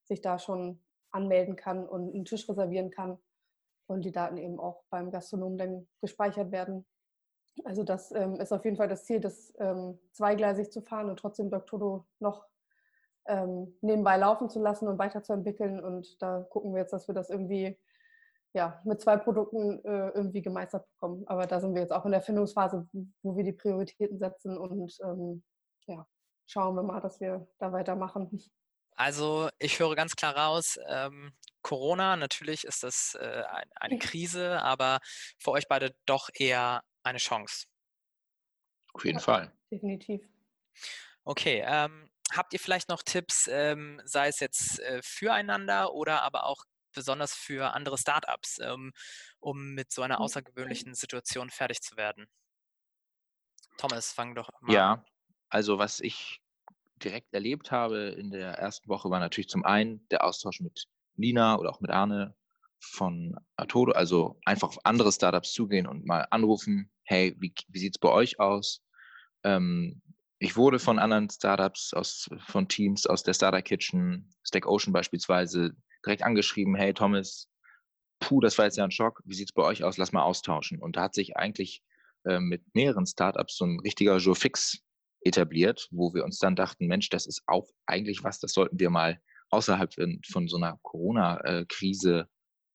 sich 0.05 0.21
da 0.21 0.39
schon 0.39 0.83
anmelden 1.11 1.57
kann 1.57 1.87
und 1.87 2.15
einen 2.15 2.25
Tisch 2.25 2.49
reservieren 2.49 2.91
kann 2.91 3.19
und 3.87 4.05
die 4.05 4.13
Daten 4.13 4.39
eben 4.39 4.59
auch 4.59 4.85
beim 4.91 5.11
Gastronom 5.11 5.59
dann 5.59 5.87
gespeichert 6.01 6.53
werden. 6.53 6.87
Also 7.65 7.83
das 7.83 8.13
ähm, 8.13 8.37
ist 8.37 8.53
auf 8.53 8.65
jeden 8.65 8.79
Fall 8.79 8.89
das 8.89 9.05
Ziel, 9.05 9.21
das 9.21 9.53
ähm, 9.59 9.99
zweigleisig 10.13 10.71
zu 10.71 10.81
fahren 10.81 11.11
und 11.11 11.19
trotzdem 11.19 11.51
Doctodo 11.51 12.07
noch 12.19 12.47
ähm, 13.27 13.77
nebenbei 13.81 14.17
laufen 14.17 14.51
zu 14.51 14.61
lassen 14.61 14.89
und 14.89 14.99
weiterzuentwickeln. 14.99 15.83
Und 15.83 16.21
da 16.21 16.41
gucken 16.51 16.73
wir 16.73 16.81
jetzt, 16.81 16.93
dass 16.93 17.09
wir 17.09 17.15
das 17.15 17.31
irgendwie 17.31 17.79
ja, 18.55 18.81
mit 18.85 19.01
zwei 19.01 19.17
Produkten 19.17 19.83
äh, 19.85 20.09
irgendwie 20.11 20.43
gemeistert 20.43 20.87
bekommen. 20.93 21.25
Aber 21.27 21.47
da 21.47 21.61
sind 21.61 21.75
wir 21.75 21.83
jetzt 21.83 21.93
auch 21.93 22.05
in 22.05 22.13
der 22.13 22.23
Findungsphase, 22.23 22.87
wo 23.23 23.37
wir 23.37 23.45
die 23.45 23.53
Prioritäten 23.53 24.19
setzen 24.19 24.59
und 24.59 24.99
ähm, 25.03 25.43
ja, 25.87 26.07
schauen 26.47 26.75
wir 26.75 26.83
mal, 26.83 27.01
dass 27.01 27.21
wir 27.21 27.47
da 27.59 27.73
weitermachen. 27.73 28.31
Also 28.95 29.49
ich 29.59 29.81
höre 29.81 29.95
ganz 29.95 30.17
klar 30.17 30.37
raus, 30.37 30.79
ähm, 30.87 31.33
Corona, 31.63 32.17
natürlich 32.17 32.65
ist 32.65 32.83
das 32.83 33.17
äh, 33.19 33.43
ein, 33.49 33.71
eine 33.77 33.99
Krise, 33.99 34.61
aber 34.63 35.01
für 35.39 35.53
euch 35.53 35.67
beide 35.67 35.95
doch 36.05 36.29
eher 36.35 36.83
eine 37.03 37.19
Chance. 37.19 37.67
Auf 38.93 39.05
jeden 39.05 39.19
ja, 39.19 39.25
Fall. 39.25 39.53
Definitiv. 39.71 40.23
Okay, 41.25 41.65
ähm, 41.67 42.11
habt 42.33 42.53
ihr 42.53 42.61
vielleicht 42.61 42.89
noch 42.89 43.03
Tipps, 43.03 43.49
ähm, 43.51 44.01
sei 44.05 44.29
es 44.29 44.41
jetzt 44.41 44.81
äh, 44.81 45.01
füreinander 45.03 45.93
oder 45.93 46.23
aber 46.23 46.47
auch 46.47 46.65
besonders 46.93 47.35
für 47.35 47.75
andere 47.75 47.99
Startups, 47.99 48.59
ähm, 48.61 48.93
um 49.41 49.75
mit 49.75 49.93
so 49.93 50.03
einer 50.03 50.17
hm, 50.17 50.23
außergewöhnlichen 50.23 50.95
Situation 50.95 51.51
fertig 51.51 51.81
zu 51.81 51.97
werden? 51.97 52.27
Thomas, 53.79 54.13
fang 54.13 54.35
doch 54.35 54.51
mal 54.61 54.73
ja, 54.73 54.93
an. 54.93 54.99
Ja, 54.99 55.05
also 55.49 55.79
was 55.79 56.01
ich 56.01 56.41
direkt 57.03 57.33
erlebt 57.35 57.71
habe 57.71 58.11
in 58.11 58.31
der 58.31 58.53
ersten 58.53 58.89
Woche 58.89 59.11
war 59.11 59.19
natürlich 59.19 59.49
zum 59.49 59.65
einen 59.65 60.07
der 60.09 60.25
Austausch 60.25 60.61
mit 60.61 60.87
Lina 61.17 61.59
oder 61.59 61.71
auch 61.71 61.81
mit 61.81 61.91
Arne 61.91 62.35
von 62.81 63.37
Atodo, 63.57 63.93
also 63.93 64.39
einfach 64.45 64.69
auf 64.69 64.87
andere 64.87 65.13
Startups 65.13 65.53
zugehen 65.53 65.87
und 65.87 66.05
mal 66.05 66.27
anrufen, 66.31 66.91
hey, 67.05 67.35
wie, 67.39 67.55
wie 67.69 67.79
sieht 67.79 67.97
es 67.97 68.01
bei 68.01 68.09
euch 68.09 68.41
aus? 68.41 68.83
Ähm, 69.45 70.03
ich 70.43 70.57
wurde 70.57 70.81
von 70.81 70.99
anderen 70.99 71.31
Startups, 71.31 71.95
aus, 71.95 72.29
von 72.49 72.67
Teams 72.67 73.07
aus 73.07 73.23
der 73.23 73.33
Startup 73.33 73.65
Kitchen, 73.65 74.29
Stack 74.43 74.67
Ocean 74.67 74.93
beispielsweise, 74.93 75.71
direkt 76.05 76.25
angeschrieben, 76.25 76.75
hey 76.75 76.93
Thomas, 76.93 77.49
puh, 78.19 78.41
das 78.41 78.59
war 78.59 78.65
jetzt 78.65 78.77
ja 78.77 78.83
ein 78.83 78.91
Schock, 78.91 79.23
wie 79.25 79.35
sieht 79.35 79.51
es 79.51 79.53
bei 79.53 79.63
euch 79.63 79.85
aus, 79.85 79.99
lass 79.99 80.11
mal 80.11 80.25
austauschen. 80.25 80.81
Und 80.81 80.97
da 80.97 81.03
hat 81.03 81.15
sich 81.15 81.37
eigentlich 81.37 81.85
äh, 82.25 82.41
mit 82.41 82.63
mehreren 82.75 83.07
Startups 83.07 83.57
so 83.57 83.65
ein 83.65 83.79
richtiger 83.79 84.17
Joe 84.17 84.35
Fix 84.35 84.83
etabliert, 85.21 85.87
wo 85.93 86.13
wir 86.13 86.25
uns 86.25 86.39
dann 86.39 86.57
dachten, 86.57 86.89
Mensch, 86.89 87.09
das 87.09 87.27
ist 87.27 87.43
auch 87.47 87.69
eigentlich 87.87 88.25
was, 88.25 88.41
das 88.41 88.53
sollten 88.53 88.81
wir 88.81 88.91
mal 88.91 89.21
außerhalb 89.51 89.95
von 90.29 90.49
so 90.49 90.57
einer 90.57 90.77
Corona-Krise 90.83 92.29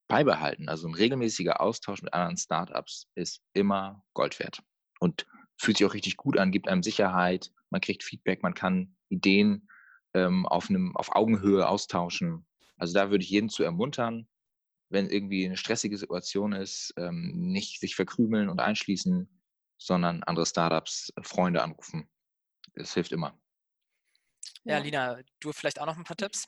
beibehalten. 0.07 0.69
Also 0.69 0.87
ein 0.87 0.93
regelmäßiger 0.93 1.59
Austausch 1.59 2.01
mit 2.01 2.13
anderen 2.13 2.37
Startups 2.37 3.09
ist 3.15 3.41
immer 3.51 4.05
Gold 4.13 4.39
wert 4.39 4.61
und 5.01 5.25
fühlt 5.57 5.77
sich 5.77 5.87
auch 5.87 5.93
richtig 5.93 6.17
gut 6.17 6.37
an, 6.37 6.51
gibt 6.51 6.67
einem 6.67 6.83
Sicherheit, 6.83 7.51
man 7.69 7.81
kriegt 7.81 8.03
Feedback, 8.03 8.43
man 8.43 8.53
kann 8.53 8.95
Ideen 9.09 9.67
ähm, 10.13 10.45
auf, 10.45 10.69
einem, 10.69 10.95
auf 10.95 11.15
Augenhöhe 11.15 11.67
austauschen. 11.67 12.45
Also 12.77 12.93
da 12.93 13.09
würde 13.09 13.23
ich 13.23 13.29
jeden 13.29 13.49
zu 13.49 13.63
ermuntern, 13.63 14.27
wenn 14.89 15.09
irgendwie 15.09 15.45
eine 15.45 15.57
stressige 15.57 15.97
Situation 15.97 16.53
ist, 16.53 16.93
ähm, 16.97 17.31
nicht 17.35 17.79
sich 17.79 17.95
verkrümeln 17.95 18.49
und 18.49 18.59
einschließen, 18.59 19.29
sondern 19.77 20.23
andere 20.23 20.45
Startups, 20.45 21.11
Freunde 21.21 21.61
anrufen. 21.61 22.07
Das 22.73 22.93
hilft 22.93 23.11
immer. 23.11 23.37
Ja, 24.63 24.77
Lina, 24.79 25.19
du 25.39 25.51
vielleicht 25.51 25.79
auch 25.79 25.85
noch 25.85 25.97
ein 25.97 26.03
paar 26.03 26.17
Tipps? 26.17 26.47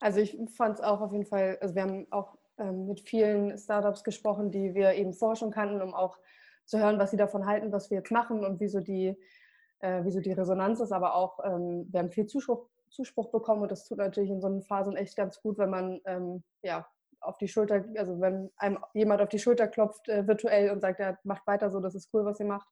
Also 0.00 0.20
ich 0.20 0.36
fand 0.56 0.76
es 0.76 0.80
auch 0.80 1.00
auf 1.00 1.12
jeden 1.12 1.26
Fall, 1.26 1.58
also 1.60 1.74
wir 1.74 1.82
haben 1.82 2.06
auch 2.10 2.38
ähm, 2.58 2.86
mit 2.86 3.00
vielen 3.00 3.56
Startups 3.58 4.04
gesprochen, 4.04 4.50
die 4.50 4.74
wir 4.74 4.94
eben 4.94 5.12
vorher 5.12 5.36
schon 5.36 5.50
kannten, 5.50 5.80
um 5.80 5.94
auch 5.94 6.18
zu 6.68 6.78
hören, 6.78 6.98
was 6.98 7.10
sie 7.10 7.16
davon 7.16 7.46
halten, 7.46 7.72
was 7.72 7.90
wir 7.90 7.98
jetzt 7.98 8.12
machen 8.12 8.44
und 8.44 8.60
wieso 8.60 8.80
die, 8.80 9.16
äh, 9.80 10.00
wieso 10.04 10.20
die 10.20 10.32
Resonanz 10.32 10.80
ist. 10.80 10.92
Aber 10.92 11.14
auch, 11.14 11.40
ähm, 11.42 11.86
wir 11.90 12.00
haben 12.00 12.10
viel 12.10 12.26
Zuspruch, 12.26 12.68
Zuspruch 12.90 13.30
bekommen 13.30 13.62
und 13.62 13.72
das 13.72 13.84
tut 13.84 13.98
natürlich 13.98 14.30
in 14.30 14.40
so 14.40 14.46
einen 14.46 14.62
Phasen 14.62 14.96
echt 14.96 15.16
ganz 15.16 15.40
gut, 15.40 15.58
wenn 15.58 15.70
man 15.70 16.00
ähm, 16.04 16.42
ja 16.62 16.86
auf 17.20 17.38
die 17.38 17.48
Schulter, 17.48 17.84
also 17.96 18.20
wenn 18.20 18.50
einem 18.56 18.78
jemand 18.94 19.20
auf 19.22 19.28
die 19.28 19.38
Schulter 19.38 19.66
klopft 19.66 20.08
äh, 20.08 20.26
virtuell 20.26 20.70
und 20.70 20.80
sagt, 20.80 21.00
ja, 21.00 21.18
macht 21.24 21.46
weiter 21.46 21.70
so, 21.70 21.80
das 21.80 21.94
ist 21.94 22.10
cool, 22.12 22.24
was 22.24 22.38
ihr 22.38 22.46
macht. 22.46 22.68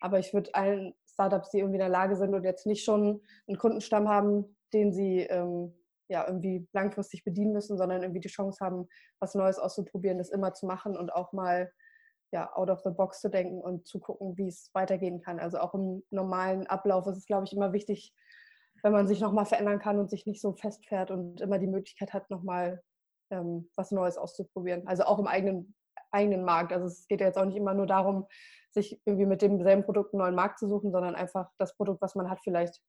Aber 0.00 0.18
ich 0.18 0.32
würde 0.32 0.54
allen 0.54 0.94
Startups, 1.06 1.50
die 1.50 1.58
irgendwie 1.58 1.76
in 1.76 1.80
der 1.80 1.88
Lage 1.88 2.16
sind 2.16 2.34
und 2.34 2.44
jetzt 2.44 2.66
nicht 2.66 2.84
schon 2.84 3.22
einen 3.48 3.58
Kundenstamm 3.58 4.08
haben, 4.08 4.56
den 4.72 4.92
sie 4.92 5.20
ähm, 5.22 5.74
ja 6.08 6.26
irgendwie 6.26 6.68
langfristig 6.72 7.24
bedienen 7.24 7.52
müssen, 7.52 7.76
sondern 7.76 8.02
irgendwie 8.02 8.20
die 8.20 8.28
Chance 8.28 8.64
haben, 8.64 8.88
was 9.18 9.34
Neues 9.34 9.58
auszuprobieren, 9.58 10.18
das 10.18 10.30
immer 10.30 10.52
zu 10.54 10.66
machen 10.66 10.96
und 10.96 11.12
auch 11.12 11.32
mal 11.32 11.72
ja, 12.32 12.54
out 12.54 12.70
of 12.70 12.80
the 12.82 12.90
box 12.90 13.20
zu 13.20 13.30
denken 13.30 13.60
und 13.60 13.86
zu 13.86 14.00
gucken, 14.00 14.36
wie 14.36 14.48
es 14.48 14.70
weitergehen 14.74 15.20
kann. 15.20 15.38
Also 15.38 15.58
auch 15.58 15.74
im 15.74 16.02
normalen 16.10 16.66
Ablauf 16.66 17.06
ist 17.06 17.18
es, 17.18 17.26
glaube 17.26 17.44
ich, 17.44 17.52
immer 17.52 17.72
wichtig, 17.72 18.14
wenn 18.82 18.92
man 18.92 19.06
sich 19.06 19.20
nochmal 19.20 19.46
verändern 19.46 19.78
kann 19.78 19.98
und 19.98 20.10
sich 20.10 20.26
nicht 20.26 20.40
so 20.40 20.52
festfährt 20.52 21.10
und 21.10 21.40
immer 21.40 21.58
die 21.58 21.66
Möglichkeit 21.66 22.12
hat, 22.12 22.30
nochmal 22.30 22.82
ähm, 23.30 23.70
was 23.76 23.90
Neues 23.90 24.18
auszuprobieren. 24.18 24.86
Also 24.86 25.04
auch 25.04 25.18
im 25.18 25.26
eigenen, 25.26 25.74
eigenen 26.10 26.44
Markt. 26.44 26.72
Also 26.72 26.86
es 26.86 27.06
geht 27.08 27.20
ja 27.20 27.26
jetzt 27.26 27.38
auch 27.38 27.44
nicht 27.44 27.56
immer 27.56 27.74
nur 27.74 27.86
darum, 27.86 28.26
sich 28.70 29.00
irgendwie 29.04 29.26
mit 29.26 29.42
demselben 29.42 29.84
Produkt 29.84 30.12
einen 30.12 30.20
neuen 30.20 30.34
Markt 30.34 30.58
zu 30.58 30.68
suchen, 30.68 30.92
sondern 30.92 31.14
einfach 31.14 31.50
das 31.58 31.76
Produkt, 31.76 32.02
was 32.02 32.14
man 32.14 32.30
hat, 32.30 32.40
vielleicht 32.42 32.80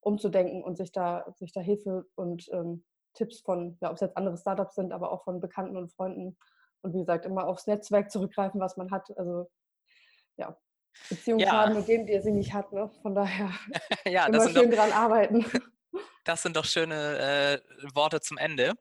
umzudenken 0.00 0.62
und 0.62 0.76
sich 0.76 0.92
da, 0.92 1.24
sich 1.36 1.52
da 1.52 1.60
Hilfe 1.60 2.06
und 2.14 2.48
ähm, 2.52 2.84
Tipps 3.14 3.40
von, 3.40 3.78
ja, 3.80 3.88
ob 3.88 3.94
es 3.94 4.00
jetzt 4.00 4.16
andere 4.16 4.36
Startups 4.36 4.74
sind, 4.74 4.92
aber 4.92 5.10
auch 5.10 5.24
von 5.24 5.40
Bekannten 5.40 5.76
und 5.76 5.92
Freunden 5.92 6.36
und 6.86 6.94
wie 6.94 7.00
gesagt, 7.00 7.26
immer 7.26 7.46
aufs 7.46 7.66
Netzwerk 7.66 8.10
zurückgreifen, 8.10 8.60
was 8.60 8.76
man 8.76 8.90
hat. 8.90 9.10
Also 9.18 9.50
ja, 10.36 10.56
Beziehungen 11.10 11.40
ja. 11.40 11.50
schaden 11.50 11.76
mit 11.76 11.88
dem, 11.88 12.06
der 12.06 12.22
sie 12.22 12.30
nicht 12.30 12.54
hat. 12.54 12.72
Ne? 12.72 12.90
Von 13.02 13.14
daher 13.14 13.50
ja, 14.06 14.26
immer 14.28 14.48
schön 14.48 14.70
doch, 14.70 14.76
dran 14.76 14.92
arbeiten. 14.92 15.44
Das 16.24 16.42
sind 16.42 16.56
doch 16.56 16.64
schöne 16.64 17.62
äh, 17.62 17.94
Worte 17.94 18.20
zum 18.20 18.36
Ende. 18.36 18.72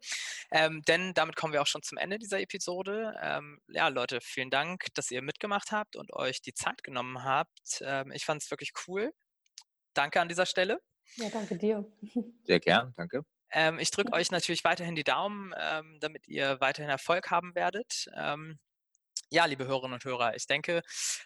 Ähm, 0.52 0.82
denn 0.88 1.14
damit 1.14 1.36
kommen 1.36 1.54
wir 1.54 1.62
auch 1.62 1.68
schon 1.68 1.84
zum 1.84 2.00
Ende 2.00 2.18
dieser 2.18 2.42
Episode. 2.42 3.14
Ähm, 3.22 3.62
ja, 3.68 3.88
Leute, 3.88 4.20
vielen 4.20 4.50
Dank, 4.50 4.88
dass 4.96 5.12
ihr 5.12 5.22
mitgemacht 5.22 5.72
habt 5.72 5.96
und 5.96 6.12
euch 6.12 6.42
die 6.42 6.56
Zeit 6.56 6.84
genommen 6.84 7.24
habt. 7.24 7.84
Ähm, 7.86 8.12
ich 8.12 8.26
fand 8.26 8.42
es 8.42 8.50
wirklich 8.50 8.72
cool. 8.88 9.14
Danke 9.94 10.20
an 10.20 10.28
dieser 10.28 10.48
Stelle. 10.48 10.82
Ja, 11.18 11.30
danke 11.30 11.56
dir. 11.56 11.86
Sehr 12.46 12.60
gern, 12.60 12.94
danke. 12.98 13.24
Ähm, 13.56 13.80
ich 13.80 13.90
drücke 13.90 14.12
euch 14.12 14.32
natürlich 14.32 14.66
weiterhin 14.66 14.96
die 14.96 15.06
Daumen, 15.06 15.54
ähm, 15.58 15.98
damit 16.02 16.28
ihr 16.28 16.60
weiterhin 16.60 16.90
Erfolg 16.90 17.32
haben 17.32 17.56
werdet. 17.56 18.08
Ähm, 18.14 18.60
ja, 19.30 19.46
liebe 19.46 19.66
Hörerinnen 19.66 19.94
und 19.94 20.04
Hörer, 20.04 20.36
ich 20.36 20.46
denke, 20.46 20.82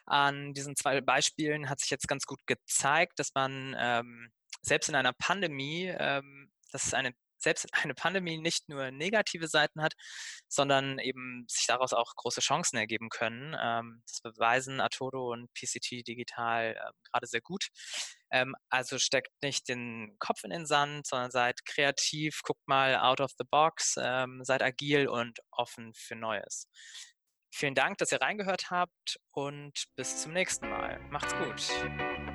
an 0.06 0.54
diesen 0.54 0.76
zwei 0.76 1.02
Beispielen 1.02 1.70
hat 1.70 1.80
sich 1.80 1.90
jetzt 1.90 2.08
ganz 2.08 2.26
gut 2.26 2.40
gezeigt, 2.46 3.18
dass 3.18 3.34
man 3.34 3.76
ähm, 3.80 4.32
selbst 4.62 4.90
in 4.90 4.96
einer 4.96 5.14
Pandemie, 5.14 5.88
ähm, 5.98 6.52
dass 6.72 6.94
eine 6.94 7.14
selbst 7.40 7.68
eine 7.84 7.94
Pandemie 7.94 8.38
nicht 8.38 8.70
nur 8.70 8.92
negative 8.92 9.48
Seiten 9.48 9.82
hat, 9.82 9.94
sondern 10.48 11.00
eben 11.00 11.46
sich 11.48 11.66
daraus 11.68 11.94
auch 11.94 12.16
große 12.16 12.42
Chancen 12.42 12.78
ergeben 12.78 13.10
können. 13.10 13.56
Ähm, 13.60 14.04
das 14.08 14.22
beweisen 14.22 14.82
Atodo 14.82 15.32
und 15.32 15.52
PCT 15.54 16.08
digital 16.08 16.76
äh, 16.76 16.92
gerade 17.12 17.28
sehr 17.28 17.42
gut. 17.42 17.68
Ähm, 18.32 18.56
also 18.70 19.00
steckt 19.00 19.32
nicht 19.42 19.68
den 19.68 20.16
Kopf 20.20 20.44
in 20.44 20.52
den 20.52 20.66
Sand, 20.66 21.08
sondern 21.08 21.32
seid 21.32 21.66
kreativ, 21.66 22.42
guckt 22.44 22.68
mal 22.68 22.96
out 22.98 23.22
of 23.22 23.32
the 23.38 23.46
box, 23.50 23.96
ähm, 24.00 24.42
seid 24.44 24.62
agil 24.62 25.08
und 25.08 25.40
offen 25.52 25.94
für 25.94 26.16
Neues. 26.16 26.68
Vielen 27.52 27.76
Dank, 27.76 27.98
dass 27.98 28.12
ihr 28.12 28.22
reingehört 28.22 28.70
habt 28.70 29.20
und 29.32 29.86
bis 29.96 30.22
zum 30.22 30.34
nächsten 30.34 30.70
Mal. 30.70 31.00
Macht's 31.10 31.34
gut. 31.36 32.29